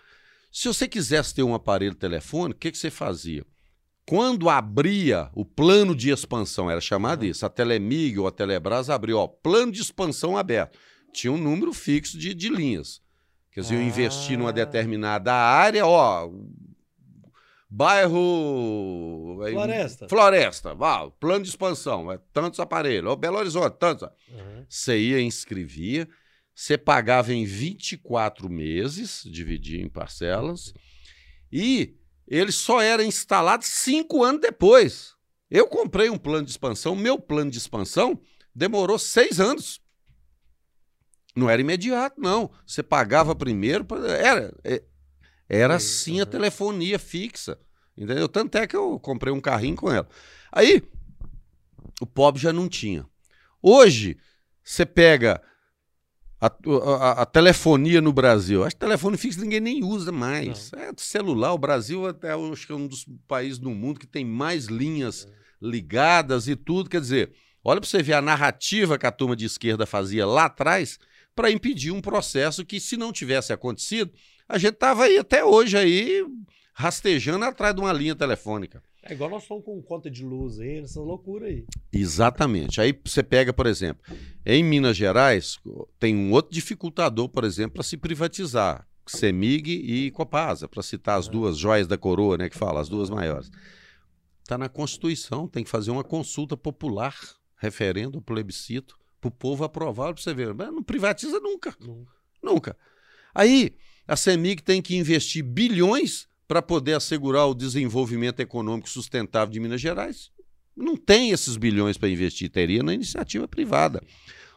[0.51, 3.43] Se você quisesse ter um aparelho telefônico, o que, que você fazia?
[4.08, 9.18] Quando abria o plano de expansão, era chamado isso, a Telemig ou a Telebrás abriu,
[9.18, 10.78] ó, plano de expansão aberto.
[11.12, 13.01] Tinha um número fixo de, de linhas.
[13.51, 14.53] Quer dizer, eu investi numa Ah.
[14.53, 16.30] determinada área, ó,
[17.76, 19.38] bairro...
[19.51, 20.07] Floresta.
[20.07, 24.07] Floresta, vá, plano de expansão, é tantos aparelhos, ó, Belo Horizonte, tantos.
[24.32, 24.65] Aham.
[24.69, 26.07] Você ia, inscrevia,
[26.53, 30.73] você pagava em 24 meses, dividia em parcelas,
[31.51, 35.13] e ele só era instalado cinco anos depois.
[35.51, 38.19] Eu comprei um plano de expansão, meu plano de expansão
[38.53, 39.82] demorou seis anos.
[41.36, 42.49] Não era imediato, não.
[42.65, 43.86] Você pagava primeiro,
[44.17, 44.82] era, é-
[45.49, 47.59] era Sim, assim a telefonia fixa.
[47.98, 48.28] Entendeu?
[48.28, 50.08] Tanto é que eu comprei um carrinho com ela.
[50.52, 50.84] Aí,
[52.02, 53.06] o pobre já não tinha.
[53.62, 54.18] Hoje,
[54.64, 55.41] você pega
[56.41, 58.64] a, a- a telefonia no Brasil.
[58.64, 60.72] Acho que telefone fixo ninguém nem usa mais.
[60.74, 61.54] É celular.
[61.54, 65.28] O Brasil até acho que é um dos países no mundo que tem mais linhas
[65.62, 66.89] ligadas e tudo.
[66.89, 67.32] Quer dizer,
[67.64, 71.00] olha para você ver a narrativa que a turma de esquerda fazia lá atrás
[71.34, 74.12] para impedir um processo que, se não tivesse acontecido,
[74.48, 76.24] a gente tava aí até hoje aí
[76.78, 78.84] rastejando atrás de uma linha telefônica.
[79.01, 81.65] É igual nós estamos com conta de luz aí, essa loucura aí.
[81.91, 82.82] Exatamente.
[82.82, 84.03] Aí você pega, por exemplo,
[84.45, 85.57] em Minas Gerais,
[85.97, 88.86] tem um outro dificultador, por exemplo, para se privatizar.
[89.07, 93.09] Semig e Copasa, para citar as duas joias da coroa, né, que fala, as duas
[93.09, 93.49] maiores.
[94.41, 97.15] Está na Constituição, tem que fazer uma consulta popular,
[97.55, 100.53] referendo, plebiscito, para o povo aprovar, para você ver.
[100.53, 101.73] Mas não privatiza nunca.
[101.80, 102.11] Nunca.
[102.43, 102.78] Nunca.
[103.34, 109.60] Aí, a CEMIG tem que investir bilhões para poder assegurar o desenvolvimento econômico sustentável de
[109.60, 110.32] Minas Gerais.
[110.76, 114.04] Não tem esses bilhões para investir, teria na iniciativa privada.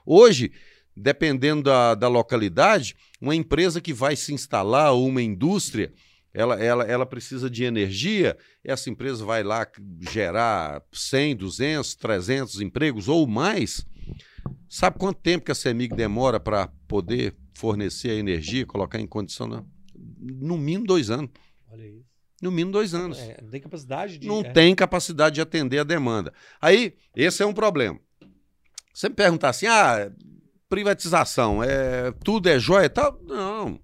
[0.05, 0.51] Hoje,
[0.97, 5.93] dependendo da, da localidade, uma empresa que vai se instalar ou uma indústria,
[6.35, 9.67] ela, ela, ela precisa de energia, essa empresa vai lá
[10.01, 13.87] gerar 100, 200, 300 empregos ou mais.
[14.69, 19.47] Sabe quanto tempo que a CEMIG demora para poder fornecer a energia, colocar em condição?
[19.47, 19.67] Não?
[20.21, 21.31] No mínimo dois anos.
[21.71, 22.19] Olha isso.
[22.41, 23.19] No mínimo dois anos.
[23.19, 24.27] É, não tem capacidade de.
[24.29, 24.53] Não é.
[24.53, 26.33] tem capacidade de atender a demanda.
[26.61, 27.99] Aí, esse é um problema.
[28.95, 30.11] Você me perguntar assim, ah,
[30.69, 33.21] privatização, é, tudo é jóia e tal?
[33.23, 33.81] Não.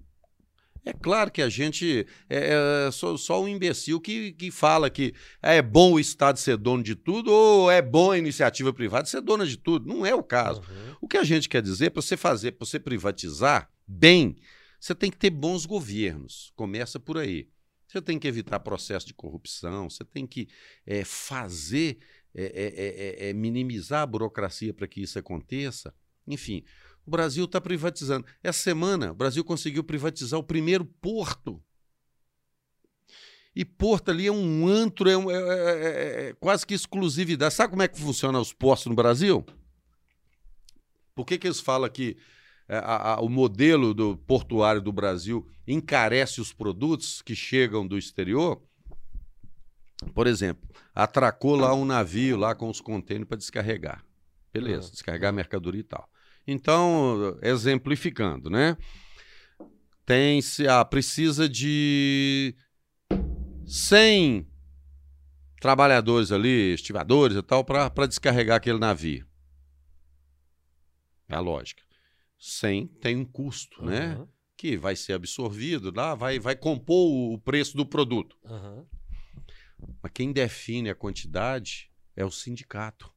[0.85, 5.15] É claro que a gente é, é só, só um imbecil que, que fala que
[5.41, 9.21] é bom o Estado ser dono de tudo ou é bom a iniciativa privada ser
[9.21, 9.87] dona de tudo.
[9.87, 10.59] Não é o caso.
[10.61, 10.95] Uhum.
[11.01, 14.35] O que a gente quer dizer, para você fazer, para você privatizar bem,
[14.79, 16.51] você tem que ter bons governos.
[16.55, 17.47] Começa por aí.
[17.95, 20.49] Você tem que evitar processo de corrupção, você tem que
[20.85, 21.97] é, fazer,
[22.33, 25.95] é, é, é, é, minimizar a burocracia para que isso aconteça.
[26.27, 26.61] Enfim,
[27.05, 28.27] o Brasil está privatizando.
[28.43, 31.63] Essa semana, o Brasil conseguiu privatizar o primeiro porto.
[33.55, 37.53] E porto ali é um antro, é, um- é- é- é quase que exclusividade.
[37.53, 39.45] Sabe como é que funciona os portos no Brasil?
[41.15, 42.19] Por que, que eles falam que é,
[42.67, 48.61] a- a- o modelo do portuário do Brasil encarece os produtos que chegam do exterior?
[50.13, 54.03] Por exemplo, atracou lá um navio lá com os contêineres para descarregar.
[54.53, 54.91] Beleza, Ah.
[54.91, 56.09] descarregar a mercadoria e tal.
[56.47, 58.77] Então, exemplificando, né?
[60.05, 62.55] Tem se ah, precisa de
[63.65, 64.47] 100
[65.59, 69.25] trabalhadores ali, estivadores e tal, para descarregar aquele navio.
[71.27, 71.81] É a lógica.
[72.51, 74.13] 100 tem um custo, né?
[74.13, 74.27] Aham,
[74.57, 78.37] Que vai ser absorvido lá, vai, vai compor o preço do produto.
[78.45, 78.85] aham.
[80.01, 83.11] Mas quem define a quantidade é o sindicato.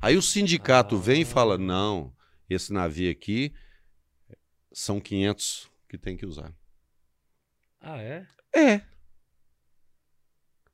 [0.00, 1.58] Aí o sindicato vem e fala: Ah.
[1.58, 2.14] não,
[2.48, 3.52] esse navio aqui
[4.72, 6.54] são 500 que tem que usar.
[7.80, 8.26] Ah, é?
[8.54, 8.80] É.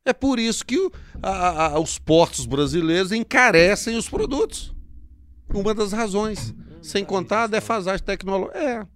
[0.05, 0.93] É por isso que o-
[1.23, 4.75] a- a- os portos brasileiros encarecem os produtos.
[5.53, 6.55] Uma das razões.
[6.85, 8.59] Sem contar a defasagem tecnológica.
[8.59, 8.87] É.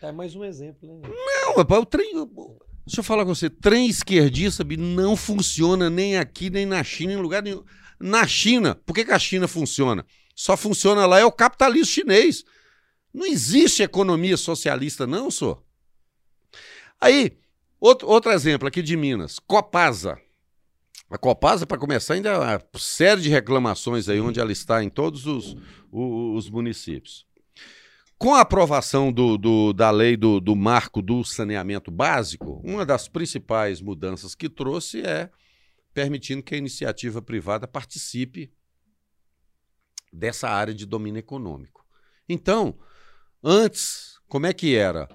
[0.00, 1.08] Tá mais um exemplo, né?
[1.08, 2.12] Não, rapaz, o trem.
[2.86, 3.48] Deixa eu falar com você.
[3.48, 7.64] Trem esquerdista não funciona nem aqui, nem na China, em lugar nenhum.
[7.98, 10.04] Na China, por que, que a China funciona?
[10.34, 12.44] Só funciona lá é o capitalismo chinês.
[13.12, 15.62] Não existe economia socialista, não, senhor.
[17.00, 17.38] Aí,
[17.80, 20.18] outro, outro exemplo aqui de Minas, Copasa.
[21.10, 24.88] A Copasa, para começar, ainda é uma série de reclamações aí, onde ela está em
[24.88, 25.56] todos os,
[25.90, 27.26] o- os municípios.
[28.16, 33.08] Com a aprovação do, do- da lei do, do marco do saneamento básico, uma das
[33.08, 35.30] principais mudanças que trouxe é
[35.92, 38.52] permitindo que a iniciativa privada participe
[40.12, 41.84] dessa área de domínio econômico.
[42.28, 42.78] Então,
[43.42, 45.08] antes, como é que era?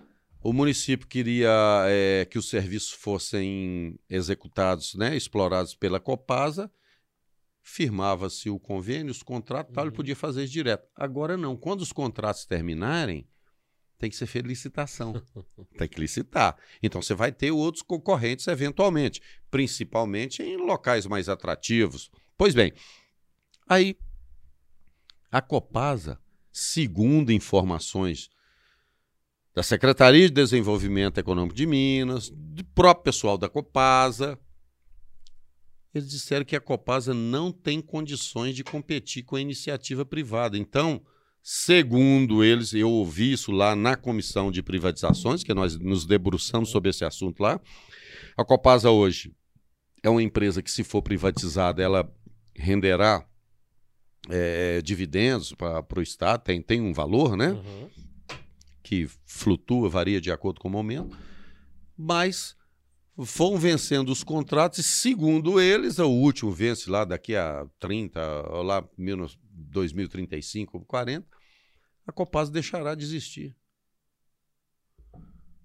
[0.48, 1.50] O município queria
[1.88, 6.72] eh, que os serviços fossem executados, né, explorados pela Copasa,
[7.64, 9.96] firmava-se o convênio, os contratos, tal, ele Uhum.
[9.96, 10.88] podia fazer isso direto.
[10.96, 11.58] Agora não.
[11.58, 13.28] Quando os contratos terminarem,
[13.98, 15.14] tem que ser feita licitação.
[15.80, 16.56] tem que licitar.
[16.84, 22.12] Então você vai ter outros concorrentes eventualmente, principalmente em locais mais atrativos.
[22.38, 22.72] Pois bem,
[23.68, 23.98] aí
[25.32, 26.20] a Copasa,
[26.52, 28.30] segundo informações
[29.56, 34.38] da Secretaria de Desenvolvimento Econômico de Minas, do próprio pessoal da Copasa,
[35.94, 40.58] eles disseram que a Copasa não tem condições de competir com a iniciativa privada.
[40.58, 41.02] Então,
[41.42, 46.90] segundo eles, eu ouvi isso lá na comissão de privatizações, que nós nos debruçamos sobre
[46.90, 47.58] esse assunto lá.
[48.36, 49.34] A Copasa hoje
[50.04, 52.14] é uma empresa que, se for privatizada, ela
[52.54, 53.26] renderá
[54.30, 57.52] eh, dividendos para o Estado, tem, tem um valor, né?
[57.52, 58.05] Aham.
[58.86, 61.18] Que flutua, varia de acordo com o momento,
[61.98, 62.56] mas
[63.18, 68.62] vão vencendo os contratos e, segundo eles, o último vence lá daqui a 30, ou
[68.62, 68.88] lá
[69.50, 71.28] 2035 ou 40,
[72.06, 73.58] a Copasa deixará de existir.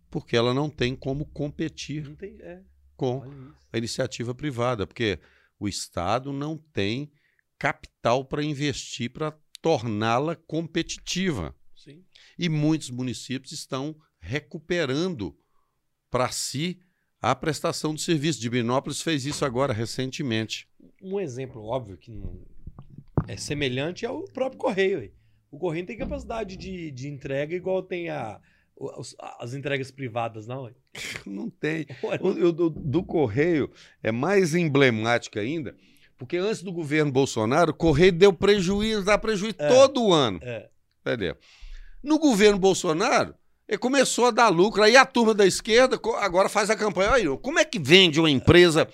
[0.09, 2.38] Porque ela não tem como competir tem.
[2.40, 2.62] É,
[2.97, 3.22] com
[3.70, 5.20] a iniciativa privada, porque
[5.59, 7.12] o Estado não tem
[7.59, 11.55] capital para investir para torná-la competitiva.
[11.82, 12.05] Sim.
[12.39, 15.36] E muitos municípios estão recuperando
[16.11, 16.81] para si
[17.23, 18.40] a prestação de serviço.
[18.40, 20.69] Divinópolis fez isso agora recentemente.
[21.02, 22.23] Um exemplo óbvio que
[23.28, 25.12] é semelhante é o próprio Correio.
[25.51, 28.40] O Correio tem capacidade de, de entrega igual tem a,
[29.39, 30.70] as entregas privadas, não.
[31.27, 31.86] Não tem.
[32.20, 33.70] O do, do Correio
[34.02, 35.77] é mais emblemático ainda,
[36.16, 39.69] porque antes do governo Bolsonaro, o Correio deu prejuízo, dá prejuízo É.
[39.69, 40.39] todo ano.
[40.43, 40.69] É.
[41.01, 41.36] Entendeu?
[42.02, 43.35] No governo Bolsonaro,
[43.68, 44.82] ele começou a dar lucro.
[44.82, 47.12] Aí a turma da esquerda agora faz a campanha.
[47.12, 48.89] Aí, como é que vende uma empresa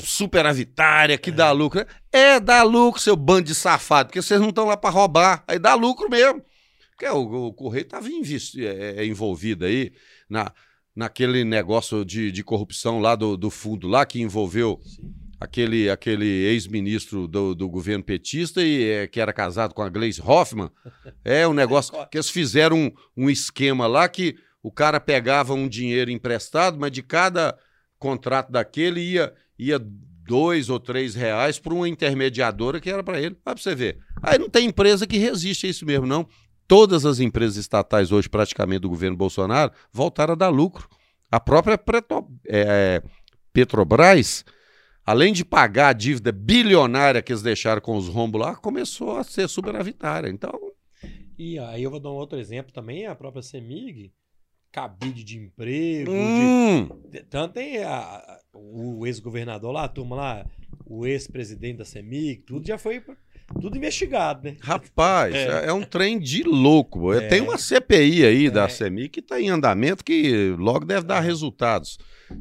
[0.00, 1.86] superavitária que dá lucro?
[2.12, 5.44] É, dá lucro, seu bando de safado, porque vocês não estão lá para roubar.
[5.46, 6.42] Aí dá lucro mesmo.
[6.90, 8.08] Porque o, o Correio estava
[9.04, 9.92] envolvido aí
[10.28, 10.52] na,
[10.94, 15.27] naquele negócio de, de corrupção lá do, do fundo lá que envolveu Sim.
[15.40, 20.22] Aquele, aquele ex-ministro do, do governo petista e é, que era casado com a Gleisi
[20.24, 20.70] Hoffmann.
[21.24, 22.92] É um negócio que eles fizeram um,
[23.24, 27.56] um esquema lá que o cara pegava um dinheiro emprestado, mas de cada
[27.98, 33.36] contrato daquele ia, ia dois ou três reais para uma intermediadora que era para ele.
[33.44, 33.98] Vai para você ver.
[34.22, 36.26] Aí não tem empresa que resiste a isso mesmo, não.
[36.66, 40.88] Todas as empresas estatais hoje, praticamente do governo Bolsonaro, voltaram a dar lucro.
[41.30, 43.02] A própria Preto- é,
[43.52, 44.44] Petrobras,
[45.10, 49.24] além de pagar a dívida bilionária que eles deixaram com os rombos lá, começou a
[49.24, 50.28] ser superavitária.
[50.28, 50.52] Então,
[51.38, 54.12] E aí eu vou dar um outro exemplo também, a própria Semig,
[54.72, 60.46] cabide de emprego, hum, de- tanto tem a- o ex-governador lá, a turma lá,
[60.84, 63.00] o ex-presidente da Semig, tudo já foi
[63.62, 64.56] Tudo investigado, né?
[64.60, 65.64] Rapaz, É.
[65.64, 67.14] é, é um trem de louco.
[67.14, 67.28] É.
[67.28, 68.68] Tem uma CPI aí da É.
[68.68, 71.98] CEMI que está em andamento que logo deve dar resultados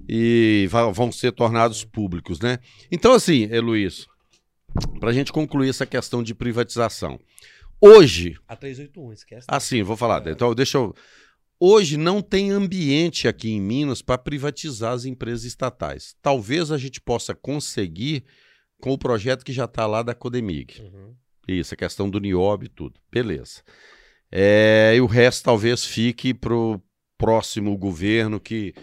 [0.08, 2.60] e vão ser tornados públicos, né?
[2.92, 4.08] Então, assim, Luiz,
[5.00, 7.20] para a gente concluir essa questão de privatização.
[7.80, 9.48] Hoje, A 381, esquece.
[9.50, 10.32] assim, vou falar, É.
[10.32, 10.94] então deixa eu...
[11.60, 16.16] Hoje não tem ambiente aqui em Minas para privatizar as empresas estatais.
[16.22, 18.24] Talvez a gente possa conseguir
[18.80, 20.80] com o projeto que já está lá da Codemig.
[20.82, 21.16] Uhum.
[21.48, 23.00] Isso, a questão do Niobe e tudo.
[23.12, 23.64] Beleza.
[24.32, 26.80] É, e o resto talvez fique para o
[27.18, 28.76] próximo governo, que,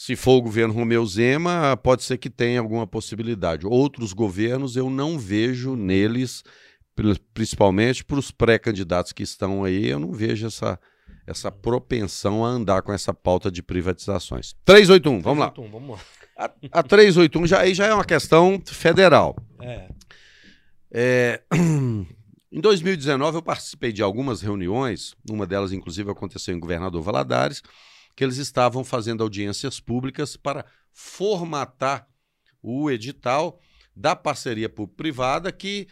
[0.00, 3.66] se for o governo Romeu Zema, pode ser que tenha alguma possibilidade.
[3.66, 6.42] Outros governos eu não vejo neles,
[6.96, 10.80] pri- principalmente para os pré-candidatos que estão aí, eu não vejo essa,
[11.26, 14.54] essa propensão a andar com essa pauta de privatizações.
[14.64, 15.50] 381, vamos lá.
[15.50, 16.50] 381, Vamos lá.
[16.72, 19.36] A, a 381 já, aí já é uma questão federal.
[19.60, 19.88] É.
[20.90, 21.42] É,
[22.50, 27.62] em 2019, eu participei de algumas reuniões, uma delas, inclusive, aconteceu em Governador Valadares,
[28.16, 32.08] que eles estavam fazendo audiências públicas para formatar
[32.62, 33.60] o edital
[33.96, 35.88] da parceria público-privada que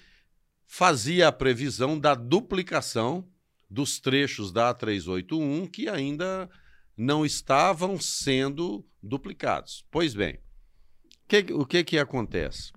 [0.67, 3.27] fazia a previsão da duplicação
[3.71, 6.49] dos trechos da 381 que ainda
[6.97, 9.85] não estavam sendo duplicados.
[9.91, 10.39] Pois bem,
[11.27, 12.73] que- o que, que acontece?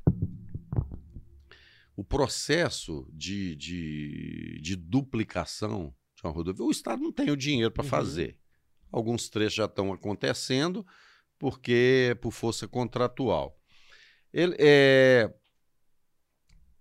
[1.95, 7.69] o processo de, de, de duplicação de uma rodovia, o Estado não tem o dinheiro
[7.71, 7.89] para Uhum.
[7.89, 8.39] fazer.
[8.91, 10.85] Alguns trechos já estão acontecendo
[11.39, 13.57] porque por força contratual.
[14.33, 15.33] Ele- é,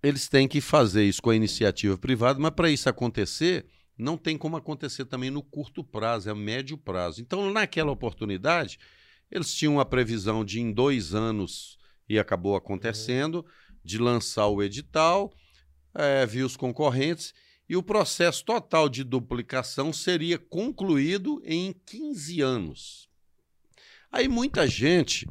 [0.02, 3.66] eles têm que fazer isso com a iniciativa privada, mas para isso acontecer,
[3.96, 7.20] não tem como acontecer também no curto prazo, é médio prazo.
[7.20, 8.78] Então, naquela oportunidade,
[9.30, 11.78] eles tinham a previsão de em dois anos,
[12.08, 13.46] e acabou acontecendo,
[13.84, 15.32] de lançar o edital,
[16.28, 17.32] viu os concorrentes,
[17.70, 23.08] e o processo total de duplicação seria concluído em 15 anos.
[24.10, 25.24] Aí muita gente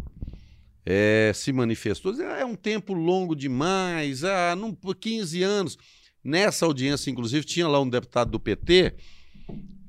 [0.86, 5.78] eh, se manifestou, dizendo, "Ah, é um tempo longo demais, ah, não, por 15 anos.
[6.24, 8.95] Nessa audiência, inclusive, tinha lá um deputado do PT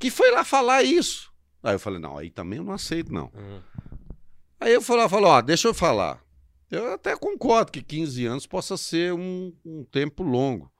[0.00, 1.32] que foi lá falar isso.
[1.62, 3.30] Aí eu falei, não, aí também eu não aceito, não.
[3.32, 3.62] Uhum.
[4.58, 6.20] Aí eu falei, falei, ó, deixa eu falar.
[6.68, 10.72] Eu até concordo que 15 anos possa ser um, um tempo longo.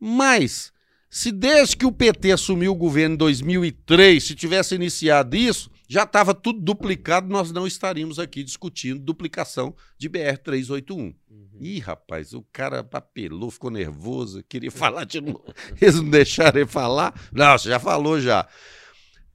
[0.00, 0.72] Mas,
[1.16, 6.02] se desde que o PT assumiu o governo em 2003, se tivesse iniciado isso, já
[6.02, 10.92] estava tudo duplicado, nós não estaríamos aqui discutindo duplicação de BR-381.
[10.94, 11.14] Uhum.
[11.58, 15.42] Ih, rapaz, o cara papelou, ficou nervoso, queria falar de novo.
[15.80, 17.18] Eles não deixaram ele falar.
[17.32, 18.46] Não, você já falou já.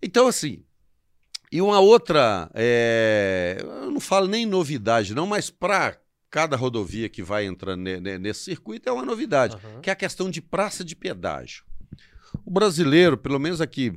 [0.03, 0.63] Então, assim,
[1.51, 5.97] e uma outra, é, eu não falo nem novidade não, mas para
[6.29, 9.81] cada rodovia que vai entrando ne- ne- nesse circuito é uma novidade, Aham.
[9.81, 11.70] que é a questão de praça de pedágio.
[12.45, 13.91] O brasileiro, pelo menos aqui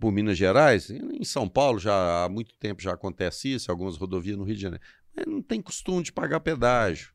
[0.00, 4.36] por Minas Gerais, em São Paulo já há muito tempo já acontece isso, algumas rodovias
[4.36, 4.84] no Rio de Janeiro,
[5.14, 7.10] mas não tem costume de pagar pedágio.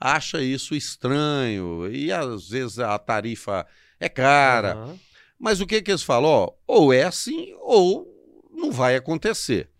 [0.00, 3.66] Acha isso estranho e às vezes a tarifa
[3.98, 4.74] é cara.
[4.74, 4.98] Aham.
[5.38, 6.30] Mas o que, que eles falam?
[6.30, 8.06] Ó, ou é assim ou
[8.50, 9.70] não vai acontecer.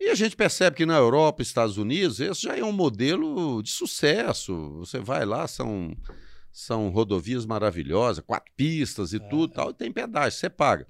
[0.00, 3.70] E a gente percebe que na Europa, Estados Unidos, esse já é um modelo de
[3.70, 4.70] sucesso.
[4.78, 5.94] Você vai lá, são,
[6.60, 9.18] são rodovias maravilhosas, quatro pistas e É.
[9.20, 10.86] tudo, tal, e tem pedágio, você paga.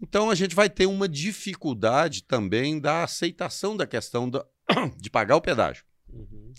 [0.00, 4.44] Então a gente vai ter uma dificuldade também da aceitação da questão da-
[5.00, 5.84] de pagar o pedágio.
[6.12, 6.52] Uhum.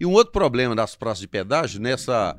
[0.00, 2.36] E um outro problema das praças de pedágio, nessa,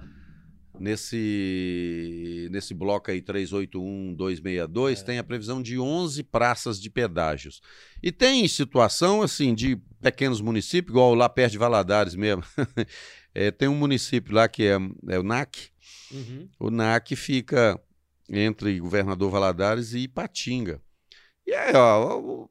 [0.80, 5.04] nesse, nesse bloco aí 381, 262, É.
[5.04, 7.62] tem a previsão de 11 praças de pedágios.
[8.02, 12.44] E tem situação, assim, de pequenos municípios, igual lá perto de Valadares mesmo.
[13.34, 14.78] É, tem um município lá que é,
[15.08, 15.70] é o NAC.
[16.12, 16.50] Uhum.
[16.60, 17.80] O NAC fica
[18.30, 20.82] entre Governador Valadares e Ipatinga.
[21.46, 22.48] E aí, ó,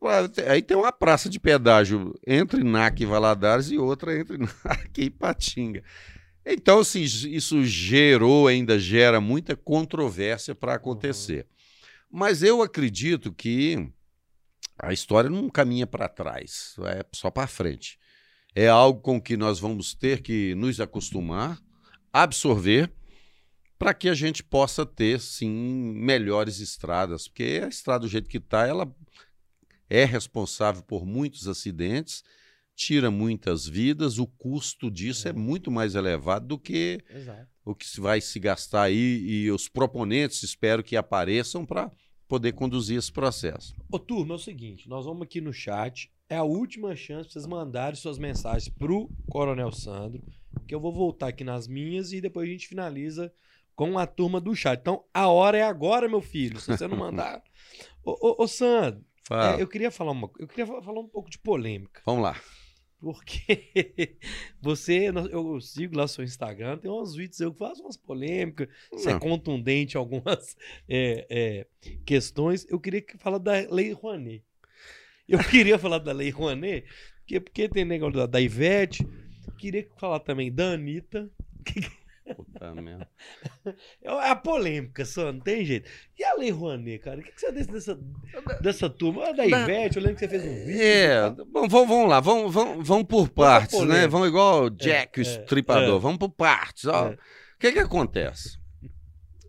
[0.49, 5.05] aí tem uma praça de pedágio entre NAC e Valadares e outra entre NAC e
[5.05, 5.85] Ipatinga.
[6.45, 11.47] Então, assim, isso gerou, ainda gera muita controvérsia para acontecer.
[12.11, 13.89] Mas eu acredito que
[14.79, 17.98] a história não caminha para trás, é só para frente.
[18.61, 21.61] É algo com que nós vamos ter que nos acostumar,
[22.13, 22.93] absorver,
[23.79, 25.49] para que a gente possa ter, sim,
[25.95, 27.29] melhores estradas.
[27.29, 28.93] Porque a estrada do jeito que está, ela
[29.89, 32.25] é responsável por muitos acidentes,
[32.75, 35.33] tira muitas vidas, o custo disso é, É.
[35.33, 37.47] muito mais elevado do que Exato.
[37.65, 41.93] o que se vai se gastar aí e os proponentes espero que apareçam para
[42.27, 43.73] poder conduzir esse processo.
[43.89, 46.11] Ô, turma, é o seguinte, nós vamos aqui no chat.
[46.29, 50.23] É a última chance pra vocês mandarem suas mensagens pro Coronel Sandro,
[50.67, 53.33] que eu vou voltar aqui nas minhas e depois a gente finaliza
[53.75, 54.79] com a turma do chat.
[54.79, 56.61] Então, a hora é agora, meu filho.
[56.61, 57.43] Se você não mandar.
[58.05, 58.11] ô,
[58.43, 61.39] ô, ô Sandro, é, eu queria falar uma Eu queria fa- falar um pouco de
[61.39, 62.03] polêmica.
[62.05, 62.39] Vamos lá.
[63.01, 64.19] Porque
[64.61, 69.13] você, eu sigo lá seu Instagram, tem uns vídeos eu faço umas polêmicas, você é
[69.13, 69.21] Não.
[69.21, 70.57] contundente em algumas
[70.89, 71.67] é, é,
[72.05, 72.67] questões.
[72.69, 74.45] Eu queria que falar da Lei Rouanet.
[75.29, 76.85] Eu queria falar da Lei Rouanet,
[77.21, 79.07] porque, porque tem negócio da, da Ivete,
[79.59, 81.29] queria falar também da Anitta.
[82.37, 83.09] Puta merda.
[84.03, 85.89] É a polêmica, só, não tem jeito.
[86.19, 87.21] E a Lei Rouanet, cara?
[87.21, 87.99] O que, que você disse dessa,
[88.61, 89.29] dessa turma?
[89.29, 90.83] Ah, Da Ivete, eu lembro que você fez um vídeo.
[90.83, 94.07] É, bom, vamos, vamos lá, vamos, vamos, vamos por partes, né?
[94.07, 96.01] Vamos igual o Jack, o é, estripador, é.
[96.01, 96.85] vamos por partes.
[96.87, 97.09] ó.
[97.09, 97.13] É.
[97.15, 97.19] O
[97.59, 98.59] que que acontece?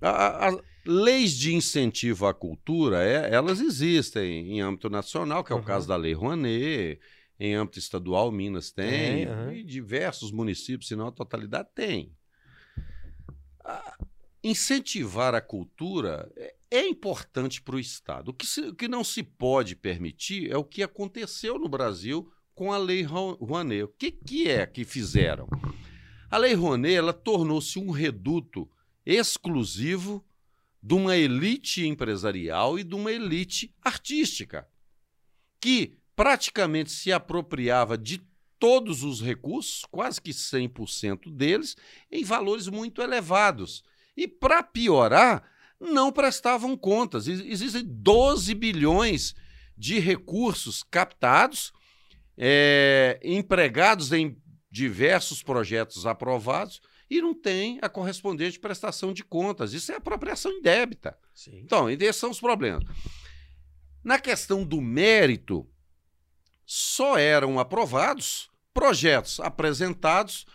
[0.02, 0.60] A- a-
[0.90, 5.64] leis de incentivo à cultura, é, elas existem em âmbito nacional, que é o Uhum.
[5.66, 7.00] caso da Lei Rouanet,
[7.40, 9.54] em âmbito estadual, Minas tem, aham.
[9.54, 12.12] e diversos municípios, se não a totalidade, tem.
[14.44, 18.30] Incentivar a cultura é- é importante para o Estado.
[18.30, 22.32] O que, se- o que não se pode permitir é o que aconteceu no Brasil
[22.56, 23.84] com a Lei Rou- Rouanet.
[23.84, 25.48] O que, que é que fizeram?
[26.32, 28.70] A Lei Rouanet ela tornou-se um reduto
[29.06, 30.24] exclusivo
[30.82, 34.68] de uma elite empresarial e de uma elite artística,
[35.62, 38.22] que praticamente se apropriava de
[38.58, 41.76] todos os recursos, quase que 100% deles,
[42.12, 43.84] em valores muito elevados.
[44.16, 45.44] E, para piorar,
[45.80, 47.28] não prestavam contas.
[47.28, 49.34] Ex- Existem 12 bilhões
[49.78, 51.72] de recursos captados,
[52.38, 54.38] eh, empregados em
[54.70, 59.74] diversos projetos aprovados e não tem a correspondente prestação de contas.
[59.74, 61.18] Isso é apropriação indébita.
[61.34, 61.60] Sim.
[61.64, 62.84] Então, e esses são os problemas.
[64.04, 65.68] Na questão do mérito,
[66.66, 70.46] só eram aprovados projetos apresentados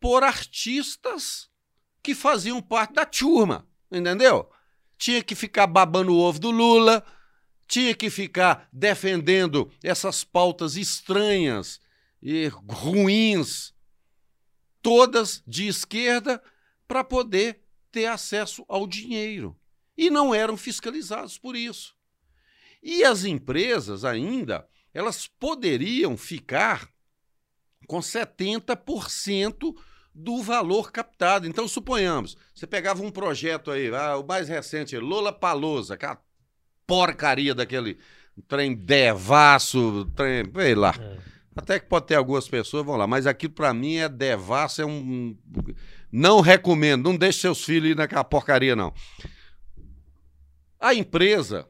[0.00, 1.48] por artistas
[2.02, 4.50] que faziam parte da turma, entendeu?
[4.96, 7.04] Tinha que ficar babando o ovo do Lula,
[7.68, 11.80] tinha que ficar defendendo essas pautas estranhas
[12.22, 13.72] e ruins,
[14.82, 16.42] todas de esquerda,
[16.86, 17.62] para poder
[17.92, 19.56] ter acesso ao dinheiro.
[19.96, 21.94] E não eram fiscalizados por isso.
[22.82, 26.88] E as empresas ainda, elas poderiam ficar
[27.86, 29.74] com 70%
[30.14, 31.46] do valor captado.
[31.46, 36.22] Então, suponhamos, você pegava um projeto aí, ah, o mais recente, Lola Palosa, aquela
[36.86, 37.98] porcaria daquele
[38.48, 40.94] trem devasso, trem, sei lá.
[40.98, 41.18] É.
[41.60, 44.86] Até que pode ter algumas pessoas, vão lá, mas aquilo pra mim é devasso, é
[44.86, 45.36] um.
[46.10, 48.94] Não recomendo, não deixe seus filhos ir naquela porcaria, não.
[50.78, 51.68] A empresa,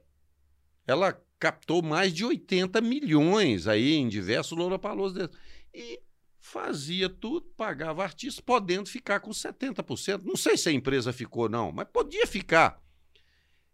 [0.86, 5.28] ela captou mais de 80 milhões aí em diversos Lollapaloozas.
[5.74, 6.00] E
[6.38, 10.22] fazia tudo, pagava artista, podendo ficar com 70%.
[10.22, 12.80] Não sei se a empresa ficou, não, mas podia ficar.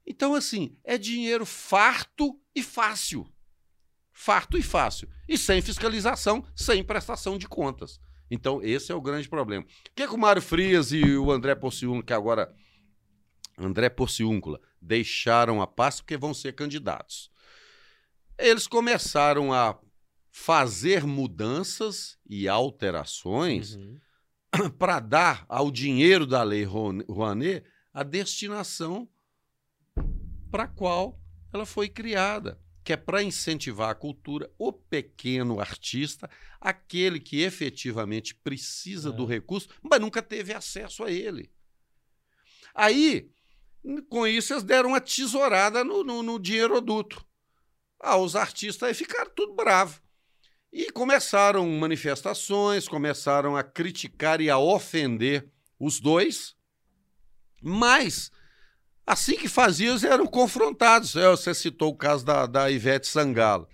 [0.06, 3.30] Então, assim, é dinheiro farto e fácil.
[4.18, 5.09] Farto e fácil.
[5.28, 8.01] E sem fiscalização, sem prestação de contas.
[8.30, 9.64] Então, esse é o grande problema.
[9.64, 12.52] O que, é que o Mário Frias e o André Porciúncula, que agora.
[13.59, 17.30] André Porciúncula, deixaram a pasta porque vão ser candidatos.
[18.38, 19.78] Eles começaram a
[20.30, 23.98] fazer mudanças e alterações Uhum.
[24.78, 29.09] para dar ao dinheiro da Lei Rouan- Rouanet a destinação
[30.51, 31.18] para a qual
[31.52, 36.31] ela foi criada, que é para incentivar a cultura, o pequeno artista,
[36.61, 39.13] aquele que efetivamente precisa É.
[39.13, 41.51] do recurso, mas nunca teve acesso a ele.
[42.73, 43.29] Aí,
[44.09, 47.27] com isso, eles deram uma tesourada no, no, no dinheiroduto.
[47.99, 50.01] Ah, os artistas aí ficaram tudo bravos.
[50.73, 56.55] E começaram manifestações, começaram a criticar e a ofender os dois,
[57.61, 58.31] mas
[59.07, 61.15] assim que faziam, eles eram confrontados.
[61.15, 63.69] É, Você citou o caso da, da Ivete Sangalo.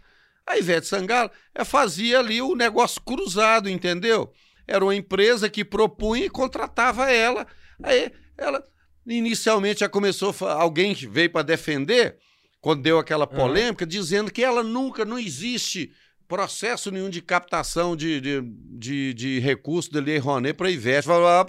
[0.46, 4.32] A Ivete Sangalo é, fazia ali o negócio cruzado, entendeu?
[4.66, 7.46] Era uma empresa que propunha e contratava ela.
[7.82, 8.62] Aí ela,
[9.06, 12.18] inicialmente, já começou, alguém que veio para defender,
[12.60, 15.92] quando deu aquela polêmica, dizendo que ela nunca, não existe
[16.28, 20.20] processo nenhum de captação de, de, de, de recurso da Lei
[20.56, 21.06] para a Ivete.
[21.06, 21.44] Falou, ah,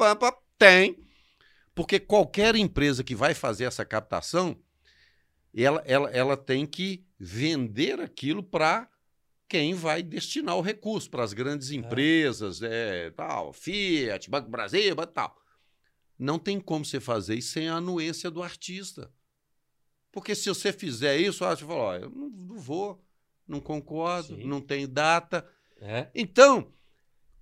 [0.57, 1.02] tem.
[1.75, 4.57] Porque qualquer empresa que vai fazer essa captação,
[5.53, 8.89] ela, ela, ela tem que vender aquilo para
[9.47, 15.35] quem vai destinar o recurso, para as grandes empresas, é, tal, Fiat, Banco Brasil, tal.
[16.17, 19.11] Não tem como você fazer isso sem a anuência do artista.
[20.11, 23.03] Porque se você fizer isso, você fala, ó, eu não, não vou,
[23.47, 24.47] não concordo, Sim.
[24.47, 25.47] não tem data.
[25.81, 26.07] É.
[26.15, 26.71] Então,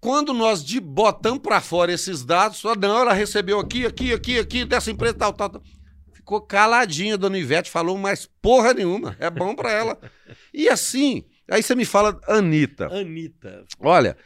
[0.02, 4.40] Quando nós de botamos para fora esses dados, só não, ela recebeu aqui, aqui, aqui,
[4.40, 5.64] aqui, dessa empresa, tal, tal, tal.
[6.12, 9.16] Ficou caladinha, dona Ivete, falou mais porra nenhuma.
[9.20, 10.00] É bom para ela.
[10.54, 12.88] E assim, aí você me fala, Anitta.
[12.88, 13.66] Anitta.
[13.80, 14.18] Olha,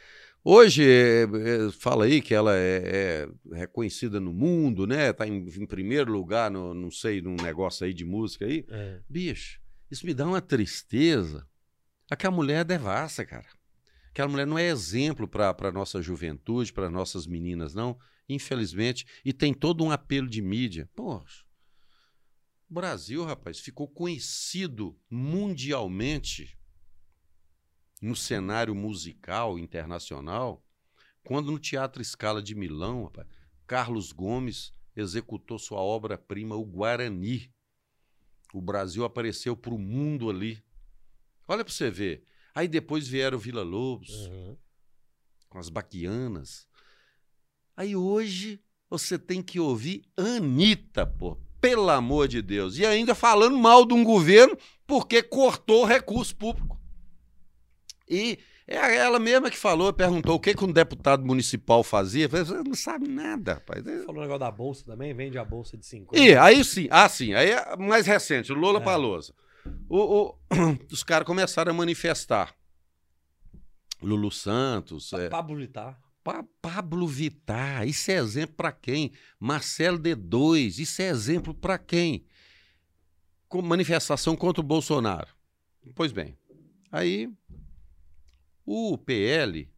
[0.44, 5.12] hoje é, é, fala aí que ela é, é reconhecida no mundo, né?
[5.12, 8.64] Tá em, em primeiro lugar, no, não sei, num negócio aí de música aí.
[8.68, 8.98] É.
[9.08, 11.46] Bicho, isso me dá uma tristeza.
[12.10, 13.46] Aquela mulher é devassa, cara.
[14.16, 17.98] Aquela mulher não é exemplo para a nossa juventude, para nossas meninas, não.
[18.26, 19.06] Infelizmente.
[19.22, 20.88] E tem todo um apelo de mídia.
[20.96, 21.44] Poxa.
[22.66, 26.58] O Brasil, rapaz, ficou conhecido mundialmente
[28.00, 30.64] no cenário musical internacional
[31.22, 33.28] quando no Teatro Scala de Milão, rapaz,
[33.66, 37.52] Carlos Gomes executou sua obra-prima, o Guarani.
[38.54, 40.64] O Brasil apareceu para o mundo ali.
[41.46, 42.26] Olha para você ver.
[42.56, 44.56] Aí depois vieram Vila Lobos, Uhum.
[45.50, 46.66] com as baquianas.
[47.76, 48.58] Aí hoje
[48.88, 51.36] você tem que ouvir Anitta, pô.
[51.60, 52.78] Pelo amor de Deus.
[52.78, 54.56] E ainda falando mal de um governo
[54.86, 56.80] porque cortou recurso público.
[58.08, 62.26] E é ela mesma que falou, perguntou o que, que um deputado municipal fazia.
[62.28, 63.84] Falei, Você não sabe nada, rapaz.
[63.84, 66.18] Falou o negócio da bolsa também, vende a bolsa de 50.
[66.22, 68.82] E aí sim, ah sim, aí é mais recente, o Lula É.
[68.82, 69.34] Palusa.
[69.88, 70.38] O, o-
[70.92, 72.54] os caras começaram a manifestar.
[74.02, 76.00] Lulu Santos, é, Pablo Vittar.
[76.22, 79.12] Pa- Pablo Vittar, isso é exemplo para quem?
[79.38, 82.26] Marcelo D2, isso é exemplo para quem?
[83.48, 85.28] Com manifestação contra o Bolsonaro.
[85.94, 86.36] Pois bem,
[86.90, 87.32] aí
[88.64, 89.70] o PL,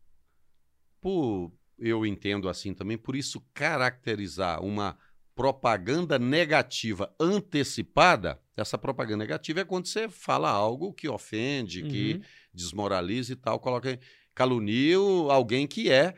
[1.00, 4.98] por, eu entendo assim também, por isso caracterizar uma
[5.34, 12.22] propaganda negativa antecipada, essa propaganda negativa é quando você fala algo que ofende, que Uhum.
[12.52, 13.98] desmoraliza e tal, coloca
[14.34, 14.96] calunia
[15.30, 16.14] alguém que é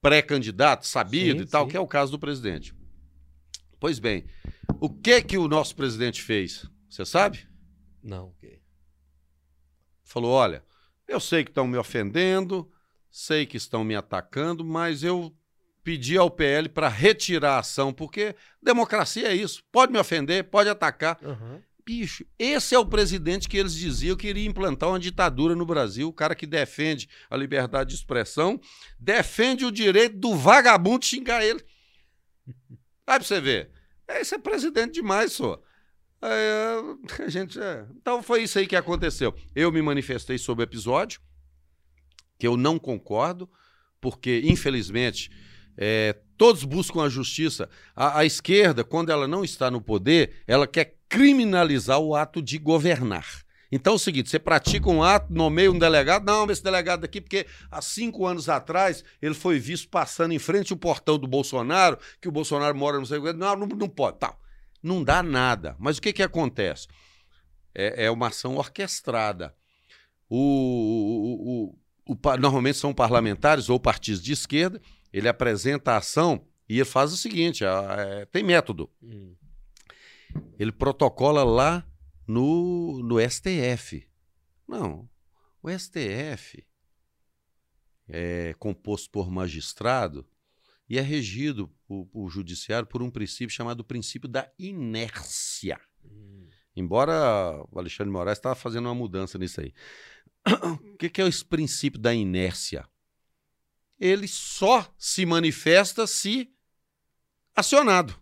[0.00, 1.70] pré-candidato, sabido Sim, e tal, sim.
[1.70, 2.74] que é o caso do presidente.
[3.80, 4.26] Pois bem,
[4.80, 6.68] o que que o nosso presidente fez?
[6.88, 7.46] Você sabe?
[8.02, 8.60] Não, ok.
[10.04, 10.64] Falou: olha,
[11.06, 12.70] eu sei que estão me ofendendo,
[13.10, 15.34] sei que estão me atacando, mas eu
[15.88, 19.64] pedi ao PL para retirar a ação, porque democracia é isso.
[19.72, 21.18] Pode me ofender, pode atacar.
[21.22, 21.62] Uhum.
[21.82, 26.06] Bicho, esse é o presidente que eles diziam que iria implantar uma ditadura no Brasil.
[26.06, 28.60] O cara que defende a liberdade de expressão,
[29.00, 31.64] defende o direito do vagabundo xingar ele.
[33.06, 33.70] Vai pra você ver.
[34.06, 35.58] Esse é presidente demais, só.
[36.20, 36.74] É,
[37.24, 37.86] a gente, é.
[37.96, 39.34] Então foi isso aí que aconteceu.
[39.54, 41.18] Eu me manifestei sobre o episódio,
[42.38, 43.50] que eu não concordo,
[44.02, 45.30] porque, infelizmente,
[45.78, 47.68] é, todos buscam a justiça.
[47.94, 52.58] A, a esquerda, quando ela não está no poder, ela quer criminalizar o ato de
[52.58, 53.24] governar.
[53.70, 57.20] Então é o seguinte: você pratica um ato, nomeia um delegado, não, esse delegado aqui,
[57.20, 61.98] porque há cinco anos atrás ele foi visto passando em frente ao portão do Bolsonaro,
[62.20, 64.38] que o Bolsonaro mora no sei não, não, não pode, tal.
[64.82, 65.76] Não dá nada.
[65.78, 66.86] Mas o que, que acontece?
[67.74, 69.54] É, é uma ação orquestrada.
[70.30, 71.74] O, o-
[72.10, 74.80] o- o normalmente são parlamentares ou partidos de esquerda,
[75.12, 78.90] ele apresenta a ação e ele faz o seguinte: ah, é, tem método.
[79.02, 79.34] Hum.
[80.58, 81.86] Ele protocola lá
[82.26, 84.06] no, no STF.
[84.66, 85.08] Não,
[85.62, 86.64] o STF
[88.06, 90.26] é composto por magistrado
[90.88, 95.78] e é regido, o, o judiciário, por um princípio chamado princípio da inércia.
[96.04, 96.48] Hum.
[96.74, 99.72] Embora o Alexandre Moraes estava fazendo uma mudança nisso aí.
[100.94, 102.88] O que, que é esse princípio da inércia?
[103.98, 106.50] Ele só se manifesta se
[107.54, 108.14] acionado.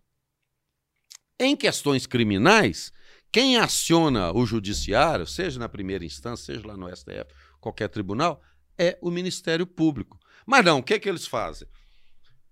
[1.38, 2.92] Em questões criminais,
[3.30, 7.26] quem aciona o judiciário, seja na primeira instância, seja lá no STF,
[7.60, 8.42] qualquer tribunal,
[8.78, 10.18] é o Ministério Público.
[10.46, 11.68] Mas não, o que, que eles fazem?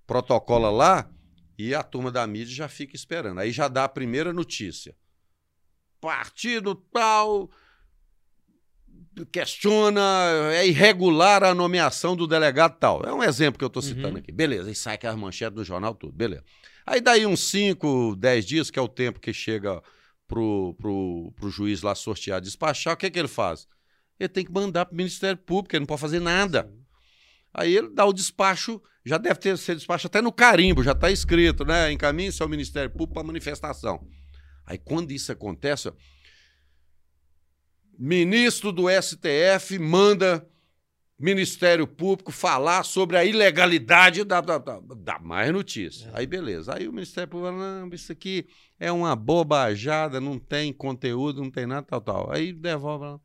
[0.07, 1.11] Protocola lá
[1.57, 3.39] e a turma da mídia já fica esperando.
[3.41, 4.95] Aí já dá a primeira notícia
[6.05, 7.51] partido tal
[9.33, 10.01] questiona,
[10.53, 13.03] é irregular a nomeação do delegado tal.
[13.05, 14.17] É um exemplo que eu estou citando Uhum.
[14.19, 14.33] aqui.
[14.33, 16.45] Beleza, aí sai aquelas manchetes do jornal, tudo, beleza.
[16.87, 19.83] Aí daí uns 5, 10 dias, que é o tempo que chega
[20.27, 23.67] pro, pro, pro juiz lá sortear, despachar, o que, que ele faz?
[24.19, 26.71] Ele tem que mandar pro Ministério Público, ele não pode fazer nada.
[27.53, 31.11] Aí ele dá o despacho, já deve ter sido despacho até no carimbo, já está
[31.11, 31.93] escrito, né?
[31.93, 34.07] Encaminhe-se ao Ministério Público para manifestação.
[34.67, 35.93] Aí quando isso acontece,
[37.99, 40.47] ministro do STF manda
[41.19, 46.09] Ministério Público falar sobre a ilegalidade da, da, da, da mais notícia.
[46.09, 46.19] É.
[46.19, 46.75] Aí beleza.
[46.77, 48.47] Aí o Ministério Público fala, não, isso aqui
[48.79, 52.33] é uma bobajada, não tem conteúdo, não tem nada, tal, tal.
[52.33, 53.21] Aí devolve.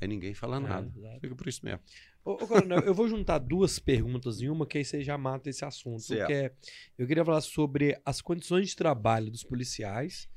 [0.00, 0.92] Aí ninguém fala É, nada.
[0.96, 1.20] exato.
[1.20, 1.80] Fica por isso mesmo.
[2.22, 5.48] Ô, ô, Coronel, eu vou juntar duas perguntas em uma, que aí você já mata
[5.48, 6.04] esse assunto.
[6.06, 6.52] Que é,
[6.98, 10.28] eu queria falar sobre as condições de trabalho dos policiais,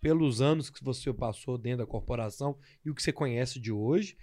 [0.00, 4.16] pelos anos que você passou dentro da corporação e o que você conhece de hoje,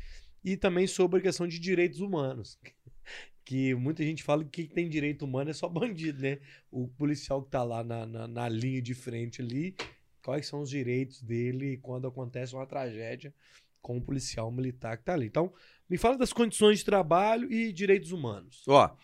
[0.43, 2.57] e também sobre a questão de direitos humanos.
[3.47, 6.39] Que muita gente fala que quem tem direito humano é só bandido, né?
[6.71, 9.75] O policial que tá lá na, na, na linha de frente ali,
[10.23, 13.31] quais são os direitos dele quando acontece uma tragédia
[13.83, 15.27] com o policial militar que tá ali.
[15.27, 15.53] Então,
[15.87, 18.63] me fala das condições de trabalho e direitos humanos.
[18.67, 18.97] Ó,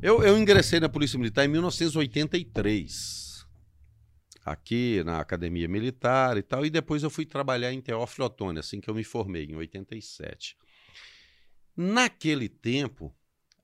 [0.00, 3.33] eu, eu ingressei na Polícia Militar em 1983.
[4.44, 6.66] Aqui na Academia Militar e tal.
[6.66, 10.56] E depois eu fui trabalhar em Teófilo Otoni, assim que eu me formei, em 87.
[11.76, 13.14] Naquele tempo,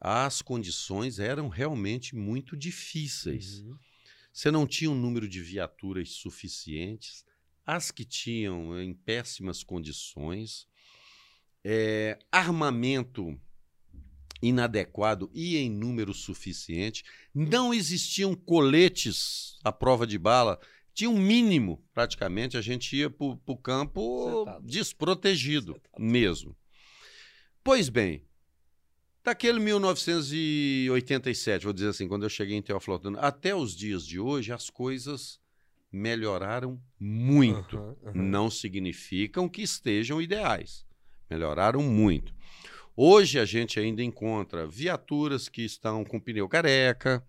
[0.01, 3.61] as condições eram realmente muito difíceis.
[3.61, 3.77] Uhum.
[4.32, 7.24] Você não tinha um número de viaturas suficientes,
[7.66, 10.66] as que tinham em péssimas condições,
[11.62, 13.39] é, armamento
[14.43, 17.05] inadequado e em número suficiente,
[17.35, 20.59] não existiam coletes à prova de bala,
[20.93, 26.57] tinha um mínimo, praticamente, a gente ia para o campo desprotegido mesmo.
[27.62, 28.25] Pois bem,
[29.23, 34.19] daquele 1987, vou dizer assim, quando eu cheguei em Teófilo Otoni, até os dias de
[34.19, 35.39] hoje, as coisas
[35.93, 37.77] melhoraram muito.
[37.77, 38.15] Aham, aham.
[38.15, 40.85] Não significam que estejam ideais.
[41.29, 42.35] Melhoraram muito.
[43.03, 47.27] Hoje a gente ainda encontra viaturas que estão com pneu careca,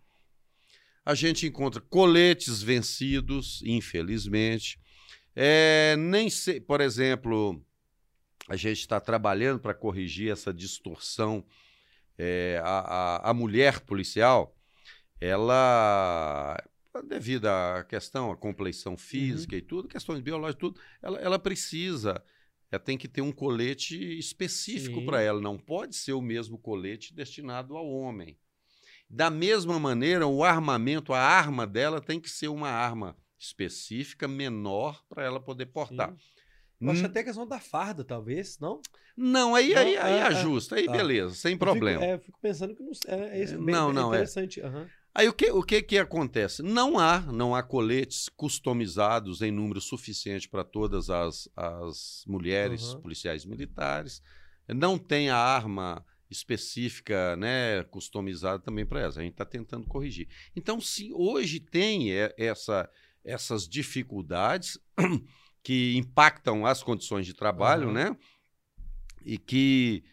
[1.06, 4.78] a gente encontra coletes vencidos, infelizmente.
[5.34, 7.64] É, nem sei, por exemplo,
[8.50, 11.42] a gente está trabalhando para corrigir essa distorção.
[12.18, 14.54] É, a, a, a mulher policial,
[15.22, 16.62] ela,
[17.08, 22.22] devido à questão, à compleição física e tudo, questões biológicas, tudo, ela, ela precisa,
[22.72, 25.42] ela tem que ter um colete específico para ela.
[25.42, 28.38] Não pode ser o mesmo colete destinado ao homem.
[29.10, 35.04] Da mesma maneira, o armamento, a arma dela tem que ser uma arma específica, menor,
[35.10, 36.10] para ela poder portar.
[36.10, 36.18] Sim.
[36.80, 38.82] Eu acho Hum, até a questão da farda, talvez, não?
[39.16, 40.24] Não, aí, aí, Não, aí é, é.
[40.24, 40.94] ajusta, aí Tá.
[40.94, 42.00] beleza, sem Eu problema.
[42.00, 43.54] Fico, é, eu fico pensando que não é, é isso.
[43.54, 44.18] É, bem- não, bem não, é.
[44.18, 44.62] interessante.
[44.62, 44.90] aham.
[45.14, 46.64] Aí o que, o que que acontece?
[46.64, 53.02] Não há, não há coletes customizados em número suficiente para todas as, as mulheres Uhum.
[53.02, 54.22] policiais militares.
[54.70, 59.20] Não tem a arma específica, né, customizada também para essa.
[59.20, 60.30] A gente está tentando corrigir.
[60.56, 62.90] Então, se hoje tem essa,
[63.22, 64.80] essas dificuldades
[65.62, 67.94] que impactam as condições de trabalho, Uhum.
[67.94, 68.18] né?
[69.26, 70.04] E que,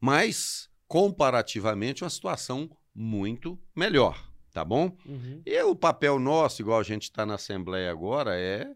[0.00, 4.96] mas comparativamente, uma situação muito melhor, tá bom?
[5.06, 5.42] Uhum.
[5.44, 8.70] E o papel nosso, igual a gente está na Assembleia agora, é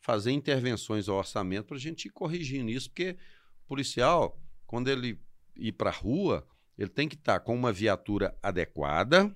[0.00, 3.16] fazer intervenções ao orçamento para a gente ir corrigindo isso, porque
[3.64, 5.18] o policial, quando ele
[5.56, 6.46] ir para a rua,
[6.76, 9.34] ele tem que estar com uma viatura adequada,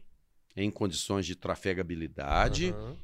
[0.56, 2.96] em condições de trafegabilidade, Aham.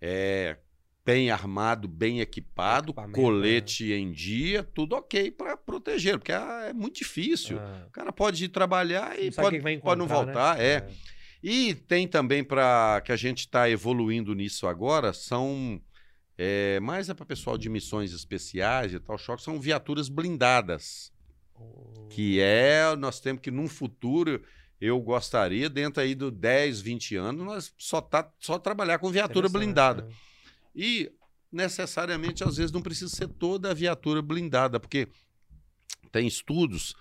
[0.00, 0.56] é,
[1.04, 6.96] bem armado, bem equipado, colete em dia, tudo ok para proteger, porque ah, é muito
[6.98, 7.58] difícil.
[7.58, 10.64] Ah, O cara pode ir trabalhar e não pode, pode não encontrar, voltar, né?
[10.64, 10.88] é.
[11.42, 15.80] E tem também para que a gente está evoluindo nisso agora, são
[16.36, 21.12] é, mais é para pessoal de missões especiais e tal, choque, são viaturas blindadas,
[21.62, 22.06] Oh.
[22.08, 24.42] que é, nós temos que num futuro,
[24.80, 29.46] eu gostaria, dentro aí do 10, 20 anos, nós só, tá, só trabalhar com viatura
[29.46, 30.04] blindada.
[30.04, 30.08] né?
[30.74, 31.12] E
[31.52, 35.08] necessariamente, às vezes, não precisa ser toda a viatura blindada, porque
[36.10, 36.94] tem estudos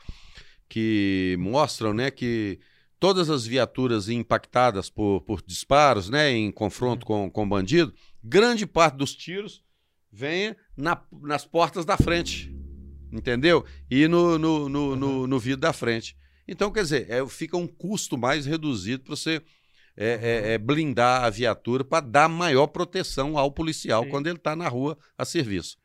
[0.68, 2.60] que mostram né, que
[3.00, 7.94] todas as viaturas impactadas por, por disparos, né, em confronto com, com bandido,
[8.24, 9.64] grande parte dos tiros
[10.12, 12.54] vem na- nas portas da frente,
[13.12, 13.64] entendeu?
[13.90, 16.18] E no, no, no, no- no vidro da frente.
[16.48, 19.42] Então, quer dizer, é, fica um custo mais reduzido para você
[19.96, 20.08] é,
[20.52, 24.10] é, é, blindar a viatura para dar maior proteção ao policial Sim.
[24.10, 25.78] quando ele está na rua a serviço.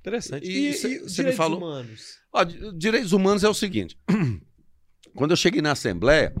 [0.00, 0.46] Interessante.
[0.46, 2.18] E E, e cê me falou- humanos?
[2.32, 3.96] Ó, di- direitos humanos é o seguinte:
[5.14, 6.34] quando eu cheguei na Assembleia,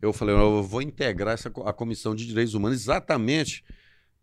[0.00, 3.62] eu falei, eu vou integrar essa, a Comissão de Direitos Humanos exatamente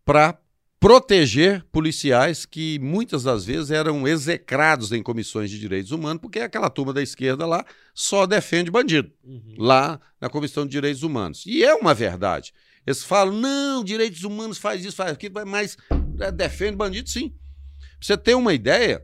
[0.05, 0.37] para
[0.79, 6.69] proteger policiais que muitas das vezes eram execrados em comissões de direitos humanos, porque aquela
[6.69, 7.65] turma da esquerda lá
[7.95, 9.55] só defende bandido Uhum.
[9.57, 11.43] lá na Comissão de Direitos Humanos.
[11.47, 12.53] E é uma verdade.
[12.85, 15.75] Eles falam, não, direitos humanos faz isso, faz aquilo, mas
[16.19, 17.29] é, defende bandido sim.
[17.29, 19.03] Pra você ter uma ideia,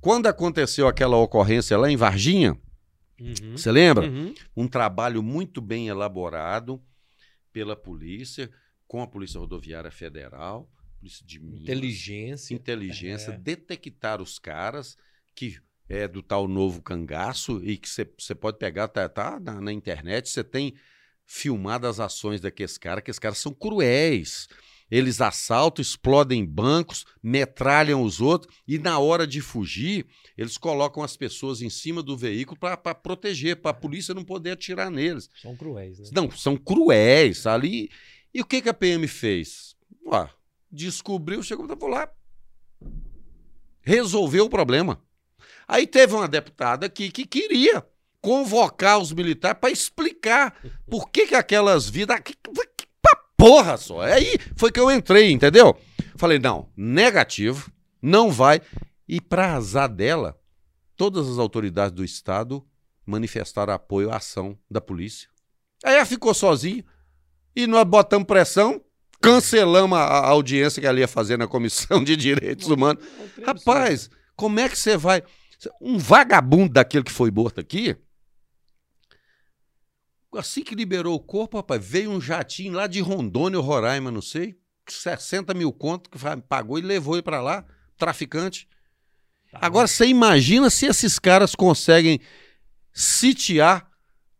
[0.00, 2.58] quando aconteceu aquela ocorrência lá em Varginha,
[3.22, 3.56] Uhum.
[3.56, 4.06] você lembra?
[4.08, 4.34] Uhum.
[4.56, 6.82] Um trabalho muito bem elaborado
[7.52, 8.50] pela polícia,
[8.86, 12.54] com a Polícia Rodoviária Federal, Polícia de Minas, Inteligência.
[12.54, 13.38] inteligência, É.
[13.38, 14.96] detectar os caras
[15.34, 15.58] que
[15.88, 20.28] é, do tal novo cangaço e que você pode pegar, tá, tá na, na internet,
[20.28, 20.74] você tem
[21.26, 24.48] filmado as ações daqueles caras, que esses caras são cruéis.
[24.92, 30.04] Eles assaltam, explodem bancos, metralham os outros e na hora de fugir,
[30.36, 34.50] eles colocam as pessoas em cima do veículo para proteger, para a polícia não poder
[34.50, 35.30] atirar neles.
[35.40, 36.08] São cruéis, né?
[36.12, 37.88] Não, são cruéis ali.
[38.34, 39.74] E o que, que a PM fez?
[40.04, 40.28] Ué,
[40.70, 42.06] descobriu, chegou, vou lá,
[43.80, 45.02] resolveu o problema.
[45.66, 47.82] Aí teve uma deputada aqui que queria
[48.20, 50.54] convocar os militares para explicar
[50.86, 52.20] por que, que aquelas vidas.
[53.42, 54.02] Porra só.
[54.02, 55.76] Aí foi que eu entrei, entendeu?
[56.14, 58.60] Falei, não, negativo, não vai.
[59.08, 60.38] E para azar dela,
[60.96, 62.64] todas as autoridades do Estado
[63.04, 65.28] manifestaram apoio à ação da polícia.
[65.84, 66.84] Aí ela ficou sozinha
[67.56, 68.80] e nós botamos pressão,
[69.20, 73.02] cancelamos a, a audiência que ela ia fazer na Comissão de Direitos Humanos.
[73.44, 75.20] Rapaz, como é que você vai.
[75.80, 77.96] Um vagabundo daquele que foi morto aqui.
[80.34, 84.22] Assim que liberou o corpo, rapaz, veio um jatinho lá de Rondônia ou Roraima, não
[84.22, 84.56] sei,
[84.86, 86.18] 60 mil conto que
[86.48, 87.64] pagou e levou ele para lá,
[87.96, 88.66] traficante.
[89.50, 92.20] Tá Agora, você imagina se esses caras conseguem
[92.92, 93.90] sitiar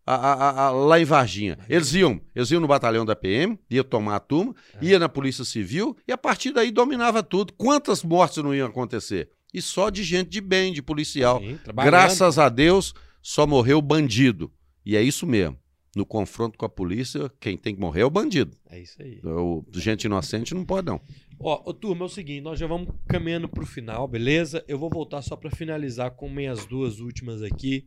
[0.07, 1.59] a, a, a, lá em Varginha.
[1.69, 4.87] Eles iam, eles iam no batalhão da PM, ia tomar a turma, é.
[4.87, 7.53] ia na Polícia Civil e a partir daí dominava tudo.
[7.53, 9.31] Quantas mortes não iam acontecer?
[9.53, 11.41] E só de gente de bem, de policial.
[11.41, 14.51] Sim, Graças a Deus, só morreu bandido.
[14.85, 15.62] E é isso mesmo.
[15.95, 18.57] No confronto com a polícia, quem tem que morrer é o bandido.
[18.71, 19.21] É isso aí.
[19.23, 20.99] O, gente inocente não pode, não.
[21.39, 24.65] Ó, ô, turma, é o seguinte, nós já vamos caminhando para o final, beleza?
[24.67, 27.87] Eu vou voltar só para finalizar com minhas duas últimas aqui.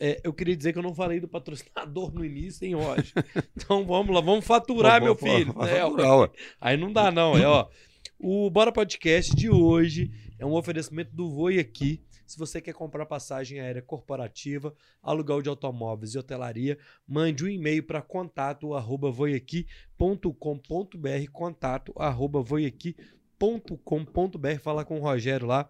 [0.00, 3.12] É, eu queria dizer que eu não falei do patrocinador no início, hein, Roger?
[3.54, 5.54] Então vamos lá, vamos faturar, meu filho.
[5.62, 6.30] É, faturar,
[6.60, 7.36] aí não dá, não.
[7.36, 7.68] É, ó.
[8.18, 12.00] O Bora Podcast de hoje é um oferecimento do Voi aqui.
[12.32, 17.82] Se você quer comprar passagem aérea corporativa, aluguel de automóveis e hotelaria, mande um e-mail
[17.82, 25.68] para contato arroba voiaqui.com.br contato arroba voiaqui.com.br Fala com o Rogério lá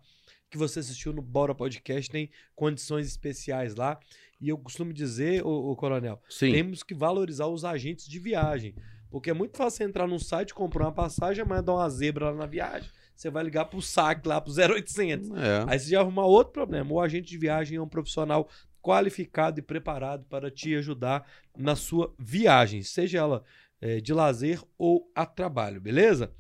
[0.49, 3.99] que você assistiu no Bora Podcast, tem condições especiais lá.
[4.41, 6.53] E eu costumo dizer, o, Coronel, Sim.
[6.53, 8.77] temos que valorizar os agentes de viagem.
[9.11, 12.37] Porque é muito fácil entrar num site, comprar uma passagem, amanhã dar uma zebra lá
[12.37, 12.89] na viagem.
[13.23, 15.31] Você vai ligar pro saque lá, pro 0800.
[15.31, 15.65] É.
[15.69, 16.93] Aí você já arruma outro problema.
[16.93, 18.49] O agente de viagem é um profissional
[18.83, 21.27] qualificado e preparado para te ajudar
[21.57, 23.45] na sua viagem, seja ela
[23.81, 26.35] é, de lazer ou a trabalho, beleza?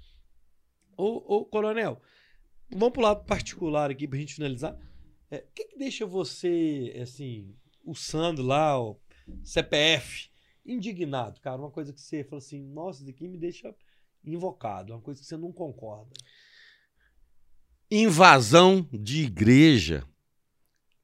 [0.96, 2.02] Ô, ô Coronel,
[2.74, 4.78] Vamos pro lado particular aqui pra gente finalizar.
[5.30, 7.54] É, o que, que deixa você, assim,
[7.84, 8.98] o Sandro lá, o
[9.44, 10.30] CPF,
[10.64, 11.60] indignado, cara?
[11.60, 13.74] Uma coisa que você fala assim, nossa, isso aqui me deixa
[14.24, 16.12] invocado, uma coisa que você não concorda.
[17.94, 20.02] Invasão de igreja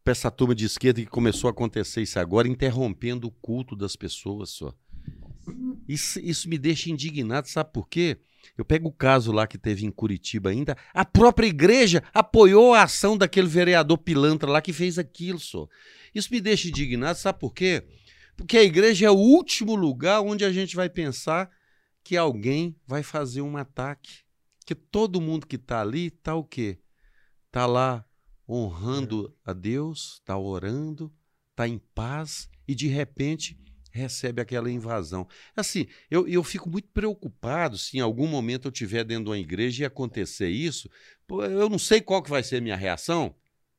[0.02, 3.94] para essa turma de esquerda que começou a acontecer isso agora, interrompendo o culto das
[3.94, 4.72] pessoas só.
[5.86, 8.16] Isso, isso me deixa indignado, sabe por quê?
[8.56, 12.84] Eu pego o caso lá que teve em Curitiba ainda, a própria igreja apoiou a
[12.84, 15.68] ação daquele vereador pilantra lá que fez aquilo, só.
[16.14, 17.84] Isso me deixa indignado, sabe por quê?
[18.34, 21.50] Porque a igreja é o último lugar onde a gente vai pensar
[22.02, 24.26] que alguém vai fazer um ataque.
[24.68, 26.78] Que todo mundo que está ali está o quê?
[27.46, 28.04] Está lá
[28.46, 31.10] honrando a Deus, está orando,
[31.52, 33.58] está em paz e de repente
[33.90, 35.26] recebe aquela invasão.
[35.56, 39.38] Assim, eu, eu fico muito preocupado se em algum momento eu estiver dentro de uma
[39.38, 40.90] igreja e acontecer isso.
[41.30, 43.34] Eu não sei qual que vai ser a minha reação,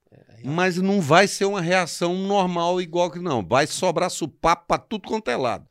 [0.09, 3.45] é, mas não vai ser uma reação normal igual que não.
[3.45, 5.69] Vai sobrar supapo para tudo quanto é lado.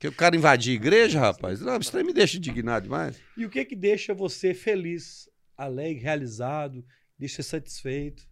[0.00, 3.20] Que o cara invadir a igreja, rapaz, não, isso me deixa indignado demais.
[3.36, 6.82] E o que que deixa você feliz, alegre, realizado,
[7.18, 8.26] deixa satisfeito?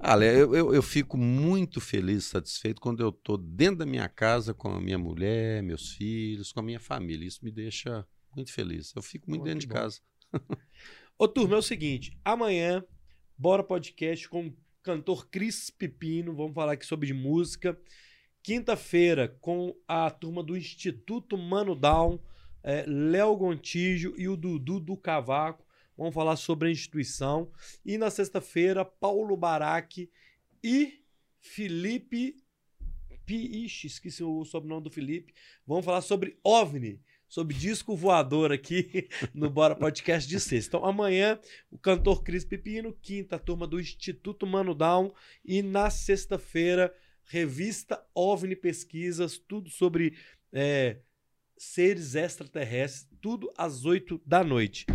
[0.00, 4.52] Olha, eu, eu, eu, fico muito feliz satisfeito quando eu estou dentro da minha casa
[4.52, 7.24] com a minha mulher, meus filhos, com a minha família.
[7.24, 8.92] Isso me deixa muito feliz.
[8.96, 9.74] Eu fico muito dentro de bom.
[9.74, 10.00] casa.
[11.16, 12.84] Ô, turma, é o seguinte: amanhã,
[13.38, 16.34] bora podcast com o cantor Cris Pepino.
[16.34, 17.78] Vamos falar aqui sobre música.
[18.44, 22.20] Quinta-feira, com a turma do Instituto Mano Down,
[22.62, 25.64] é, Léo Gontijo e o Dudu do Cavaco.
[25.96, 27.50] Vamos falar sobre a instituição.
[27.86, 30.10] E na sexta-feira, Paulo Baraque
[30.62, 31.02] e
[31.40, 32.36] Felipe.
[33.26, 35.32] Ixi, esqueci o sobrenome do Felipe.
[35.66, 40.76] Vamos falar sobre OVNI, sobre disco voador aqui no Bora Podcast de sexta.
[40.76, 41.40] Então, amanhã,
[41.70, 45.14] o cantor Cris Pepino, quinta turma do Instituto Mano Down.
[45.42, 46.94] E na sexta-feira,
[47.26, 50.16] revista OVNI Pesquisas, tudo sobre
[50.52, 50.98] é,
[51.56, 54.86] seres extraterrestres, tudo às oito da noite.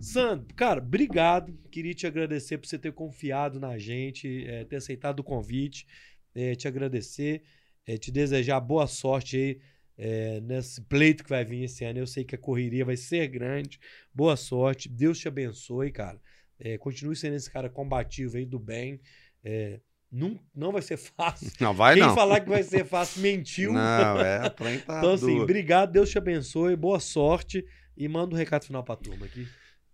[0.00, 1.56] Sandro, cara, obrigado.
[1.70, 5.86] Queria te agradecer por você ter confiado na gente, é, ter aceitado o convite.
[6.34, 7.42] É, te agradecer,
[7.86, 9.60] é, te desejar boa sorte aí
[9.96, 11.98] é, nesse pleito que vai vir esse ano.
[11.98, 13.80] Eu sei que a correria vai ser grande.
[14.14, 14.88] Boa sorte.
[14.88, 16.20] Deus te abençoe, cara.
[16.58, 19.00] É, continue sendo esse cara combativo aí do bem.
[19.42, 21.50] É, não, não vai ser fácil.
[21.60, 22.14] Não vai Quem não.
[22.14, 23.72] falar que vai ser fácil mentiu.
[23.72, 27.64] Não, é, a tá Então, assim, obrigado, Deus te abençoe, boa sorte
[27.96, 29.46] e manda um recado final pra turma aqui.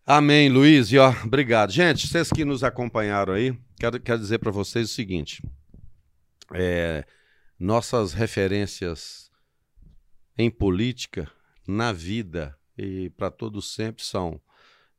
[0.07, 0.93] Amém, Luiz.
[0.93, 1.73] E ó, obrigado.
[1.73, 5.43] Gente, vocês que nos acompanharam aí, quero, quero dizer para vocês o seguinte:
[6.53, 7.05] é,
[7.59, 9.31] nossas referências
[10.36, 11.31] em política,
[11.66, 14.41] na vida e para todos sempre são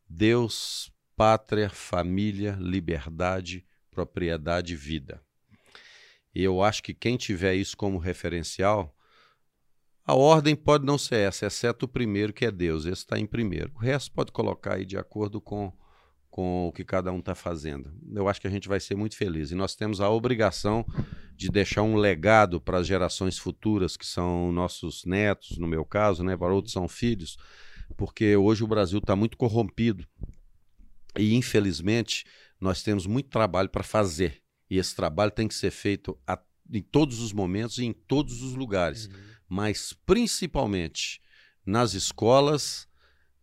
[0.10, 3.66] Deus, pátria, família, liberdade,
[3.96, 5.22] propriedade vida.
[6.34, 8.94] E eu acho que quem tiver isso como referencial,
[10.06, 12.86] a ordem pode não ser essa, exceto o primeiro, que é Deus.
[12.86, 13.72] Esse está em primeiro.
[13.74, 15.72] O resto pode colocar aí de acordo com,
[16.30, 17.94] com o que cada um está fazendo.
[18.14, 19.52] Eu acho que a gente vai ser muito feliz.
[19.52, 20.86] E nós temos a obrigação
[21.38, 26.22] de deixar um legado para as gerações futuras, que são nossos netos, no meu caso,
[26.22, 26.36] né?
[26.36, 27.38] para outros são filhos,
[27.96, 30.06] porque hoje o Brasil está muito corrompido.
[31.18, 32.26] E, infelizmente,
[32.60, 34.41] nós temos muito trabalho para fazer.
[34.69, 36.40] E esse trabalho tem que ser feito a,
[36.72, 39.10] em todos os momentos e em todos os lugares
[39.48, 41.22] mas principalmente
[41.65, 42.88] nas escolas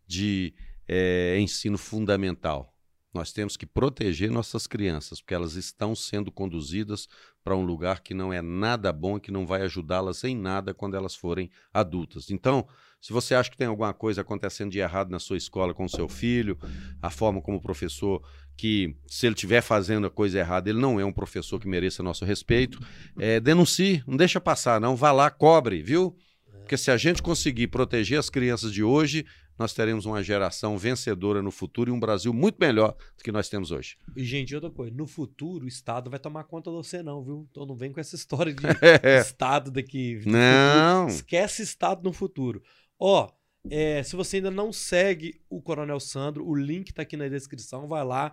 [0.07, 0.55] de
[0.89, 2.71] eh, ensino fundamental.
[3.15, 7.07] Nós temos que proteger nossas crianças, porque elas estão sendo conduzidas
[7.45, 10.73] para um lugar que não é nada bom e que não vai ajudá-las em nada
[10.73, 12.31] quando elas forem adultas.
[12.31, 12.67] Então,
[13.03, 15.89] se você acha que tem alguma coisa acontecendo de errado na sua escola com o
[15.89, 16.57] seu filho,
[17.03, 18.23] a forma como o professor
[18.57, 22.01] que, se ele estiver fazendo a coisa errada, ele não é um professor que mereça
[22.01, 22.79] nosso respeito,
[23.19, 24.95] é, denuncie, não deixa passar, não.
[24.95, 26.17] Vá lá, cobre, viu?
[26.61, 29.27] Porque se a gente conseguir proteger as crianças de hoje,
[29.59, 33.49] nós teremos uma geração vencedora no futuro e um Brasil muito melhor do que nós
[33.49, 33.97] temos hoje.
[34.17, 37.47] E, gente, outra coisa, no futuro o Estado vai tomar conta de você, não, viu?
[37.51, 38.63] Então não vem com essa história de
[39.21, 40.23] Estado daqui.
[40.25, 41.09] Não.
[41.09, 41.17] futuro.
[41.17, 42.63] Esquece Estado no futuro.
[43.05, 43.29] Ó,
[43.69, 47.89] é, se você ainda não segue o Coronel Sandro, o link tá aqui na descrição,
[47.89, 48.33] vai lá,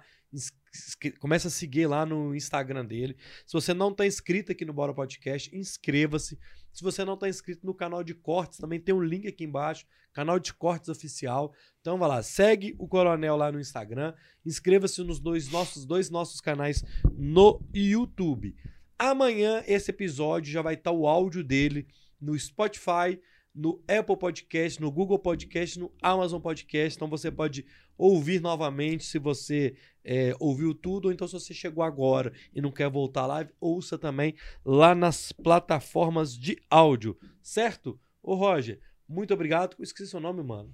[1.19, 3.17] começa a seguir lá no Instagram dele.
[3.47, 6.37] Se você não tá inscrito aqui no Bora Podcast, inscreva-se.
[6.71, 9.87] Se você não tá inscrito no canal de cortes, também tem um link aqui embaixo,
[10.13, 11.51] canal de cortes oficial.
[11.81, 14.13] Então vai lá, segue o Coronel lá no Instagram,
[14.45, 16.83] inscreva-se nos dois nossos dois nossos canais
[17.17, 18.55] no YouTube.
[18.99, 21.87] Amanhã esse episódio já vai estar o áudio dele
[22.21, 23.19] no Spotify,
[23.59, 26.97] no Apple Podcast, no Google Podcast, no Amazon Podcast.
[26.97, 27.65] Então você pode
[27.97, 32.71] ouvir novamente se você é, ouviu tudo, ou então se você chegou agora e não
[32.71, 34.33] quer voltar lá, ouça também
[34.63, 37.99] lá nas plataformas de áudio, certo?
[38.23, 39.75] Ô Roger, muito obrigado.
[39.81, 40.73] Esqueci seu nome, mano.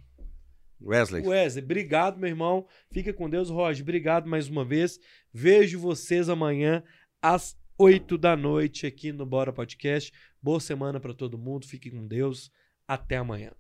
[0.79, 1.25] Wesley.
[1.25, 2.67] Wesley, obrigado, meu irmão.
[2.91, 3.81] Fica com Deus, Roger.
[3.81, 4.99] Obrigado mais uma vez.
[5.33, 6.83] Vejo vocês amanhã
[7.19, 10.13] às 8 da noite aqui no Bora Podcast.
[10.39, 11.65] Boa semana para todo mundo.
[11.65, 12.51] Fique com Deus.
[12.87, 13.51] Até amanhã.